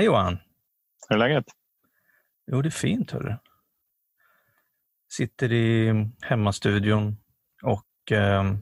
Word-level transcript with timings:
Hej 0.00 0.06
Johan! 0.06 0.38
Hur 1.08 1.16
är 1.16 1.18
läget? 1.18 1.44
Jo, 2.46 2.62
det 2.62 2.68
är 2.68 2.70
fint. 2.70 3.10
Hörru. 3.10 3.36
Sitter 5.12 5.52
i 5.52 5.92
hemmastudion 6.20 7.16
och 7.62 8.12
eh, 8.12 8.54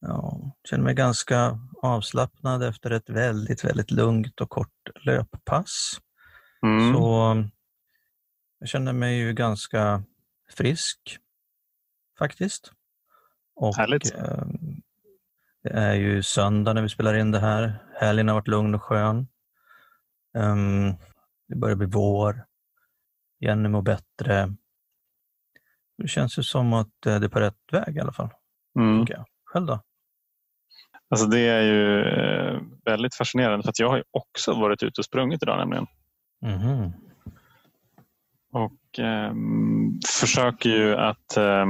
ja, 0.00 0.52
känner 0.68 0.84
mig 0.84 0.94
ganska 0.94 1.58
avslappnad 1.82 2.62
efter 2.62 2.90
ett 2.90 3.10
väldigt, 3.10 3.64
väldigt 3.64 3.90
lugnt 3.90 4.40
och 4.40 4.50
kort 4.50 4.88
löppass. 5.04 6.00
Mm. 6.62 6.94
Så 6.94 7.44
jag 8.58 8.68
känner 8.68 8.92
mig 8.92 9.18
ju 9.18 9.32
ganska 9.32 10.02
frisk 10.50 11.18
faktiskt. 12.18 12.72
Och, 13.54 13.76
Härligt. 13.76 14.14
eh, 14.14 14.46
det 15.62 15.70
är 15.70 15.94
ju 15.94 16.22
söndag 16.22 16.72
när 16.72 16.82
vi 16.82 16.88
spelar 16.88 17.14
in 17.14 17.30
det 17.30 17.40
här. 17.40 17.84
Helgen 18.00 18.28
har 18.28 18.34
varit 18.34 18.48
lugn 18.48 18.74
och 18.74 18.82
skön. 18.82 19.26
Ehm, 20.36 20.94
det 21.48 21.56
börjar 21.56 21.76
bli 21.76 21.86
vår. 21.86 22.44
Jenny 23.40 23.68
mår 23.68 23.82
bättre. 23.82 24.54
Det 25.98 26.08
känns 26.08 26.38
ju 26.38 26.42
som 26.42 26.72
att 26.72 27.06
eh, 27.06 27.20
det 27.20 27.26
är 27.26 27.28
på 27.28 27.40
rätt 27.40 27.72
väg 27.72 27.96
i 27.96 28.00
alla 28.00 28.12
fall. 28.12 28.28
Mm. 28.78 29.06
Själv 29.44 29.66
då? 29.66 29.82
Alltså 31.08 31.26
det 31.26 31.40
är 31.40 31.62
ju 31.62 32.02
eh, 32.02 32.60
väldigt 32.84 33.14
fascinerande 33.14 33.62
för 33.62 33.70
att 33.70 33.78
jag 33.78 33.88
har 33.88 33.96
ju 33.96 34.04
också 34.10 34.54
varit 34.54 34.82
ute 34.82 35.00
och 35.00 35.04
sprungit 35.04 35.42
idag 35.42 35.58
nämligen. 35.58 35.86
Mhm. 36.42 36.92
Och 38.52 38.98
ehm, 38.98 40.00
försöker 40.20 40.70
ju 40.70 40.96
att 40.96 41.36
eh, 41.36 41.66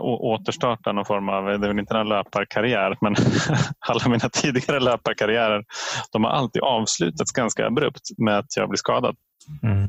återstarta 0.00 0.92
någon 0.92 1.04
form 1.04 1.28
av, 1.28 1.44
det 1.44 1.52
är 1.52 1.58
väl 1.58 1.78
inte 1.78 1.94
en 1.98 2.08
löparkarriär, 2.08 2.96
men 3.00 3.14
alla 3.78 4.08
mina 4.08 4.28
tidigare 4.32 4.80
löparkarriärer 4.80 5.64
de 6.12 6.24
har 6.24 6.30
alltid 6.30 6.62
avslutats 6.62 7.32
ganska 7.32 7.66
abrupt 7.66 8.00
med 8.18 8.38
att 8.38 8.56
jag 8.56 8.68
blir 8.68 8.76
skadad. 8.78 9.16
Mm. 9.62 9.88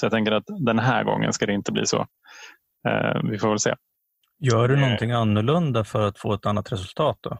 Så 0.00 0.04
jag 0.06 0.12
tänker 0.12 0.32
att 0.32 0.44
den 0.46 0.78
här 0.78 1.04
gången 1.04 1.32
ska 1.32 1.46
det 1.46 1.52
inte 1.52 1.72
bbli 1.72 1.86
så. 1.86 2.06
Eh, 2.88 3.20
vi 3.30 3.38
får 3.38 3.48
väl 3.48 3.58
se. 3.58 3.74
Gör 4.38 4.68
du 4.68 4.74
Eh. 4.74 4.80
någonting 4.80 5.10
annorlunda 5.12 5.84
för 5.84 6.06
att 6.08 6.18
få 6.18 6.32
ett 6.34 6.46
annat 6.46 6.72
resultat 6.72 7.18
då? 7.20 7.38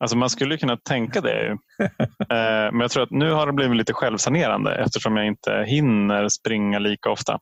Alltså 0.00 0.16
man 0.16 0.30
skulle 0.30 0.56
kunna 0.58 0.76
tänka 0.76 1.20
det. 1.20 1.42
Ju. 1.42 1.56
Eh, 2.30 2.72
Men 2.72 2.80
jag 2.80 2.90
tror 2.90 3.02
att 3.02 3.10
nu 3.10 3.30
har 3.32 3.46
det 3.46 3.52
blivit 3.52 3.76
lite 3.76 3.92
självsanerande 3.92 4.74
eftersom 4.74 5.16
jag 5.16 5.26
inte 5.26 5.64
hinner 5.66 6.28
springa 6.28 6.78
lika 6.78 7.10
ofta 7.10 7.38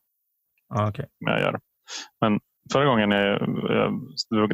Ah, 0.75 0.89
okay. 0.89 1.07
jag 1.19 1.41
gör. 1.41 1.59
Men 2.21 2.41
förra 2.73 2.85
gången 2.85 3.11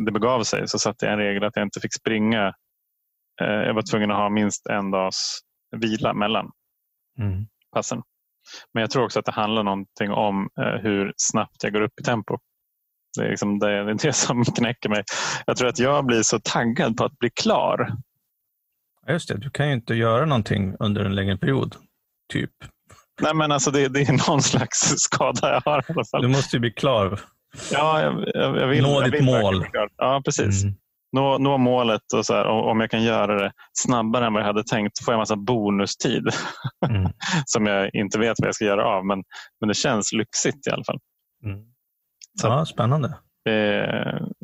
det 0.04 0.12
begav 0.12 0.42
sig 0.42 0.68
så 0.68 0.78
satte 0.78 1.06
jag 1.06 1.12
en 1.12 1.18
regel 1.18 1.44
att 1.44 1.56
jag 1.56 1.66
inte 1.66 1.80
fick 1.80 1.94
springa. 1.94 2.54
Eh, 3.42 3.46
Jag 3.46 3.74
var 3.74 3.90
tvungen 3.90 4.10
att 4.10 4.16
ha 4.16 4.30
minst 4.30 4.66
en 4.66 4.90
dags 4.90 5.40
vila 5.76 6.14
mellan 6.14 6.50
mm. 7.18 7.46
passen. 7.72 8.02
Men 8.74 8.80
jag 8.80 8.90
tror 8.90 9.04
också 9.04 9.18
att 9.18 9.24
det 9.24 9.32
handlar 9.32 9.62
någonting 9.62 10.10
om 10.10 10.48
eh, 10.60 10.82
hur 10.82 11.12
snabbt 11.16 11.62
jag 11.62 11.72
går 11.72 11.80
upp 11.80 12.00
i 12.00 12.04
tempo. 12.04 12.38
Det 13.16 13.24
är, 13.24 13.30
liksom 13.30 13.58
det, 13.58 13.94
det 13.94 14.12
som 14.12 14.44
knäcker 14.56 14.88
mig. 14.88 15.04
Jag 15.46 15.56
tror 15.56 15.68
att 15.68 15.78
jag 15.78 16.06
blir 16.06 16.22
så 16.22 16.40
taggad 16.40 16.96
på 16.96 17.04
att 17.04 17.18
bli 17.18 17.30
klar. 17.30 17.88
Just 19.08 19.28
det, 19.28 19.38
du 19.38 19.50
kan 19.50 19.68
ju 19.68 19.74
inte 19.74 19.94
göra 19.94 20.26
någonting 20.26 20.74
under 20.78 21.04
en 21.04 21.14
längre 21.14 21.36
period. 21.36 21.76
Typ. 22.32 22.50
Nej, 23.20 23.34
men 23.34 23.52
alltså 23.52 23.70
det, 23.70 23.88
det 23.88 24.00
är 24.00 24.30
någon 24.30 24.42
slags 24.42 24.78
skada 24.96 25.52
jag 25.52 25.60
har 25.64 25.78
i 25.78 25.92
alla 25.92 26.04
fall. 26.04 26.22
Du 26.22 26.28
måste 26.28 26.56
ju 26.56 26.60
bli 26.60 26.70
klar. 26.70 27.20
Ja, 27.72 28.02
jag, 28.02 28.24
jag, 28.34 28.56
jag 28.56 28.66
vill, 28.66 28.82
Nå 28.82 28.88
jag 28.92 29.04
ditt 29.04 29.14
vill 29.14 29.24
mål. 29.24 29.66
Ja, 29.96 30.22
precis. 30.24 30.62
Mm. 30.64 30.74
Nå, 31.12 31.38
nå 31.38 31.58
målet 31.58 32.12
och 32.14 32.26
så 32.26 32.34
här, 32.34 32.44
om 32.46 32.80
jag 32.80 32.90
kan 32.90 33.02
göra 33.02 33.42
det 33.42 33.52
snabbare 33.72 34.26
än 34.26 34.32
vad 34.32 34.42
jag 34.42 34.46
hade 34.46 34.64
tänkt 34.64 35.04
får 35.04 35.12
jag 35.12 35.16
en 35.16 35.20
massa 35.20 35.36
bonustid 35.36 36.28
Mm. 36.88 37.12
som 37.46 37.66
jag 37.66 37.94
inte 37.94 38.18
vet 38.18 38.36
vad 38.40 38.48
jag 38.48 38.54
ska 38.54 38.64
göra 38.64 38.84
av. 38.86 39.06
Men, 39.06 39.24
men 39.60 39.68
det 39.68 39.74
känns 39.74 40.12
lyxigt 40.12 40.66
i 40.66 40.70
alla 40.70 40.84
fall. 40.84 40.98
Mm. 41.44 41.58
Så- 42.40 42.46
Ja, 42.46 42.66
spännande. 42.66 43.14
Det, 43.44 43.86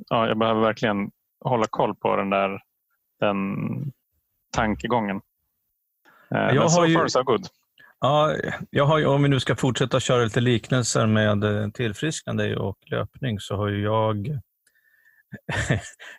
ja, 0.09 0.29
jag 0.29 0.39
behöver 0.39 0.61
verkligen 0.61 1.11
hålla 1.45 1.67
koll 1.71 1.95
på 1.95 2.17
den 2.17 2.31
där 2.31 2.61
den 3.21 3.37
tankegången. 4.55 5.17
Eh, 6.35 6.41
Jag 6.41 6.55
men 6.55 6.71
so 6.71 6.81
har 6.81 6.87
ju- 6.87 6.95
far 6.95 7.09
so 7.09 7.23
good. 7.23 7.47
Ja, 8.01 8.37
jag 8.71 8.87
har 8.87 9.07
om 9.07 9.23
vi 9.23 9.29
nu 9.29 9.41
ska 9.41 9.57
fortsätta 9.57 10.01
köra 10.01 10.25
lite 10.25 10.41
liknelser 10.41 11.07
med 11.07 11.45
eh, 11.45 11.71
tillfrisknande 11.71 12.57
och 12.57 12.79
löpning 12.87 13.41
så 13.41 13.57
har 13.57 13.69
ju 13.69 13.83
jag 13.83 14.27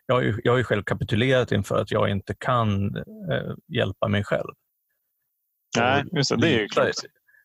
jag 0.05 0.15
har 0.15 0.21
ju, 0.21 0.41
jag 0.43 0.51
har 0.51 0.57
ju 0.57 0.63
själv 0.63 0.83
kapitulerat 0.83 1.51
inför 1.51 1.81
att 1.81 1.91
jag 1.91 2.09
inte 2.09 2.35
kan 2.39 2.95
eh, 2.95 3.55
hjälpa 3.67 4.07
mig 4.07 4.23
själv. 4.23 4.53
Nej, 5.77 6.03
just 6.11 6.29
det. 6.29 6.37
Det 6.37 6.47
är 6.47 6.59
ju 6.59 6.67
klart. 6.67 6.89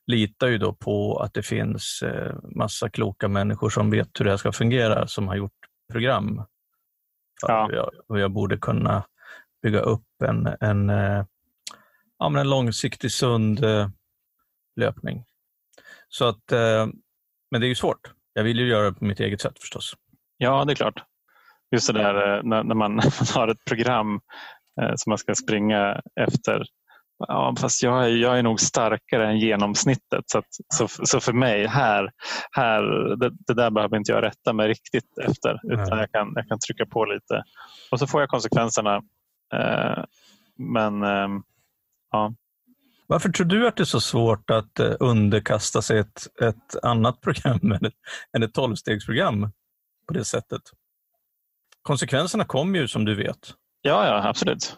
litar 0.06 0.48
ju 0.48 0.58
då 0.58 0.72
på 0.72 1.18
att 1.18 1.34
det 1.34 1.42
finns 1.42 2.02
eh, 2.02 2.34
massa 2.56 2.88
kloka 2.88 3.28
människor 3.28 3.70
som 3.70 3.90
vet 3.90 4.20
hur 4.20 4.24
det 4.24 4.30
här 4.30 4.38
ska 4.38 4.52
fungera, 4.52 5.06
som 5.06 5.28
har 5.28 5.36
gjort 5.36 5.52
program. 5.92 6.42
Ja. 7.42 7.68
jag, 7.72 7.90
hur 8.08 8.16
jag 8.16 8.32
borde 8.32 8.58
kunna 8.58 9.04
bygga 9.62 9.80
upp 9.80 10.22
en, 10.24 10.48
en, 10.60 10.90
eh, 10.90 11.24
ja, 12.18 12.28
men 12.28 12.40
en 12.40 12.50
långsiktig 12.50 13.12
sund 13.12 13.64
eh, 13.64 13.88
löpning. 14.76 15.24
Så 16.08 16.24
att, 16.28 16.52
eh, 16.52 16.86
men 17.50 17.60
det 17.60 17.66
är 17.66 17.68
ju 17.68 17.74
svårt. 17.74 18.12
Jag 18.32 18.44
vill 18.44 18.58
ju 18.58 18.68
göra 18.68 18.90
det 18.90 18.98
på 18.98 19.04
mitt 19.04 19.20
eget 19.20 19.40
sätt 19.40 19.58
förstås. 19.58 19.94
Ja, 20.36 20.64
det 20.64 20.72
är 20.72 20.74
klart. 20.74 21.02
Just 21.70 21.86
det 21.86 21.92
där 21.92 22.36
eh, 22.36 22.42
när, 22.42 22.64
när 22.64 22.74
man, 22.74 23.00
har 23.34 23.48
ett 23.48 23.64
program 23.64 24.20
eh, 24.80 24.92
som 24.96 25.10
man 25.10 25.18
ska 25.18 25.34
springa 25.34 26.00
efter. 26.20 26.64
Ja, 27.18 27.54
fast 27.60 27.82
jag 27.82 28.04
är, 28.04 28.08
jag 28.08 28.38
är 28.38 28.42
nog 28.42 28.60
starkare 28.60 29.28
än 29.28 29.38
genomsnittet. 29.38 30.24
Så, 30.26 30.38
att, 30.38 30.48
så, 30.74 30.88
så 30.88 31.20
för 31.20 31.32
mig, 31.32 31.66
här, 31.66 32.10
här 32.50 32.82
det, 33.16 33.30
det 33.46 33.54
där 33.54 33.70
behöver 33.70 33.96
inte 33.96 34.12
jag 34.12 34.22
rätta 34.22 34.52
mig 34.52 34.68
riktigt 34.68 35.18
efter. 35.18 35.60
Utan 35.72 35.88
Nej. 35.90 35.98
jag 35.98 36.12
kan, 36.12 36.32
jag 36.34 36.48
kan 36.48 36.58
trycka 36.58 36.86
på 36.86 37.04
lite. 37.04 37.44
Och 37.90 37.98
så 37.98 38.06
får 38.06 38.20
jag 38.20 38.30
konsekvenserna. 38.30 38.96
Eh, 39.54 40.04
men 40.58 41.02
ja, 42.10 42.34
Varför 43.08 43.28
tror 43.28 43.46
du 43.46 43.68
att 43.68 43.76
det 43.76 43.82
är 43.82 43.84
så 43.84 44.00
svårt 44.00 44.50
att 44.50 44.80
eh, 44.80 44.92
underkasta 45.00 45.82
sig 45.82 45.98
ett, 45.98 46.26
ett 46.42 46.84
annat 46.84 47.20
program 47.20 47.60
än 47.72 47.84
ett, 47.86 47.94
än 48.36 48.42
ett 48.42 48.54
tolvstegsprogram 48.54 49.50
på 50.08 50.14
det 50.14 50.24
sättet? 50.24 50.62
Konsekvenserna 51.82 52.44
kommer 52.44 52.78
ju 52.78 52.88
som 52.88 53.04
du 53.04 53.14
vet. 53.14 53.38
ja, 53.82 54.06
ja 54.06 54.28
absolut. 54.28 54.76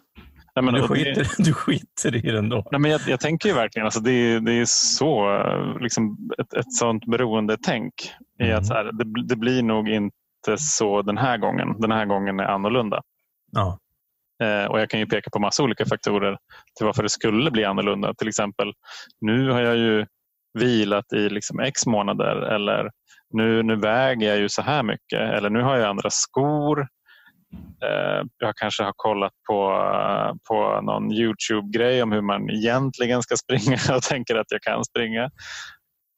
Nej, 0.56 0.64
men, 0.64 0.74
du, 0.74 0.82
och 0.82 0.88
det- 0.88 0.94
skiter, 1.04 1.26
du 1.44 1.52
skiter 1.52 2.16
i 2.16 2.20
det 2.20 2.38
ändå. 2.38 2.64
Nej, 2.72 2.80
men 2.80 2.90
jag, 2.90 3.00
jag 3.06 3.20
tänker 3.20 3.48
ju 3.48 3.54
verkligen, 3.54 3.86
alltså 3.86 4.00
det, 4.00 4.10
är- 4.12 4.40
det 4.40 4.52
är 4.52 4.64
så, 4.66 5.42
liksom 5.80 6.30
ett, 6.38 6.52
ett 6.54 6.72
sånt 6.72 7.04
beroendetänk. 7.06 7.92
I 8.40 8.44
Mm. 8.44 8.58
att 8.58 8.66
så 8.66 8.74
här, 8.74 8.84
det, 8.84 9.22
det 9.28 9.36
blir 9.36 9.62
nog 9.62 9.88
inte 9.88 10.56
så 10.58 11.02
den 11.02 11.18
här 11.18 11.38
gången. 11.38 11.80
Den 11.80 11.90
här 11.92 12.06
gången 12.06 12.40
är 12.40 12.44
annorlunda. 12.44 13.02
Ja. 13.52 13.78
Eh, 14.43 14.65
och 14.65 14.81
Jag 14.81 14.91
kan 14.91 15.00
ju 15.00 15.06
peka 15.06 15.31
på 15.31 15.38
massa 15.38 15.62
olika 15.62 15.87
faktorer 15.87 16.38
till 16.76 16.87
varför 16.87 17.03
det 17.03 17.09
skulle 17.09 17.50
bli 17.50 17.65
annorlunda. 17.65 18.15
Till 18.15 18.28
exempel, 18.28 18.72
nu 19.21 19.50
har 19.50 19.60
jag 19.60 19.76
ju 19.76 20.06
vilat 20.59 21.12
i 21.12 21.28
liksom 21.28 21.60
x 21.60 21.87
månader 21.87 22.37
eller 22.37 22.91
nu, 23.34 23.62
nu 23.62 23.76
väger 23.76 24.28
jag 24.28 24.38
ju 24.38 24.49
så 24.49 24.62
här 24.62 24.82
mycket 24.82 25.21
eller 25.21 25.50
nu 25.50 25.62
har 25.62 25.76
jag 25.76 25.88
andra 25.91 26.10
skor. 26.10 26.81
Eh, 27.84 28.25
jag 28.38 28.56
kanske 28.56 28.82
har 28.82 28.93
kollat 28.97 29.32
på, 29.49 29.71
på 30.49 30.81
någon 30.81 31.12
Youtube-grej 31.12 32.03
om 32.03 32.12
hur 32.12 32.20
man 32.22 32.50
egentligen 32.50 33.22
ska 33.22 33.37
springa 33.37 33.78
och 33.97 34.03
tänker 34.03 34.37
att 34.37 34.47
jag 34.50 34.62
kan 34.62 34.84
springa. 34.84 35.31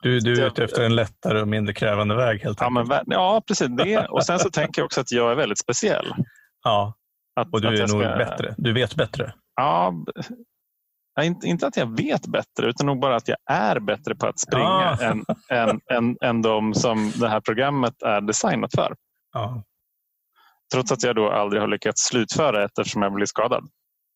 Du, 0.02 0.20
du 0.20 0.42
är 0.42 0.46
ute 0.46 0.64
efter 0.64 0.82
en 0.82 0.94
lättare 0.96 1.40
och 1.40 1.48
mindre 1.48 1.74
krävande 1.74 2.14
väg 2.14 2.40
helt 2.42 2.60
Ja, 2.60 2.66
enkelt. 2.66 2.88
men, 2.88 3.04
ja 3.06 3.42
precis. 3.48 3.68
Det. 3.68 4.06
Och 4.06 4.24
sen 4.24 4.38
så 4.38 4.50
tänker 4.50 4.80
jag 4.80 4.86
också 4.86 5.00
att 5.00 5.12
jag 5.12 5.30
är 5.30 5.34
väldigt 5.34 5.58
speciell. 5.58 6.14
Ja, 6.64 6.94
Att, 7.36 7.52
och 7.52 7.60
du 7.60 7.68
är 7.68 7.80
nog 7.80 7.88
ska- 7.88 8.16
bättre. 8.16 8.54
Du 8.58 8.72
vet 8.72 8.94
bättre. 8.96 9.34
Ja, 9.56 9.94
inte, 11.22 11.46
inte 11.46 11.66
att 11.66 11.76
jag 11.76 11.96
vet 11.96 12.26
bättre, 12.26 12.66
utan 12.70 12.86
nog 12.86 13.00
bara 13.00 13.16
att 13.16 13.28
jag 13.28 13.36
är 13.50 13.80
bättre 13.80 14.14
på 14.14 14.26
att 14.26 14.38
springa 14.40 14.64
Ah. 14.66 14.96
än, 15.02 15.24
än, 15.50 15.80
än, 15.92 16.16
än 16.22 16.42
de 16.42 16.74
som 16.74 17.12
det 17.20 17.28
här 17.28 17.40
programmet 17.40 18.02
är 18.02 18.20
designat 18.20 18.74
för. 18.74 18.96
Ja. 19.32 19.64
Trots 20.72 20.92
att 20.92 21.02
jag 21.02 21.16
då 21.16 21.30
aldrig 21.30 21.62
har 21.62 21.68
lyckats 21.68 22.02
slutföra 22.02 22.64
ett 22.64 22.78
eftersom 22.78 23.02
jag 23.02 23.12
blir 23.12 23.26
skadad. 23.26 23.68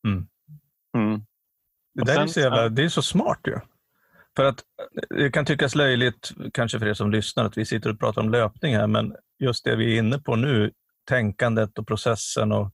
Mm. 0.06 0.26
Mm. 0.96 1.20
Det 1.94 2.04
där 2.04 2.12
är 2.12 2.16
sen- 2.16 2.28
så, 2.28 2.40
jävla, 2.40 2.68
det 2.68 2.84
är 2.84 2.88
så 2.88 3.02
smart 3.02 3.40
ju. 3.46 3.58
För 4.36 4.44
att 4.44 4.58
eh, 5.10 5.16
det 5.16 5.30
kan 5.30 5.44
tyckas 5.44 5.74
löjligt, 5.74 6.30
kanske 6.54 6.78
för 6.78 6.86
er 6.86 6.94
som 6.94 7.10
lyssnar, 7.10 7.44
att 7.44 7.58
vi 7.58 7.64
sitter 7.66 7.90
och 7.90 7.98
pratar 8.00 8.22
om 8.22 8.30
löpning 8.30 8.76
här, 8.76 8.86
men 8.86 9.14
just 9.38 9.64
det 9.64 9.76
vi 9.76 9.94
är 9.94 9.98
inne 9.98 10.18
på 10.18 10.36
nu, 10.36 10.72
tänkandet 11.08 11.78
och 11.78 11.86
processen 11.86 12.52
och, 12.52 12.70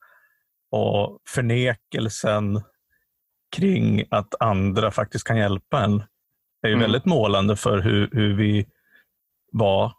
och 0.71 1.19
förnekelsen 1.29 2.63
kring 3.57 4.05
att 4.11 4.35
andra 4.41 4.91
faktiskt 4.91 5.27
kan 5.27 5.37
hjälpa 5.37 5.85
en, 5.85 6.03
är 6.63 6.69
ju 6.69 6.75
Mm. 6.75 6.81
väldigt 6.81 7.05
målande 7.05 7.57
för 7.57 7.79
hur, 7.79 8.09
hur 8.13 8.35
vi 8.35 8.67
var 9.53 9.93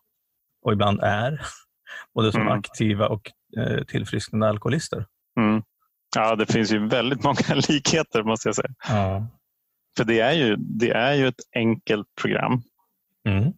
och 0.62 0.73
ibland 0.73 1.00
är, 1.03 1.41
både 2.15 2.31
som 2.31 2.41
Mm. 2.41 2.53
aktiva 2.53 3.07
och 3.07 3.31
eh, 3.57 3.83
tillfrisknande 3.83 4.50
alkoholister. 4.50 5.06
Mm. 5.38 5.63
Ja, 6.15 6.35
det 6.35 6.45
finns 6.45 6.71
ju 6.71 6.88
väldigt 6.88 7.24
många 7.24 7.56
likheter 7.69 8.24
måste 8.24 8.47
jag 8.47 8.56
säga. 8.56 8.74
Ja. 8.89 9.27
För 9.97 10.03
det 10.03 10.19
är 10.19 10.31
ju, 10.33 10.56
det 10.56 10.91
är 10.91 11.13
ju 11.13 11.27
ett 11.27 11.41
enkelt 11.56 12.07
program. 12.21 12.62
Mm. 13.27 13.53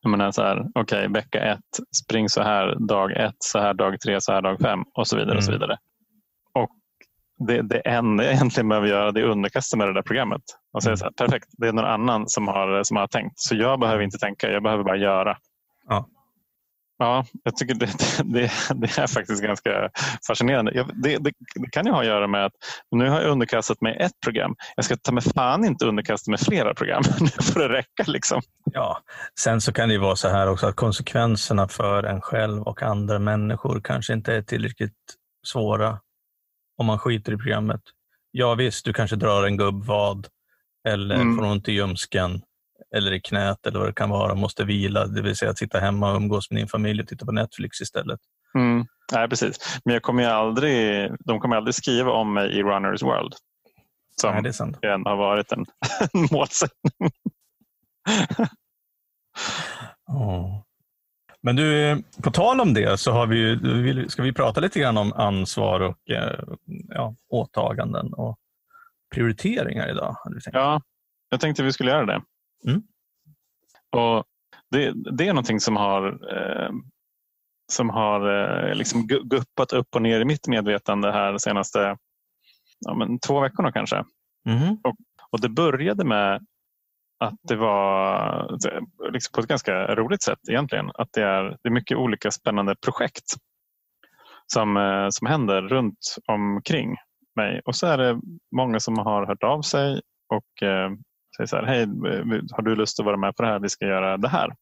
Jag 0.00 0.10
menar 0.10 0.32
så 0.32 0.42
här, 0.42 0.66
okej, 0.74 0.80
okay, 0.80 1.08
vecka 1.08 1.40
ett, 1.40 1.96
spring 2.04 2.28
så 2.28 2.42
här 2.42 2.76
dag 2.88 3.12
ett, 3.12 3.36
så 3.38 3.58
här 3.58 3.74
dag 3.74 4.00
tre, 4.00 4.20
så 4.20 4.32
här 4.32 4.42
dag 4.42 4.60
fem 4.60 4.84
och 4.94 5.06
så 5.06 5.16
vidare. 5.16 5.36
Och 5.36 5.44
så 5.44 5.50
mm. 5.50 5.60
vidare. 5.60 5.78
Det, 7.38 7.62
det 7.62 7.78
enda 7.80 8.24
jag 8.24 8.32
egentligen 8.32 8.68
behöver 8.68 8.88
göra 8.88 9.12
det 9.12 9.20
är 9.20 9.24
underkasta 9.24 9.76
mig 9.76 9.86
det 9.86 9.92
där 9.92 10.02
programmet. 10.02 10.42
Och 10.72 10.82
säga 10.82 10.90
mm. 10.90 10.96
så 10.96 11.04
här, 11.04 11.12
perfekt, 11.12 11.48
det 11.58 11.68
är 11.68 11.72
någon 11.72 11.84
annan 11.84 12.28
som 12.28 12.48
har, 12.48 12.84
som 12.84 12.96
har 12.96 13.06
tänkt. 13.06 13.38
Så 13.38 13.54
jag 13.54 13.80
behöver 13.80 14.02
inte 14.02 14.18
tänka, 14.18 14.50
jag 14.50 14.62
behöver 14.62 14.84
bara 14.84 14.96
göra. 14.96 15.36
Ja. 15.88 16.06
Ja, 16.98 17.26
jag 17.42 17.56
tycker 17.56 17.74
det, 17.74 17.86
det, 18.24 18.50
det, 18.74 18.98
är 18.98 19.06
faktiskt 19.06 19.42
ganska 19.42 19.90
fascinerande. 20.26 20.72
Det, 20.72 21.18
det, 21.18 21.32
det, 21.54 21.70
kan 21.70 21.86
ju 21.86 21.92
ha 21.92 22.00
att 22.00 22.06
göra 22.06 22.26
med 22.26 22.44
att 22.44 22.52
nu 22.90 23.08
har 23.08 23.20
jag 23.20 23.30
underkastat 23.30 23.80
mig 23.80 23.96
ett 24.00 24.20
program. 24.24 24.56
Jag 24.76 24.84
ska 24.84 24.96
ta 24.96 25.12
mig 25.12 25.22
fan 25.22 25.64
inte 25.64 25.86
underkasta 25.86 26.30
mig 26.30 26.38
flera 26.38 26.74
program. 26.74 27.02
Nu 27.20 27.28
får 27.28 27.60
det 27.60 27.68
räcka. 27.68 28.04
Liksom. 28.06 28.42
Ja, 28.64 28.98
sen 29.40 29.60
så 29.60 29.72
kan 29.72 29.88
det 29.88 29.98
vara 29.98 30.16
så 30.16 30.28
här 30.28 30.48
också 30.48 30.66
att 30.66 30.76
konsekvenserna 30.76 31.68
för 31.68 32.02
en 32.02 32.20
själv 32.20 32.62
och 32.62 32.82
andra 32.82 33.18
människor 33.18 33.80
kanske 33.84 34.12
inte 34.12 34.34
är 34.34 34.42
tillräckligt 34.42 34.92
svåra 35.46 35.98
om 36.76 36.86
man 36.86 36.98
skiter 36.98 37.32
i 37.32 37.36
programmet. 37.36 37.80
Ja 38.30 38.54
visst, 38.54 38.84
du 38.84 38.92
kanske 38.92 39.16
drar 39.16 39.44
en 39.44 39.56
gubbvad 39.56 40.26
eller 40.88 41.14
mm. 41.14 41.36
får 41.36 41.44
ont 41.44 41.68
i 41.68 41.72
ljumsken 41.72 42.42
eller 42.96 43.12
i 43.12 43.20
knät 43.20 43.66
eller 43.66 43.78
vad 43.78 43.88
det 43.88 43.94
kan 43.94 44.10
vara, 44.10 44.34
måste 44.34 44.64
vila, 44.64 45.06
det 45.06 45.22
vill 45.22 45.36
säga 45.36 45.50
att 45.50 45.58
sitta 45.58 45.78
hemma 45.78 46.10
och 46.10 46.16
umgås 46.16 46.50
med 46.50 46.60
din 46.60 46.68
familj 46.68 47.02
och 47.02 47.08
titta 47.08 47.26
på 47.26 47.32
Netflix 47.32 47.80
istället. 47.80 48.20
Mm. 48.54 48.86
Nej, 49.12 49.28
precis. 49.28 49.78
Men 49.84 49.94
jag 49.94 50.02
kommer 50.02 50.28
aldrig, 50.28 51.10
de 51.24 51.40
kommer 51.40 51.56
aldrig 51.56 51.74
skriva 51.74 52.10
om 52.10 52.34
mig 52.34 52.58
i 52.58 52.62
Runners 52.62 53.02
World. 53.02 53.34
Som 54.20 54.32
Nej, 54.32 54.42
det 54.42 54.48
är 54.48 54.52
sant. 54.52 54.78
har 54.82 55.16
varit 55.16 55.52
en, 55.52 55.66
en 56.12 56.28
målsättning. 56.32 57.10
oh. 60.08 60.65
Men 61.46 61.56
du, 61.56 62.02
på 62.22 62.30
tal 62.30 62.60
om 62.60 62.74
det 62.74 63.00
så 63.00 63.12
har 63.12 63.26
vi, 63.26 64.08
ska 64.08 64.22
vi 64.22 64.32
prata 64.32 64.60
lite 64.60 64.80
grann 64.80 64.96
om 64.96 65.12
ansvar 65.12 65.80
och 65.80 66.10
eh, 66.10 66.38
ja, 66.88 67.14
åtaganden 67.28 68.14
och 68.14 68.38
prioriteringar 69.14 69.90
idag. 69.90 70.16
Ja, 70.52 70.82
jag 71.30 71.40
tänkte 71.40 71.62
vi 71.62 71.72
skulle 71.72 71.90
göra 71.90 72.06
det. 72.06 72.22
Mm. 72.66 72.82
Och 73.96 74.24
det, 74.70 74.92
det, 75.16 75.28
är 75.28 75.32
någonting 75.32 75.60
som 75.60 75.76
har, 75.76 76.06
eh, 76.36 76.70
som 77.72 77.90
har 77.90 78.28
eh, 78.68 78.74
liksom 78.74 79.06
guppat 79.06 79.72
upp 79.72 79.94
och 79.94 80.02
ner 80.02 80.20
i 80.20 80.24
mitt 80.24 80.48
medvetande 80.48 81.12
här 81.12 81.32
de 81.32 81.38
senaste 81.38 81.96
ja, 82.78 82.94
men 82.94 83.18
två 83.18 83.40
veckorna 83.40 83.72
kanske. 83.72 84.04
Mm. 84.48 84.76
Och, 84.84 84.96
och 85.30 85.40
det 85.40 85.48
började 85.48 86.04
med 86.04 86.46
att 87.18 87.34
det 87.42 87.56
var 87.56 88.48
liksom 89.12 89.32
på 89.32 89.40
ett 89.40 89.46
ganska 89.46 89.94
roligt 89.94 90.22
sätt 90.22 90.38
egentligen. 90.48 90.90
Att 90.94 91.08
det 91.12 91.22
är, 91.22 91.42
det 91.42 91.68
är 91.68 91.70
mycket 91.70 91.96
olika 91.96 92.30
spännande 92.30 92.74
projekt 92.84 93.24
som, 94.46 94.76
eh, 94.76 95.08
som 95.10 95.26
händer 95.26 95.62
runt 95.62 96.16
omkring 96.26 96.96
mig. 97.36 97.60
Och 97.64 97.76
så 97.76 97.86
är 97.86 97.98
det 97.98 98.20
många 98.56 98.80
som 98.80 98.98
har 98.98 99.26
hört 99.26 99.42
av 99.42 99.62
sig 99.62 100.00
och 100.28 100.68
eh, 100.68 100.90
säger 101.36 101.46
så 101.46 101.56
här, 101.56 101.66
hej, 101.66 101.86
har 102.50 102.62
du 102.62 102.76
lust 102.76 103.00
att 103.00 103.06
vara 103.06 103.16
med 103.16 103.36
på 103.36 103.42
det 103.42 103.48
här? 103.48 103.58
Vi 103.58 103.68
ska 103.68 103.86
göra 103.86 104.16
det 104.16 104.28
här. 104.28 104.54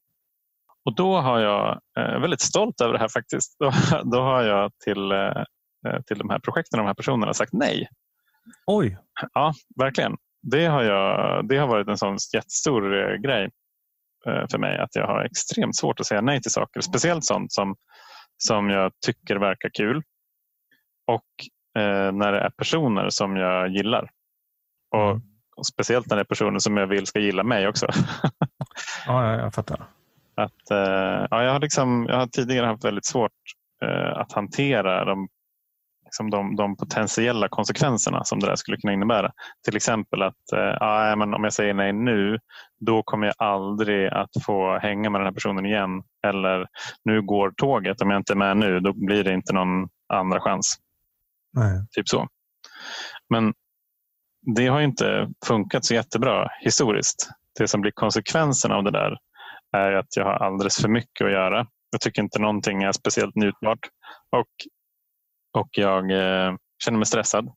Och 0.84 0.94
då 0.94 1.16
har 1.16 1.40
jag, 1.40 1.80
eh, 1.98 2.20
väldigt 2.20 2.40
stolt 2.40 2.80
över 2.80 2.92
det 2.92 2.98
här 2.98 3.08
faktiskt, 3.08 3.56
då, 3.58 3.72
då 4.04 4.20
har 4.20 4.42
jag 4.42 4.72
till, 4.84 5.12
eh, 5.12 5.44
eh, 5.88 6.00
till 6.06 6.18
de 6.18 6.30
här 6.30 6.38
projekten 6.38 6.80
och 6.80 6.84
de 6.84 6.86
här 6.86 6.94
personerna 6.94 7.34
sagt 7.34 7.52
nej. 7.52 7.88
Oj! 8.66 8.98
Ja, 9.32 9.54
verkligen. 9.76 10.16
Det 10.50 10.66
har, 10.66 10.82
jag, 10.82 11.48
det 11.48 11.56
har 11.56 11.66
varit 11.66 11.88
en 11.88 11.98
sån 11.98 12.16
jättestor 12.34 12.94
eh, 12.98 13.16
grej 13.16 13.50
eh, 14.26 14.44
för 14.50 14.58
mig 14.58 14.78
att 14.78 14.94
jag 14.96 15.06
har 15.06 15.24
extremt 15.24 15.76
svårt 15.76 16.00
att 16.00 16.06
säga 16.06 16.20
nej 16.20 16.40
till 16.42 16.50
saker. 16.50 16.80
Speciellt 16.80 17.24
sånt 17.24 17.52
som, 17.52 17.76
som 18.36 18.70
jag 18.70 18.92
tycker 19.06 19.36
verkar 19.36 19.70
kul 19.74 20.02
och 21.06 21.24
eh, 21.82 22.12
när 22.12 22.32
det 22.32 22.40
är 22.40 22.50
personer 22.50 23.08
som 23.10 23.36
jag 23.36 23.68
gillar. 23.68 24.10
Och 24.90 25.10
mm. 25.10 25.22
Speciellt 25.72 26.06
när 26.06 26.16
det 26.16 26.22
är 26.22 26.24
personer 26.24 26.58
som 26.58 26.76
jag 26.76 26.86
vill 26.86 27.06
ska 27.06 27.18
gilla 27.18 27.42
mig 27.42 27.68
också. 27.68 27.86
ja, 29.06 29.36
jag 29.36 29.54
fattar. 29.54 29.86
Att, 30.34 30.70
eh, 30.70 31.26
ja, 31.30 31.42
jag, 31.42 31.52
har 31.52 31.60
liksom, 31.60 32.06
jag 32.08 32.16
har 32.16 32.26
tidigare 32.26 32.66
haft 32.66 32.84
väldigt 32.84 33.06
svårt 33.06 33.32
eh, 33.84 34.18
att 34.18 34.32
hantera 34.32 35.04
de, 35.04 35.28
liksom 36.14 36.30
de, 36.30 36.56
de, 36.56 36.76
potentiella 36.76 37.48
konsekvenserna 37.48 38.24
som 38.24 38.40
det 38.40 38.46
där 38.46 38.56
skulle 38.56 38.76
kunna 38.76 38.92
innebära. 38.92 39.32
Till 39.64 39.76
exempel 39.76 40.22
att 40.22 40.52
eh, 40.52 40.76
ja, 40.80 41.16
men 41.16 41.34
om 41.34 41.44
jag 41.44 41.52
säger 41.52 41.74
nej 41.74 41.92
nu, 41.92 42.38
då 42.80 43.02
kommer 43.02 43.26
jag 43.26 43.34
aldrig 43.38 44.08
att 44.08 44.30
få 44.46 44.78
hänga 44.78 45.10
med 45.10 45.20
den 45.20 45.26
här 45.26 45.34
personen 45.34 45.66
igen. 45.66 46.02
Eller 46.26 46.66
nu 47.04 47.22
går 47.22 47.50
tåget, 47.56 48.00
om 48.00 48.10
jag 48.10 48.20
inte 48.20 48.32
är 48.32 48.36
med 48.36 48.56
nu, 48.56 48.80
då 48.80 48.92
blir 48.92 49.24
det 49.24 49.32
inte 49.32 49.52
någon 49.52 49.88
andra 50.08 50.40
chans. 50.40 50.76
Nej. 51.52 51.86
Typ 51.90 52.08
så. 52.08 52.28
Men 53.30 53.54
det 54.56 54.66
har 54.66 54.80
inte 54.80 55.28
funkat 55.46 55.84
så 55.84 55.94
jättebra 55.94 56.48
historiskt. 56.60 57.30
Det 57.58 57.68
som 57.68 57.80
blir 57.80 57.92
konsekvensen 57.92 58.72
av 58.72 58.84
det 58.84 58.90
där 58.90 59.16
är 59.76 59.92
att 59.92 60.16
jag 60.16 60.24
har 60.24 60.32
alldeles 60.32 60.80
för 60.80 60.88
mycket 60.88 61.24
att 61.24 61.32
göra. 61.32 61.66
Jag 61.90 62.00
tycker 62.00 62.22
inte 62.22 62.38
någonting 62.38 62.82
är 62.82 62.92
speciellt 62.92 63.34
njutbart 63.34 63.78
och, 64.30 64.48
och 65.54 65.68
jag 65.70 66.10
eh, 66.10 66.56
känner 66.84 66.98
mig 66.98 67.06
stressad. 67.06 67.52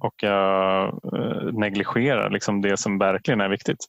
Och 0.00 0.14
jag 0.22 0.88
eh, 0.88 1.52
negligerar 1.52 2.30
liksom 2.30 2.60
det 2.60 2.76
som 2.76 2.98
verkligen 2.98 3.40
är 3.40 3.48
viktigt. 3.48 3.84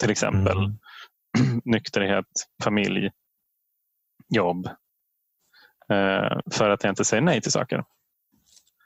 Till 0.00 0.10
exempel 0.10 0.58
mm. 0.58 1.60
nykterhet, 1.64 2.26
familj, 2.64 3.10
jobb. 4.28 4.66
Eh, 5.90 6.38
för 6.52 6.70
att 6.70 6.84
jag 6.84 6.90
inte 6.90 7.04
säger 7.04 7.22
nej 7.22 7.40
till 7.40 7.52
saker. 7.52 7.84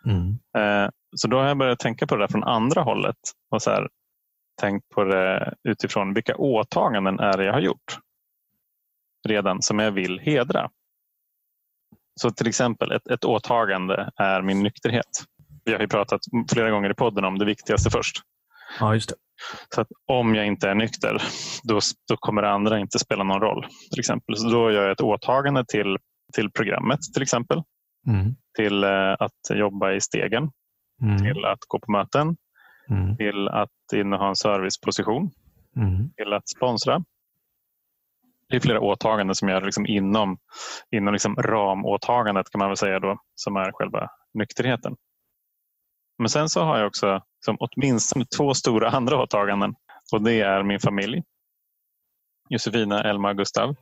Mm. 0.07 0.39
Eh, 0.59 0.91
så 1.17 1.29
då 1.29 1.39
har 1.39 1.49
jag 1.49 1.59
börjat 1.59 1.79
tänka 1.79 2.07
på 2.07 2.17
det 2.17 2.23
där 2.23 2.29
från 2.29 2.45
andra 2.45 2.83
hållet 2.83 3.17
och 3.51 3.63
så 3.63 3.71
här, 3.71 3.89
tänkt 4.61 4.89
på 4.89 5.05
det 5.05 5.55
utifrån 5.63 6.15
vilka 6.15 6.37
åtaganden 6.37 7.21
är 7.21 7.37
det 7.37 7.45
jag 7.45 7.53
har 7.53 7.61
gjort 7.61 7.99
redan 9.29 9.63
som 9.63 9.79
jag 9.79 9.93
vill 9.93 10.19
hedra. 10.19 10.71
Så 12.21 12.31
till 12.31 12.49
exempel 12.49 12.93
ett, 12.93 13.07
ett 13.07 13.25
åtagande 13.25 14.11
är 14.17 14.43
min 14.43 14.63
nykterhet. 14.63 15.25
Vi 15.65 15.73
har 15.73 15.81
ju 15.81 15.89
pratat 15.89 16.21
flera 16.53 16.71
gånger 16.71 16.91
i 16.91 16.95
podden 16.95 17.25
om 17.25 17.39
det 17.39 17.45
viktigaste 17.45 17.91
först. 17.91 18.17
Ja, 18.81 18.95
just 18.95 19.09
det. 19.09 19.15
Så 19.75 19.81
att 19.81 19.89
om 20.07 20.35
jag 20.35 20.47
inte 20.47 20.69
är 20.69 20.75
nykter, 20.75 21.23
då, 21.63 21.81
då 22.09 22.17
kommer 22.17 22.43
det 22.43 22.51
andra 22.51 22.79
inte 22.79 22.99
spela 22.99 23.25
någon 23.25 23.41
roll. 23.41 23.67
Till 23.91 24.01
exempel. 24.01 24.37
Så 24.37 24.49
då 24.49 24.71
gör 24.71 24.83
jag 24.83 24.93
ett 24.93 25.01
åtagande 25.01 25.65
till, 25.69 25.97
till 26.33 26.51
programmet 26.51 27.01
till 27.15 27.23
exempel. 27.23 27.63
Mm. 28.07 28.35
Till 28.57 28.85
eh, 28.85 29.13
att 29.19 29.59
jobba 29.59 29.93
i 29.93 30.01
stegen 30.01 30.51
mm. 31.03 31.19
till 31.19 31.45
att 31.45 31.59
gå 31.69 31.81
på 31.81 31.93
möten, 31.93 32.37
mm. 32.91 33.17
till 33.17 33.49
att 33.49 33.93
inneha 33.95 34.29
en 34.29 34.37
serviceposition, 34.37 35.31
mm. 35.77 36.11
till 36.17 36.33
att 36.33 36.49
sponsra. 36.49 37.05
Det 38.53 38.57
är 38.57 38.61
flera 38.61 38.81
åtaganden 38.81 39.35
som 39.35 39.49
är 39.49 39.61
liksom 39.61 39.87
inom, 39.87 40.39
inom 40.91 41.13
liksom 41.13 41.37
ramåtagandet 41.37 42.51
kan 42.51 42.59
man 42.59 42.69
väl 42.69 42.77
säga 42.77 43.01
då, 43.01 43.19
som 43.35 43.57
är 43.57 43.73
själva 43.73 44.09
nykterheten. 44.35 44.97
Men 46.19 46.29
sen 46.29 46.49
så 46.49 46.63
har 46.63 46.79
jag 46.79 46.87
också 46.87 47.23
liksom, 47.41 47.57
åtminstone 47.61 48.25
två 48.37 48.55
stora 48.55 48.91
andra 48.97 49.23
åtaganden 49.23 49.75
och 50.13 50.23
det 50.23 50.41
är 50.41 50.63
min 50.63 50.81
familj. 50.81 51.23
Josefina, 52.49 53.03
Elma 53.03 53.31
och 53.31 53.37
Gustav 53.37 53.75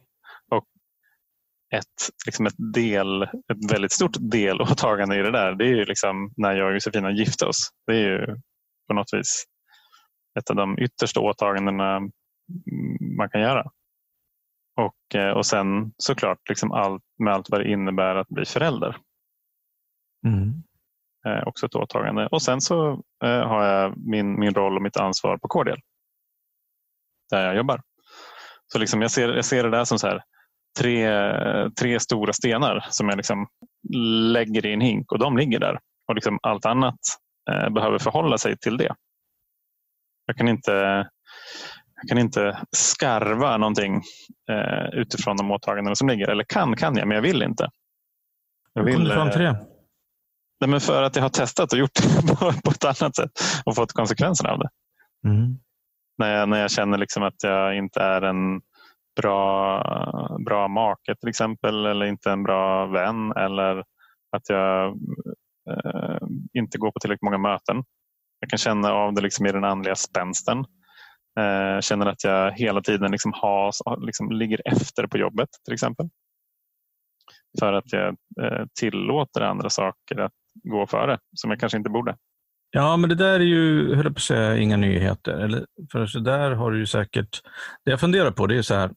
ett, 1.74 2.26
liksom 2.26 2.46
ett, 2.46 2.74
del, 2.74 3.22
ett 3.22 3.72
väldigt 3.72 3.92
stort 3.92 4.16
delåtagande 4.20 5.16
i 5.16 5.22
det 5.22 5.30
där. 5.30 5.54
Det 5.54 5.64
är 5.64 5.74
ju 5.74 5.84
liksom 5.84 6.32
när 6.36 6.56
jag 6.56 6.66
och 6.66 6.74
Josefina 6.74 7.10
gifte 7.10 7.46
oss. 7.46 7.70
Det 7.86 7.92
är 7.92 8.08
ju 8.08 8.26
på 8.88 8.94
något 8.94 9.12
vis 9.12 9.44
ett 10.38 10.50
av 10.50 10.56
de 10.56 10.78
yttersta 10.78 11.20
åtagandena 11.20 12.00
man 13.16 13.30
kan 13.30 13.40
göra. 13.40 13.70
Och, 14.80 15.14
eh, 15.14 15.30
och 15.30 15.46
sen 15.46 15.92
såklart 15.96 16.48
liksom 16.48 16.72
allt, 16.72 17.02
med 17.18 17.34
allt 17.34 17.50
vad 17.50 17.60
det 17.60 17.70
innebär 17.70 18.14
att 18.14 18.28
bli 18.28 18.44
förälder. 18.44 18.96
Mm. 20.26 20.62
Eh, 21.26 21.48
också 21.48 21.66
ett 21.66 21.74
åtagande. 21.74 22.26
Och 22.26 22.42
sen 22.42 22.60
så 22.60 22.90
eh, 23.24 23.48
har 23.48 23.64
jag 23.64 23.94
min, 23.96 24.40
min 24.40 24.54
roll 24.54 24.76
och 24.76 24.82
mitt 24.82 24.96
ansvar 24.96 25.38
på 25.38 25.48
KDL. 25.48 25.80
Där 27.30 27.46
jag 27.46 27.56
jobbar. 27.56 27.82
Så 28.72 28.78
liksom 28.78 29.02
jag, 29.02 29.10
ser, 29.10 29.28
jag 29.28 29.44
ser 29.44 29.62
det 29.64 29.70
där 29.70 29.84
som 29.84 29.98
så 29.98 30.06
här, 30.06 30.22
tre, 30.78 31.10
tre 31.70 32.00
stora 32.00 32.32
stenar 32.32 32.86
som 32.90 33.08
jag 33.08 33.16
liksom 33.16 33.48
lägger 34.32 34.66
i 34.66 34.72
en 34.72 34.80
hink 34.80 35.12
och 35.12 35.18
de 35.18 35.36
ligger 35.36 35.58
där. 35.58 35.78
Och 36.08 36.14
liksom 36.14 36.38
allt 36.42 36.66
annat 36.66 36.98
eh, 37.50 37.70
behöver 37.70 37.98
förhålla 37.98 38.38
sig 38.38 38.58
till 38.58 38.76
det. 38.76 38.94
Jag 40.26 40.36
kan 40.36 40.48
inte, 40.48 41.08
jag 42.00 42.08
kan 42.08 42.18
inte 42.18 42.58
skarva 42.76 43.56
någonting 43.56 44.02
eh, 44.50 44.98
utifrån 45.00 45.36
de 45.36 45.50
åtaganden 45.50 45.96
som 45.96 46.08
ligger. 46.08 46.28
Eller 46.28 46.44
kan, 46.44 46.76
kan 46.76 46.96
jag, 46.96 47.08
men 47.08 47.14
jag 47.14 47.22
vill 47.22 47.42
inte. 47.42 47.70
Jag 48.74 48.84
vill, 48.84 48.92
Hur 48.92 48.98
kom 48.98 49.08
du 49.08 49.14
fram 49.14 49.30
till 49.30 49.40
det? 49.40 49.48
Eh, 49.48 49.56
nej, 50.60 50.70
men 50.70 50.80
för 50.80 51.02
att 51.02 51.16
jag 51.16 51.22
har 51.22 51.28
testat 51.28 51.72
och 51.72 51.78
gjort 51.78 51.94
det 51.94 52.26
på, 52.28 52.52
på 52.64 52.70
ett 52.70 52.84
annat 52.84 53.16
sätt 53.16 53.30
och 53.64 53.74
fått 53.74 53.92
konsekvenserna 53.92 54.50
av 54.50 54.58
det. 54.58 54.68
Mm. 55.24 55.58
När, 56.18 56.36
jag, 56.36 56.48
när 56.48 56.60
jag 56.60 56.70
känner 56.70 56.98
liksom 56.98 57.22
att 57.22 57.42
jag 57.42 57.76
inte 57.76 58.00
är 58.00 58.22
en 58.22 58.60
bra, 59.20 60.38
bra 60.44 60.68
make 60.68 61.14
till 61.20 61.28
exempel 61.28 61.86
eller 61.86 62.06
inte 62.06 62.30
en 62.30 62.42
bra 62.42 62.86
vän 62.86 63.32
eller 63.32 63.78
att 64.36 64.48
jag 64.48 64.86
eh, 65.70 66.18
inte 66.52 66.78
går 66.78 66.90
på 66.90 67.00
tillräckligt 67.00 67.22
många 67.22 67.38
möten. 67.38 67.84
Jag 68.40 68.50
kan 68.50 68.58
känna 68.58 68.92
av 68.92 69.14
det 69.14 69.20
liksom 69.20 69.46
i 69.46 69.52
den 69.52 69.64
andliga 69.64 69.94
spänsten. 69.94 70.64
Eh, 71.38 71.80
känner 71.80 72.06
att 72.06 72.24
jag 72.24 72.52
hela 72.52 72.80
tiden 72.80 73.10
liksom 73.10 73.32
har, 73.34 74.06
liksom 74.06 74.32
ligger 74.32 74.60
efter 74.64 75.06
på 75.06 75.18
jobbet 75.18 75.48
till 75.64 75.74
exempel. 75.74 76.08
För 77.58 77.72
att 77.72 77.92
jag 77.92 78.08
eh, 78.42 78.66
tillåter 78.80 79.40
andra 79.40 79.70
saker 79.70 80.20
att 80.20 80.32
gå 80.54 80.86
före 80.86 81.18
som 81.36 81.50
jag 81.50 81.60
kanske 81.60 81.78
inte 81.78 81.90
borde. 81.90 82.16
Ja, 82.70 82.96
men 82.96 83.08
det 83.08 83.14
där 83.14 83.40
är 83.40 83.44
ju, 83.44 83.94
höll 83.94 84.04
på 84.04 84.10
att 84.10 84.20
säga, 84.20 84.58
inga 84.58 84.76
nyheter. 84.76 85.32
Eller, 85.32 85.66
för 85.92 86.06
så 86.06 86.18
där 86.18 86.50
har 86.50 86.70
du 86.70 86.86
säkert... 86.86 87.40
Det 87.84 87.90
jag 87.90 88.00
funderar 88.00 88.30
på 88.30 88.46
det 88.46 88.56
är 88.56 88.62
så 88.62 88.74
här, 88.74 88.90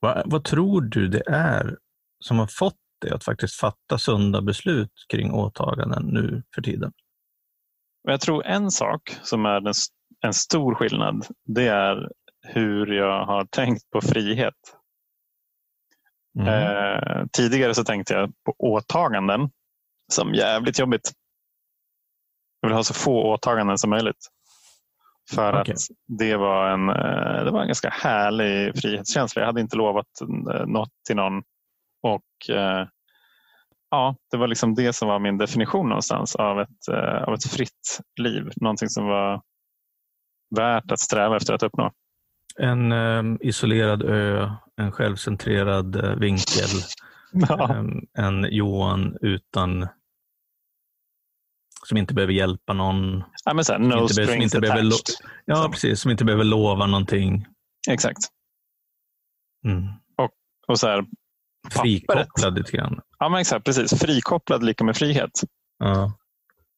vad, 0.00 0.22
vad 0.26 0.44
tror 0.44 0.80
du 0.80 1.08
det 1.08 1.22
är 1.26 1.78
som 2.18 2.38
har 2.38 2.46
fått 2.46 2.78
dig 3.00 3.10
att 3.10 3.24
faktiskt 3.24 3.60
fatta 3.60 3.98
sunda 3.98 4.42
beslut 4.42 4.92
kring 5.08 5.32
åtaganden 5.32 6.02
nu 6.06 6.42
för 6.54 6.62
tiden? 6.62 6.92
Jag 8.02 8.20
tror 8.20 8.46
en 8.46 8.70
sak 8.70 9.18
som 9.22 9.46
är 9.46 9.60
en 10.24 10.34
stor 10.34 10.74
skillnad, 10.74 11.26
det 11.46 11.68
är 11.68 12.08
hur 12.42 12.86
jag 12.86 13.26
har 13.26 13.44
tänkt 13.44 13.90
på 13.90 14.00
frihet. 14.00 14.54
Mm. 16.38 16.48
Eh, 16.48 17.26
tidigare 17.32 17.74
så 17.74 17.84
tänkte 17.84 18.14
jag 18.14 18.32
på 18.44 18.54
åtaganden 18.58 19.50
som 20.12 20.34
jävligt 20.34 20.78
jobbigt. 20.78 21.12
Jag 22.60 22.68
vill 22.68 22.76
ha 22.76 22.84
så 22.84 22.94
få 22.94 23.34
åtaganden 23.34 23.78
som 23.78 23.90
möjligt. 23.90 24.28
För 25.30 25.60
okay. 25.60 25.74
att 25.74 25.80
det 26.18 26.36
var, 26.36 26.70
en, 26.70 26.88
eh, 26.88 27.44
det 27.44 27.50
var 27.50 27.60
en 27.60 27.68
ganska 27.68 27.90
härlig 27.90 28.78
frihetskänsla. 28.80 29.42
Jag 29.42 29.46
hade 29.46 29.60
inte 29.60 29.76
lovat 29.76 30.06
eh, 30.52 30.66
något 30.66 30.92
till 31.06 31.16
någon. 31.16 31.42
Och 32.02 32.56
eh, 32.56 32.86
ja, 33.90 34.16
Det 34.30 34.36
var 34.36 34.46
liksom 34.46 34.74
det 34.74 34.92
som 34.92 35.08
var 35.08 35.18
min 35.18 35.38
definition 35.38 35.88
någonstans 35.88 36.36
av 36.36 36.60
ett, 36.60 36.88
av 37.26 37.34
ett 37.34 37.44
fritt 37.44 38.00
liv. 38.20 38.50
Någonting 38.56 38.88
som 38.88 39.06
var 39.06 39.42
värt 40.54 40.90
att 40.90 41.00
sträva 41.00 41.36
efter 41.36 41.54
att 41.54 41.62
uppnå. 41.62 41.92
En 42.58 42.92
um, 42.92 43.38
isolerad 43.40 44.02
ö, 44.02 44.50
en 44.76 44.92
självcentrerad 44.92 45.96
uh, 45.96 46.16
vinkel, 46.16 46.68
ja. 47.32 47.76
um, 47.78 48.06
en 48.18 48.46
Johan 48.50 49.16
utan 49.20 49.88
som 51.86 51.96
inte 51.96 52.14
behöver 52.14 52.32
hjälpa 52.32 52.72
någon. 52.72 53.24
Ja, 53.44 53.54
men 53.54 53.64
så 53.64 53.72
här, 53.72 53.78
no 53.78 54.02
inte 54.02 54.14
strings 54.14 54.44
inte 54.44 54.60
behöver, 54.60 54.92
Ja, 55.44 55.68
precis. 55.72 56.00
Som 56.00 56.10
inte 56.10 56.24
behöver 56.24 56.44
lova 56.44 56.86
någonting. 56.86 57.46
Exakt. 57.90 58.18
Mm. 59.64 59.86
Och, 60.16 60.30
och 60.68 60.78
så 60.78 60.86
här, 60.86 61.04
Frikopplad 61.70 62.58
lite 62.58 62.72
grann. 62.72 63.00
Ja, 63.18 63.28
men 63.28 63.40
exakt. 63.40 63.64
Precis. 63.64 64.00
Frikopplad 64.00 64.62
lika 64.62 64.84
med 64.84 64.96
frihet. 64.96 65.30
Ja. 65.78 66.12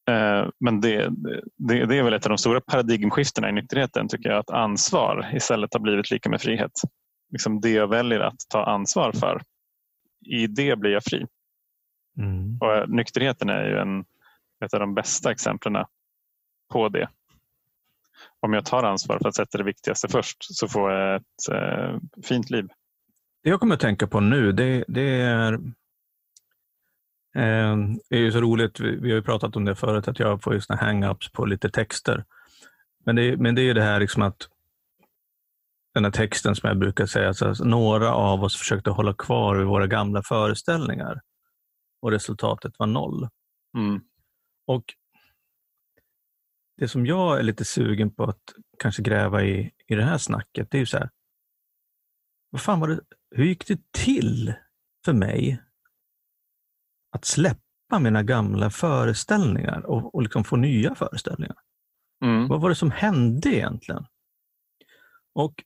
Eh, 0.09 0.49
men 0.61 0.81
det, 0.81 1.11
det, 1.57 1.87
det, 1.87 1.99
är 1.99 2.03
väl 2.03 2.15
ett 2.15 2.27
av 2.27 2.31
de 2.31 2.39
stora 2.39 2.61
paradigmskiftena 2.61 3.49
i 3.49 3.53
nykterheten 3.53 4.09
tycker 4.09 4.29
jag. 4.29 4.39
Att 4.39 4.51
ansvar 4.51 5.31
istället 5.35 5.75
har 5.75 5.81
blivit 5.81 6.11
lika 6.11 6.31
med 6.31 6.41
frihet. 6.41 6.73
Liksom 7.33 7.61
det 7.61 7.71
jag 7.71 7.89
väljer 7.89 8.21
att 8.21 8.39
ta 8.49 8.65
ansvar 8.65 9.13
för. 9.13 9.43
I 10.27 10.47
det 10.47 10.79
blir 10.79 10.91
jag 10.91 11.05
fri. 11.05 11.27
Mm. 12.19 12.59
Och 12.61 12.75
eh, 12.75 12.89
nykterheten 12.89 13.49
är 13.49 13.69
ju 13.69 13.79
en 13.79 14.05
ett 14.65 14.75
av 14.75 14.81
de 14.81 14.95
bästa 14.95 15.31
exemplen 15.31 15.85
på 16.73 16.89
det. 16.89 17.09
Om 18.41 18.53
jag 18.53 18.65
tar 18.65 18.83
ansvar 18.83 19.19
för 19.19 19.29
att 19.29 19.35
sätta 19.35 19.59
det 19.59 19.65
viktigaste 19.65 20.09
först 20.09 20.37
så 20.41 20.69
får 20.69 20.93
jag 20.93 21.17
ett 21.17 21.53
eh, 21.53 21.99
fint 22.23 22.51
liv. 22.51 22.69
Det 23.43 23.51
jag 23.51 23.61
kommer 23.61 23.75
att 23.75 23.81
tänka 23.81 24.07
på 24.07 24.21
nu 24.21 24.53
det, 24.53 24.85
det 24.89 25.21
är 25.21 25.61
det 27.37 28.17
är 28.17 28.19
ju 28.19 28.33
så 28.33 28.41
roligt, 28.41 28.81
vi, 28.81 29.11
har 29.11 29.17
ju 29.17 29.23
pratat 29.23 29.57
om 29.57 29.65
det 29.65 29.75
förut, 29.75 30.09
att 30.09 30.19
jag 30.19 30.43
får 30.43 30.55
ju 30.55 30.61
såna 30.61 30.81
hang-ups 30.81 31.33
på 31.33 31.45
lite 31.45 31.71
texter. 31.71 32.25
Men 33.05 33.17
det, 33.17 33.37
men 33.37 33.55
det 33.55 33.63
är 33.63 33.75
det 33.75 33.83
här 33.83 34.01
liksom 34.01 34.23
att 34.23 34.49
den 35.95 36.05
här 36.05 36.11
texten 36.11 36.55
som 36.55 36.69
jag 36.69 36.79
brukar 36.79 37.07
säga, 37.07 37.29
alltså, 37.29 37.65
några 37.65 38.15
av 38.15 38.43
oss 38.45 38.57
försökte 38.57 38.91
hålla 38.91 39.15
kvar 39.15 39.57
vid 39.57 39.67
våra 39.67 39.87
gamla 39.87 40.23
föreställningar 40.23 41.21
och 42.03 42.11
resultatet 42.11 42.79
var 42.79 42.87
noll. 42.87 43.29
Mm. 43.77 44.01
Och 44.67 44.85
Det 46.77 46.89
som 46.89 47.07
jag 47.07 47.39
är 47.39 47.43
lite 47.43 47.65
sugen 47.65 48.15
på 48.15 48.25
att 48.25 48.43
kanske 48.79 49.03
gräva 49.03 49.43
i, 49.43 49.71
i 49.87 49.95
det 49.95 50.05
här 50.05 50.19
snacket, 50.19 50.71
det 50.71 50.79
är 50.79 50.81
ju 50.81 50.87
så 50.87 50.99
här, 50.99 51.11
vad 52.51 52.61
fan 52.61 52.81
var 52.81 52.89
det, 52.89 53.01
hur 53.31 53.45
gick 53.45 53.67
det 53.67 53.93
till 53.93 54.55
för 55.05 55.13
mig 55.13 55.63
att 57.17 57.25
släppa 57.25 57.99
mina 58.01 58.23
gamla 58.23 58.71
föreställningar 58.71 59.87
och, 59.87 60.15
och 60.15 60.23
liksom 60.23 60.45
få 60.45 60.57
nya 60.57 60.95
föreställningar? 60.95 61.57
Mm. 62.25 62.49
Vad 62.49 62.61
var 62.61 62.69
det 62.69 62.75
som 62.75 62.91
hände 62.91 63.49
egentligen? 63.49 64.07
Och 65.35 65.65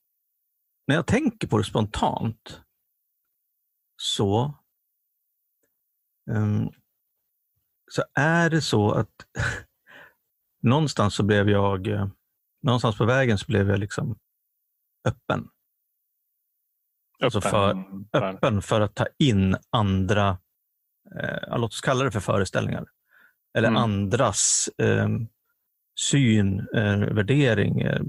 när 0.86 0.94
jag 0.94 1.06
tänker 1.06 1.48
på 1.48 1.58
det 1.58 1.64
spontant 1.64 2.60
så 3.96 4.54
um, 6.30 6.70
så 7.90 8.02
är 8.14 8.50
det 8.50 8.60
så 8.60 8.92
att 8.92 9.14
någonstans 10.62 11.14
så 11.14 11.22
blev 11.22 11.50
jag, 11.50 11.86
eh, 11.86 12.08
någonstans 12.62 12.98
på 12.98 13.04
vägen 13.04 13.38
så 13.38 13.46
blev 13.46 13.70
jag 13.70 13.78
liksom 13.78 14.18
öppen. 15.08 15.48
Alltså 17.22 17.38
öppen, 17.38 17.50
alltså 17.50 18.10
för, 18.12 18.34
öppen 18.34 18.62
för 18.62 18.80
att 18.80 18.94
ta 18.94 19.06
in 19.18 19.56
andra, 19.70 20.38
eh, 21.22 21.58
låt 21.58 21.72
oss 21.72 21.80
kalla 21.80 22.04
det 22.04 22.10
för 22.10 22.20
föreställningar, 22.20 22.86
eller 23.58 23.68
mm. 23.68 23.82
andras 23.82 24.68
eh, 24.78 25.08
syn, 26.00 26.68
eh, 26.74 26.98
värdering, 26.98 27.80
eh, 27.80 28.02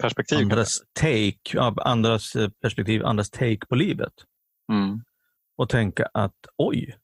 perspektiv, 0.00 0.38
andras 0.38 0.82
take, 0.92 1.60
andras 1.76 2.36
eh, 2.36 2.48
perspektiv, 2.48 3.04
andras 3.04 3.30
take 3.30 3.66
på 3.68 3.74
livet. 3.74 4.12
Mm. 4.72 5.00
Och 5.56 5.68
tänka 5.68 6.08
att 6.14 6.46
oj, 6.56 6.98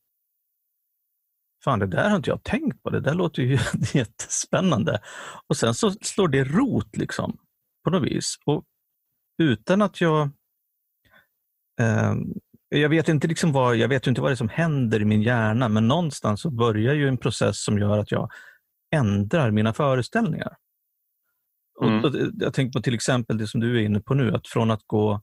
fan 1.64 1.78
det 1.78 1.86
där 1.86 2.08
har 2.08 2.16
inte 2.16 2.30
jag 2.30 2.42
tänkt 2.42 2.82
på, 2.82 2.90
det 2.90 3.00
där 3.00 3.14
låter 3.14 3.42
ju 3.42 3.58
jättespännande. 3.98 5.00
Och 5.46 5.56
sen 5.56 5.74
så 5.74 5.90
slår 5.90 6.28
det 6.28 6.44
rot 6.44 6.96
liksom 6.96 7.38
på 7.84 7.90
något 7.90 8.02
vis. 8.02 8.34
Och 8.44 8.64
utan 9.38 9.82
att 9.82 10.00
jag 10.00 10.22
eh, 11.80 12.14
jag 12.70 12.88
vet 12.88 13.08
inte 13.08 13.28
liksom 13.28 13.52
vad, 13.52 13.76
jag 13.76 13.88
vet 13.88 14.06
inte 14.06 14.20
vad 14.20 14.30
det 14.30 14.34
är 14.34 14.36
som 14.36 14.48
händer 14.48 15.02
i 15.02 15.04
min 15.04 15.22
hjärna, 15.22 15.68
men 15.68 15.88
någonstans 15.88 16.40
så 16.40 16.50
börjar 16.50 16.94
ju 16.94 17.08
en 17.08 17.16
process 17.16 17.64
som 17.64 17.78
gör 17.78 17.98
att 17.98 18.10
jag 18.10 18.30
ändrar 18.94 19.50
mina 19.50 19.72
föreställningar. 19.72 20.56
Mm. 21.82 22.04
Och, 22.04 22.10
jag 22.34 22.54
tänker 22.54 22.78
på 22.78 22.82
till 22.82 22.94
exempel 22.94 23.38
det 23.38 23.46
som 23.46 23.60
du 23.60 23.76
är 23.76 23.82
inne 23.82 24.00
på 24.00 24.14
nu, 24.14 24.34
att 24.34 24.48
från 24.48 24.70
att 24.70 24.82
gå, 24.86 25.20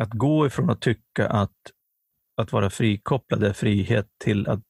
att 0.00 0.10
gå 0.10 0.46
ifrån 0.46 0.70
att 0.70 0.80
tycka 0.80 1.28
att, 1.28 1.56
att 2.36 2.52
vara 2.52 2.70
frikopplad 2.70 3.44
är 3.44 3.52
frihet 3.52 4.06
till 4.24 4.48
att 4.48 4.64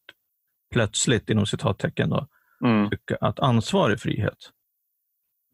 plötsligt, 0.74 1.30
inom 1.30 1.46
citattecken, 1.46 2.10
då, 2.10 2.28
mm. 2.64 2.90
tycka 2.90 3.16
att 3.20 3.40
ansvar 3.40 3.90
är 3.90 3.96
frihet. 3.96 4.52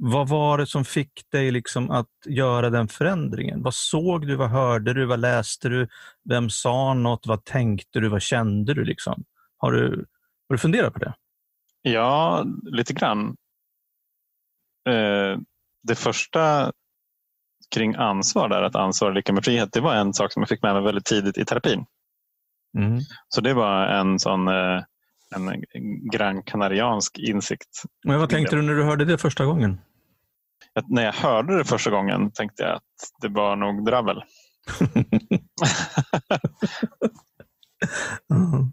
Vad 0.05 0.29
var 0.29 0.59
det 0.59 0.67
som 0.67 0.85
fick 0.85 1.31
dig 1.31 1.51
liksom 1.51 1.91
att 1.91 2.09
göra 2.27 2.71
den 2.71 2.89
förändringen? 2.89 3.63
Vad 3.63 3.75
såg 3.75 4.27
du, 4.27 4.37
vad 4.37 4.51
hörde 4.51 4.95
du, 4.95 5.07
vad 5.07 5.21
läste 5.21 5.69
du, 5.69 5.89
vem 6.25 6.51
sa 6.51 6.95
något, 6.95 7.27
vad 7.27 7.45
tänkte 7.45 8.01
du, 8.01 8.09
vad 8.09 8.23
kände 8.23 8.75
du? 8.75 8.85
Liksom? 8.85 9.25
Har, 9.59 9.73
du 9.73 10.07
har 10.49 10.55
du 10.55 10.59
funderat 10.59 10.93
på 10.93 10.99
det? 10.99 11.15
Ja, 11.83 12.45
lite 12.63 12.93
grann. 12.93 13.37
Eh, 14.89 15.39
det 15.83 15.95
första 15.95 16.73
kring 17.75 17.95
ansvar, 17.95 18.49
där, 18.49 18.63
att 18.63 18.77
ansvar 18.77 19.11
är 19.11 19.15
lika 19.15 19.33
med 19.33 19.45
frihet, 19.45 19.73
det 19.73 19.81
var 19.81 19.95
en 19.95 20.15
sak 20.15 20.33
som 20.33 20.43
jag 20.43 20.49
fick 20.49 20.63
med 20.63 20.75
mig 20.75 20.83
väldigt 20.83 21.05
tidigt 21.05 21.39
i 21.39 21.45
terapin. 21.45 21.85
Mm. 22.79 23.01
Så 23.29 23.41
det 23.41 23.55
var 23.55 23.87
en 23.87 24.19
sån 24.19 24.49
eh, 24.49 24.83
en 25.35 26.09
gran 26.11 26.43
kanariansk 26.43 27.19
insikt. 27.19 27.83
Men 28.05 28.19
vad 28.19 28.31
tänkte 28.31 28.57
du 28.57 28.63
när 28.63 28.75
du 28.75 28.85
hörde 28.85 29.05
det 29.05 29.19
första 29.19 29.45
gången? 29.45 29.79
När 30.89 31.05
jag 31.05 31.13
hörde 31.13 31.59
det 31.59 31.65
första 31.65 31.91
gången 31.91 32.31
tänkte 32.31 32.63
jag 32.63 32.73
att 32.73 32.83
det 33.21 33.29
var 33.29 33.57
nog 33.57 33.85
dravel. 33.85 34.23
mm. 38.31 38.73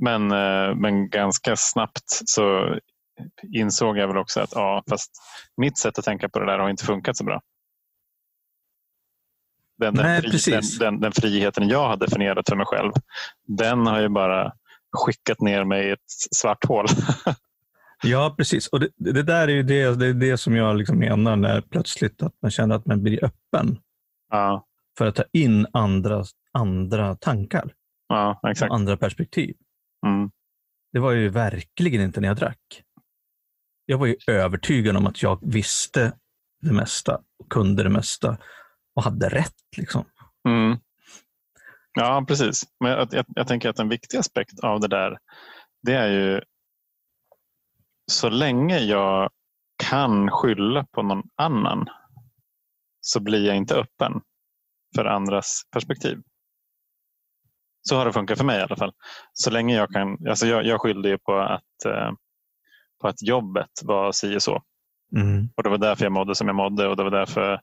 men, 0.00 0.32
eh, 0.32 0.74
men 0.74 1.10
ganska 1.10 1.56
snabbt 1.56 2.04
så 2.06 2.76
insåg 3.54 3.98
jag 3.98 4.08
väl 4.08 4.16
också 4.16 4.40
att 4.40 4.52
ja, 4.52 4.82
fast 4.90 5.10
mitt 5.56 5.78
sätt 5.78 5.98
att 5.98 6.04
tänka 6.04 6.28
på 6.28 6.38
det 6.38 6.46
där 6.46 6.58
har 6.58 6.70
inte 6.70 6.84
funkat 6.84 7.16
så 7.16 7.24
bra. 7.24 7.42
Den, 9.78 9.94
Nej, 9.94 10.22
den, 10.22 10.30
fri, 10.30 10.52
den, 10.52 10.62
den, 10.78 11.00
den, 11.00 11.12
friheten 11.12 11.68
jag 11.68 11.88
har 11.88 11.96
definierat 11.96 12.48
för 12.48 12.56
mig 12.56 12.66
själv, 12.66 12.92
den 13.46 13.86
har 13.86 14.00
ju 14.00 14.08
bara 14.08 14.52
skickat 14.92 15.40
ner 15.40 15.64
mig 15.64 15.88
i 15.88 15.90
ett 15.90 16.10
svart 16.36 16.64
hål. 16.64 16.86
Ja, 18.02 18.34
precis. 18.38 18.66
Och 18.68 18.80
det, 18.80 18.88
det 18.96 19.22
där 19.22 19.48
är 19.48 19.52
ju 19.52 19.62
det, 19.62 19.94
det, 19.94 20.06
är 20.06 20.14
det 20.14 20.38
som 20.38 20.56
jag 20.56 20.76
liksom 20.76 20.98
menar 20.98 21.36
när 21.36 21.60
plötsligt 21.60 22.22
att 22.22 22.34
man 22.42 22.50
känner 22.50 22.74
att 22.74 22.86
man 22.86 23.02
blir 23.02 23.24
öppen 23.24 23.78
Ja, 24.30 24.66
för 24.98 25.06
att 25.06 25.14
ta 25.14 25.24
in 25.32 25.66
andra, 25.72 26.24
andra 26.52 27.16
tankar 27.16 27.74
ja 28.08 28.40
exakt. 28.50 28.70
och 28.70 28.76
andra 28.76 28.96
perspektiv. 28.96 29.56
Mm. 30.06 30.30
Det 30.92 30.98
var 30.98 31.12
ju 31.12 31.28
verkligen 31.28 32.02
inte 32.02 32.20
när 32.20 32.28
jag 32.28 32.36
drack. 32.36 32.82
Jag 33.86 33.98
var 33.98 34.06
ju 34.06 34.16
övertygad 34.26 34.96
om 34.96 35.06
att 35.06 35.22
jag 35.22 35.38
visste 35.42 36.12
det 36.60 36.72
mesta, 36.72 37.20
och 37.38 37.48
kunde 37.50 37.82
det 37.82 37.88
mesta 37.88 38.38
och 38.94 39.02
hade 39.02 39.28
rätt. 39.28 39.54
Liksom. 39.76 40.04
Mm. 40.48 40.78
Ja, 41.94 42.24
precis. 42.28 42.62
Men 42.80 42.90
jag, 42.92 43.08
jag, 43.10 43.24
jag 43.28 43.48
tänker 43.48 43.68
att 43.68 43.78
en 43.78 43.88
viktig 43.88 44.18
aspekt 44.18 44.60
av 44.60 44.80
det 44.80 44.88
där, 44.88 45.18
det 45.82 45.94
är 45.94 46.08
ju 46.08 46.40
så 48.10 48.28
länge 48.28 48.78
jag 48.78 49.30
kan 49.84 50.30
skylla 50.30 50.86
på 50.92 51.02
någon 51.02 51.22
annan 51.36 51.88
så 53.00 53.20
blir 53.20 53.46
jag 53.46 53.56
inte 53.56 53.74
öppen 53.74 54.20
för 54.94 55.04
andras 55.04 55.62
perspektiv. 55.72 56.18
Så 57.88 57.96
har 57.96 58.04
det 58.04 58.12
funkat 58.12 58.38
för 58.38 58.44
mig 58.44 58.58
i 58.58 58.62
alla 58.62 58.76
fall. 58.76 58.92
Så 59.32 59.50
länge 59.50 59.76
jag 59.76 59.90
kan, 59.90 60.28
alltså 60.28 60.46
jag, 60.46 60.66
jag 60.66 60.80
skyllde 60.80 61.08
ju 61.08 61.18
på 61.18 61.38
att, 61.38 61.84
eh, 61.86 62.10
på 63.00 63.08
att 63.08 63.22
jobbet 63.22 63.70
var 63.84 64.12
si 64.12 64.36
och 64.36 64.42
så. 64.42 64.62
Mm. 65.16 65.48
Och 65.56 65.62
det 65.62 65.68
var 65.70 65.78
därför 65.78 66.04
jag 66.04 66.12
mådde 66.12 66.34
som 66.34 66.46
jag 66.46 66.56
mådde 66.56 66.88
och 66.88 66.96
det 66.96 67.04
var 67.04 67.10
därför 67.10 67.60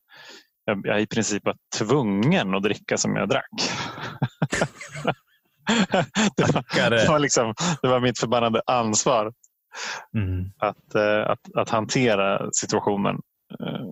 jag, 0.65 0.81
jag 0.85 1.01
i 1.01 1.07
princip 1.07 1.45
var 1.45 1.57
tvungen 1.77 2.55
att 2.55 2.63
dricka 2.63 2.97
som 2.97 3.15
jag 3.15 3.29
drack. 3.29 3.49
det, 6.37 6.53
var, 6.53 6.89
det, 6.89 7.09
var 7.09 7.19
liksom, 7.19 7.53
det 7.81 7.87
var 7.87 7.99
mitt 7.99 8.19
förbannade 8.19 8.61
ansvar 8.65 9.33
Mm. 10.13 10.51
att, 10.57 10.95
eh, 10.95 11.29
att, 11.29 11.55
att 11.55 11.69
hantera 11.69 12.51
situationen. 12.51 13.21
Eh, 13.59 13.85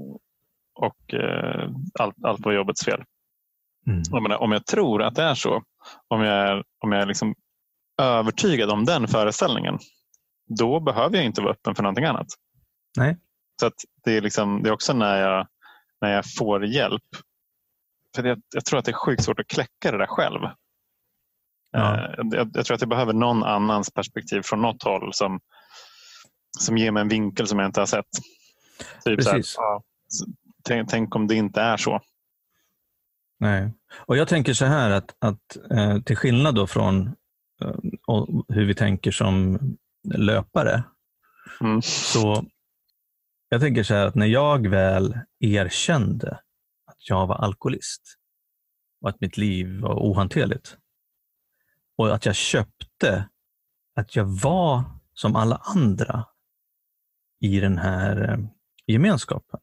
och 0.75 1.13
eh, 1.13 1.70
allt, 2.00 2.16
allt 2.24 2.46
var 2.46 2.52
jobbets 2.52 2.86
fel. 2.86 3.04
Mm. 3.88 4.02
Jag 4.12 4.24
menar, 4.24 4.38
om 4.38 4.52
jag 4.52 4.66
tror 4.66 5.04
att 5.04 5.16
det 5.16 5.24
är 5.24 5.36
så, 5.36 5.63
om 6.08 6.22
jag 6.22 6.50
är, 6.50 6.63
om 6.80 6.92
jag 6.92 7.02
är 7.02 7.06
liksom 7.06 7.36
övertygad 8.02 8.70
om 8.70 8.86
den 8.86 9.08
föreställningen, 9.08 9.80
då 10.60 10.80
behöver 10.80 11.16
jag 11.16 11.25
inte 11.25 11.42
vara 11.42 11.52
öppen 11.52 11.75
för 11.75 11.84
någonting 11.84 12.06
annat. 12.06 12.28
Nej. 12.98 13.18
Så 13.60 13.68
att 13.68 13.74
det, 14.04 14.18
är 14.18 14.22
liksom, 14.22 14.63
det 14.63 14.70
är 14.70 14.74
också 14.74 14.94
när 14.94 15.22
jag, 15.22 15.48
när 16.02 16.13
jag 16.13 16.24
får 16.38 16.66
hjälp. 16.66 17.04
För 18.16 18.24
det, 18.24 18.40
jag 18.54 18.66
tror 18.66 18.80
att 18.80 18.86
det 18.86 18.92
är 18.92 19.06
sjukt 19.06 19.24
svårt 19.24 19.40
att 19.40 19.48
kläcka 19.48 19.92
det 19.92 19.98
där 19.98 20.08
själv. 20.08 20.40
Ja. 21.72 22.16
Jag, 22.18 22.52
jag 22.54 22.66
tror 22.66 22.75
att 22.75 22.82
jag 22.82 22.90
behöver 22.90 23.13
någon 23.13 23.44
annans 23.44 23.94
perspektiv 23.94 24.42
från 24.42 24.62
något 24.62 24.84
håll 24.84 25.13
som, 25.13 25.40
som 26.60 26.77
ger 26.77 26.91
mig 26.91 27.01
en 27.01 27.07
vinkel 27.07 27.48
som 27.48 27.60
jag 27.60 27.67
inte 27.67 27.79
har 27.81 27.86
sett. 27.88 28.05
Typ 29.05 29.24
så 29.24 29.29
här, 29.29 29.38
Precis. 29.38 29.53
så 29.53 29.81
tänk, 30.63 30.89
tänk 30.89 31.15
om 31.15 31.27
det 31.27 31.36
inte 31.36 31.62
är 31.62 31.77
så. 31.77 32.01
Nej. 33.39 33.72
Och 34.05 34.17
Jag 34.17 34.27
tänker 34.27 34.53
så 34.53 34.65
här 34.65 34.91
att, 34.91 35.15
att 35.19 35.57
eh, 35.72 36.01
till 36.01 36.17
skillnad 36.17 36.55
då 36.55 36.67
från 36.67 37.07
eh, 37.62 38.25
hur 38.48 38.65
vi 38.65 38.75
tänker 38.75 39.12
som 39.12 39.60
löpare, 40.13 40.83
Mm. 41.62 41.81
så 41.81 42.45
jag 43.50 43.62
tänker 43.62 43.83
så 43.83 43.93
här 43.93 44.05
att 44.05 44.15
när 44.15 44.25
jag 44.25 44.67
väl 44.67 45.17
erkände 45.39 46.31
att 46.86 47.10
jag 47.10 47.27
var 47.27 47.36
alkoholist 47.36 48.01
och 49.01 49.10
att 49.10 49.22
mitt 49.22 49.38
liv 49.38 49.79
var 49.81 49.95
ohanterligt 49.95 50.78
och 51.97 52.15
att 52.15 52.25
jag 52.25 52.36
köpte 52.36 53.30
att 53.95 54.15
jag 54.15 54.25
var 54.25 54.84
som 55.13 55.36
alla 55.36 55.56
andra 55.56 56.25
i 57.43 57.60
den 57.60 57.77
här 57.77 58.29
eh, 58.29 58.38
gemenskapen 58.88 59.60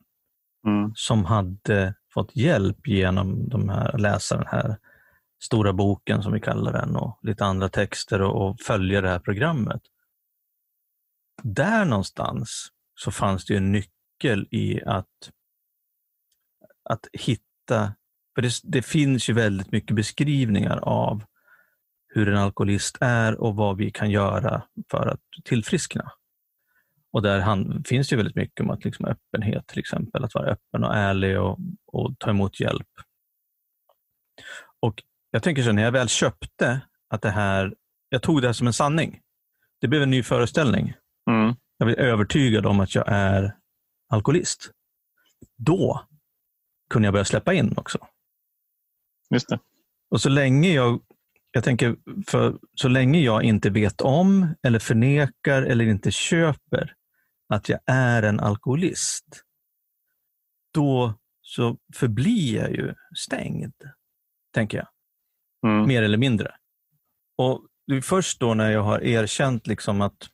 Mm. 0.67 0.93
som 0.95 1.25
hade 1.25 1.95
fått 2.15 2.37
hjälp 2.37 2.87
genom 2.87 3.49
de 3.49 3.69
här, 3.69 3.99
läsa 3.99 4.37
den 4.37 4.47
här 4.47 4.79
stora 5.43 5.73
boken 5.73 6.23
som 6.23 6.33
vi 6.33 6.41
kallar 6.41 6.73
den 6.73 6.97
och 6.97 7.19
lite 7.23 7.45
andra 7.45 7.69
texter 7.69 8.23
och, 8.23 8.49
och 8.49 8.61
följa 8.61 9.01
det 9.01 9.09
här 9.09 9.19
programmet. 9.19 9.83
Där 11.43 11.85
någonstans 11.85 12.69
så 12.95 13.11
fanns 13.11 13.45
det 13.45 13.57
en 13.57 13.73
nyckel 13.73 14.49
i 14.51 14.83
att, 14.83 15.31
att 16.85 17.07
hitta, 17.13 17.95
för 18.35 18.43
det, 18.43 18.53
det 18.63 18.83
finns 18.83 19.29
ju 19.29 19.33
väldigt 19.35 19.73
mycket 19.73 19.97
beskrivningar 19.97 20.77
av 20.77 21.25
hur 22.09 22.29
en 22.29 22.39
alkoholist 22.39 22.99
är 23.01 23.41
och 23.41 23.57
vad 23.57 23.77
vi 23.77 23.91
kan 23.91 24.11
göra 24.11 24.63
för 24.91 25.07
att 25.07 25.21
tillfriskna. 25.45 26.13
Och 27.13 27.23
där 27.23 27.41
han, 27.41 27.85
finns 27.85 28.13
ju 28.13 28.17
väldigt 28.17 28.37
mycket 28.37 28.61
om 28.61 28.71
att 28.71 28.85
liksom 28.85 29.05
öppenhet 29.05 29.67
till 29.67 29.79
exempel, 29.79 30.25
att 30.25 30.35
vara 30.35 30.51
öppen 30.51 30.85
och 30.85 30.97
ärlig 30.97 31.41
och, 31.41 31.59
och 31.87 32.19
ta 32.19 32.31
emot 32.31 32.61
hjälp. 32.61 32.89
Och 34.81 35.03
Jag 35.31 35.43
tänker 35.43 35.63
så 35.63 35.73
när 35.73 35.83
jag 35.83 35.93
väl 35.93 36.09
köpte 36.09 36.81
att 37.09 37.23
det 37.23 37.31
här, 37.31 37.75
jag 38.09 38.23
tog 38.23 38.43
det 38.43 38.49
här 38.49 38.53
som 38.53 38.67
en 38.67 38.73
sanning. 38.73 39.21
Det 39.81 39.89
blev 39.89 40.03
en 40.03 40.11
ny 40.11 40.23
föreställning. 40.23 40.95
Mm. 41.31 41.55
Jag 41.79 41.87
blev 41.87 41.99
övertygad 41.99 42.67
om 42.67 42.81
att 42.81 42.95
jag 42.95 43.05
är 43.09 43.57
alkoholist. 44.09 44.71
Då 45.57 46.05
kunde 46.91 47.07
jag 47.07 47.13
börja 47.13 47.25
släppa 47.25 47.55
in 47.55 47.75
också. 47.77 47.99
Just 49.35 49.49
det. 49.49 49.59
Och 50.11 50.21
så 50.21 50.29
länge 50.29 50.73
jag, 50.73 51.01
jag 51.51 51.65
tänker, 51.65 51.97
för 52.27 52.59
så 52.75 52.89
länge 52.89 53.21
jag 53.21 53.43
inte 53.43 53.71
vet 53.71 54.01
om 54.01 54.55
eller 54.63 54.79
förnekar 54.79 55.63
eller 55.63 55.85
inte 55.85 56.11
köper 56.11 56.95
att 57.51 57.69
jag 57.69 57.81
är 57.87 58.23
en 58.23 58.41
alkoholist, 58.41 59.43
då 60.75 61.15
så 61.43 61.77
förblir 61.95 62.57
jag 62.57 62.71
ju 62.71 62.95
stängd, 63.17 63.75
tänker 64.55 64.79
jag. 64.79 64.89
Mm. 65.71 65.89
Mer 65.89 66.03
eller 66.03 66.19
mindre. 66.19 66.55
Och 67.39 67.67
det 67.87 67.97
är 67.97 68.01
först 68.01 68.41
då 68.41 68.55
när 68.55 68.71
jag 68.71 68.83
har 68.83 69.05
erkänt 69.05 69.67
liksom 69.67 70.01
att, 70.01 70.29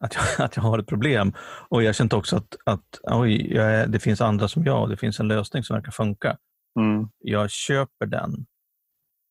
att, 0.00 0.14
jag, 0.14 0.24
att 0.46 0.56
jag 0.56 0.62
har 0.62 0.78
ett 0.78 0.86
problem 0.86 1.32
och 1.68 1.82
erkänt 1.82 2.12
också 2.12 2.36
att, 2.36 2.56
att 2.64 3.00
oj, 3.02 3.54
jag 3.54 3.74
är, 3.74 3.86
det 3.86 3.98
finns 3.98 4.20
andra 4.20 4.48
som 4.48 4.64
jag 4.64 4.82
och 4.82 4.88
det 4.88 4.96
finns 4.96 5.20
en 5.20 5.28
lösning 5.28 5.62
som 5.62 5.76
verkar 5.76 5.92
funka. 5.92 6.38
Mm. 6.80 7.08
Jag 7.18 7.50
köper 7.50 8.06
den. 8.06 8.46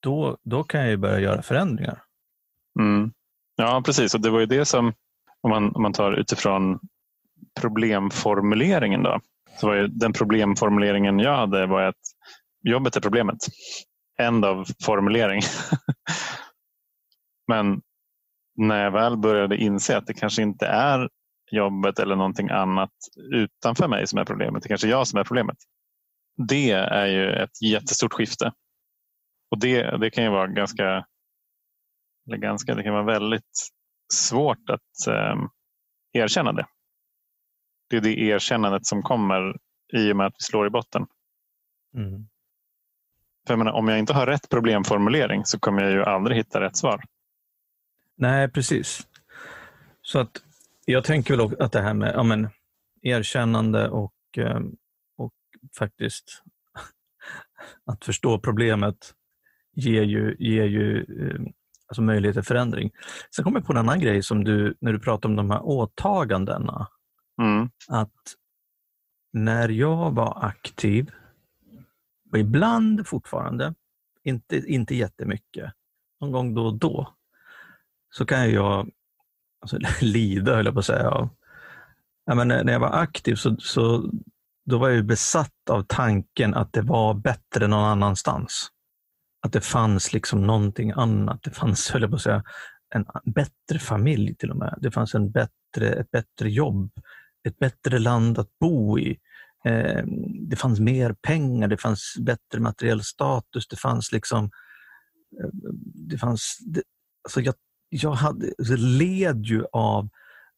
Då, 0.01 0.37
då 0.43 0.63
kan 0.63 0.81
jag 0.81 0.89
ju 0.89 0.97
börja 0.97 1.19
göra 1.19 1.41
förändringar. 1.41 2.03
Mm. 2.79 3.11
Ja, 3.55 3.81
precis. 3.85 4.15
Och 4.15 4.21
det 4.21 4.29
var 4.29 4.39
ju 4.39 4.45
det 4.45 4.65
som, 4.65 4.93
om 5.41 5.49
man, 5.49 5.75
om 5.75 5.81
man 5.81 5.93
tar 5.93 6.13
utifrån 6.13 6.79
problemformuleringen 7.61 9.03
då, 9.03 9.19
så 9.59 9.67
var 9.67 9.75
ju 9.75 9.87
den 9.87 10.13
problemformuleringen 10.13 11.19
jag 11.19 11.37
hade 11.37 11.65
var 11.65 11.81
att 11.81 11.95
jobbet 12.63 12.95
är 12.95 13.01
problemet. 13.01 13.37
End 14.19 14.45
av 14.45 14.65
formulering. 14.85 15.41
Men 17.47 17.81
när 18.57 18.83
jag 18.83 18.91
väl 18.91 19.17
började 19.17 19.57
inse 19.57 19.97
att 19.97 20.07
det 20.07 20.13
kanske 20.13 20.41
inte 20.41 20.67
är 20.67 21.09
jobbet 21.51 21.99
eller 21.99 22.15
någonting 22.15 22.49
annat 22.49 22.91
utanför 23.33 23.87
mig 23.87 24.07
som 24.07 24.19
är 24.19 24.25
problemet. 24.25 24.63
Det 24.63 24.69
kanske 24.69 24.87
är 24.87 24.91
jag 24.91 25.07
som 25.07 25.19
är 25.19 25.23
problemet. 25.23 25.57
Det 26.47 26.71
är 26.71 27.05
ju 27.05 27.31
ett 27.31 27.61
jättestort 27.61 28.13
skifte. 28.13 28.51
Och 29.51 29.59
det, 29.59 29.97
det 29.97 30.09
kan 30.09 30.23
ju 30.23 30.29
vara 30.29 30.47
ganska, 30.47 31.05
eller 32.27 32.37
ganska, 32.37 32.75
det 32.75 32.83
kan 32.83 32.93
vara 32.93 33.03
väldigt 33.03 33.69
svårt 34.13 34.69
att 34.69 35.07
eh, 35.07 35.35
erkänna 36.13 36.53
det. 36.53 36.65
Det 37.89 37.97
är 37.97 38.01
det 38.01 38.19
erkännandet 38.19 38.85
som 38.85 39.03
kommer 39.03 39.57
i 39.93 40.11
och 40.11 40.17
med 40.17 40.25
att 40.25 40.35
vi 40.39 40.43
slår 40.43 40.67
i 40.67 40.69
botten. 40.69 41.07
Mm. 41.95 42.27
För 43.47 43.53
jag 43.53 43.57
menar, 43.57 43.71
om 43.71 43.87
jag 43.87 43.99
inte 43.99 44.13
har 44.13 44.27
rätt 44.27 44.49
problemformulering 44.49 45.45
så 45.45 45.59
kommer 45.59 45.83
jag 45.83 45.91
ju 45.91 46.03
aldrig 46.03 46.37
hitta 46.37 46.61
rätt 46.61 46.77
svar. 46.77 47.03
Nej, 48.15 48.49
precis. 48.49 49.07
Så 50.01 50.19
att 50.19 50.43
jag 50.85 51.03
tänker 51.03 51.37
väl 51.37 51.61
att 51.61 51.71
det 51.71 51.81
här 51.81 51.93
med 51.93 52.11
ja, 52.15 52.23
men, 52.23 52.49
erkännande 53.01 53.89
och, 53.89 54.13
eh, 54.37 54.59
och 55.17 55.33
faktiskt 55.77 56.43
att 57.85 58.05
förstå 58.05 58.39
problemet 58.39 59.13
ger 59.75 60.03
ju, 60.03 60.35
ger 60.39 60.65
ju 60.65 60.97
eh, 60.97 61.41
alltså 61.89 62.01
möjlighet 62.01 62.35
till 62.35 62.43
förändring. 62.43 62.91
Sen 63.35 63.43
kommer 63.43 63.59
jag 63.59 63.67
på 63.67 63.73
en 63.73 63.77
annan 63.77 63.99
grej 63.99 64.23
som 64.23 64.43
du, 64.43 64.75
när 64.81 64.93
du 64.93 64.99
pratar 64.99 65.29
om 65.29 65.35
de 65.35 65.51
här 65.51 65.61
åtagandena. 65.63 66.87
Mm. 67.41 67.69
Att 67.87 68.35
när 69.33 69.69
jag 69.69 70.11
var 70.11 70.45
aktiv, 70.45 71.11
och 72.31 72.37
ibland 72.37 73.07
fortfarande, 73.07 73.73
inte, 74.23 74.57
inte 74.57 74.95
jättemycket, 74.95 75.73
någon 76.21 76.31
gång 76.31 76.53
då 76.53 76.65
och 76.65 76.79
då, 76.79 77.13
så 78.09 78.25
kan 78.25 78.51
jag 78.51 78.89
alltså, 79.61 79.77
lida, 80.01 80.55
höll 80.55 80.65
jag 80.65 80.73
på 80.73 80.79
att 80.79 80.85
säga. 80.85 81.29
Ja, 82.25 82.35
men 82.35 82.47
när 82.47 82.71
jag 82.71 82.79
var 82.79 82.93
aktiv 82.93 83.35
så, 83.35 83.55
så 83.59 84.11
då 84.65 84.77
var 84.77 84.89
jag 84.89 85.05
besatt 85.05 85.69
av 85.69 85.83
tanken 85.87 86.53
att 86.53 86.73
det 86.73 86.81
var 86.81 87.13
bättre 87.13 87.67
någon 87.67 87.85
annanstans. 87.85 88.71
Att 89.41 89.53
det 89.53 89.61
fanns 89.61 90.13
liksom 90.13 90.47
någonting 90.47 90.91
annat. 90.91 91.43
Det 91.43 91.51
fanns, 91.51 91.89
höll 91.89 92.01
jag 92.01 92.11
på 92.11 92.15
att 92.15 92.21
säga, 92.21 92.43
en 92.95 93.05
bättre 93.23 93.79
familj 93.79 94.35
till 94.35 94.51
och 94.51 94.57
med. 94.57 94.77
Det 94.81 94.91
fanns 94.91 95.15
en 95.15 95.31
bättre, 95.31 95.93
ett 95.93 96.11
bättre 96.11 96.49
jobb, 96.49 96.91
ett 97.47 97.59
bättre 97.59 97.99
land 97.99 98.39
att 98.39 98.59
bo 98.59 98.99
i. 98.99 99.19
Eh, 99.65 100.03
det 100.49 100.55
fanns 100.55 100.79
mer 100.79 101.13
pengar, 101.13 101.67
det 101.67 101.77
fanns 101.77 102.15
bättre 102.19 102.59
materiell 102.59 103.03
status, 103.03 103.67
det 103.67 103.75
fanns 103.75 104.11
liksom... 104.11 104.45
Eh, 105.41 105.49
det 106.09 106.17
fanns... 106.17 106.57
Det, 106.65 106.81
alltså 107.23 107.41
jag, 107.41 107.55
jag 107.89 108.11
hade, 108.11 108.53
alltså 108.59 108.75
led 108.75 109.45
ju 109.45 109.65
av 109.73 110.09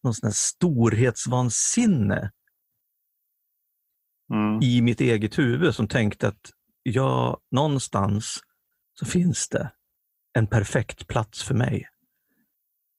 någon 0.04 0.14
sån 0.14 0.28
här 0.28 0.34
storhetsvansinne 0.34 2.32
mm. 4.34 4.62
i 4.62 4.82
mitt 4.82 5.02
eget 5.02 5.40
huvud 5.40 5.76
som 5.76 5.88
tänkte 5.88 6.28
att 6.28 6.52
jag, 6.84 7.40
någonstans 7.52 8.40
så 9.02 9.06
finns 9.06 9.50
det 9.50 9.72
en 10.34 10.48
perfekt 10.48 11.08
plats 11.08 11.44
för 11.44 11.56
mig. 11.56 11.88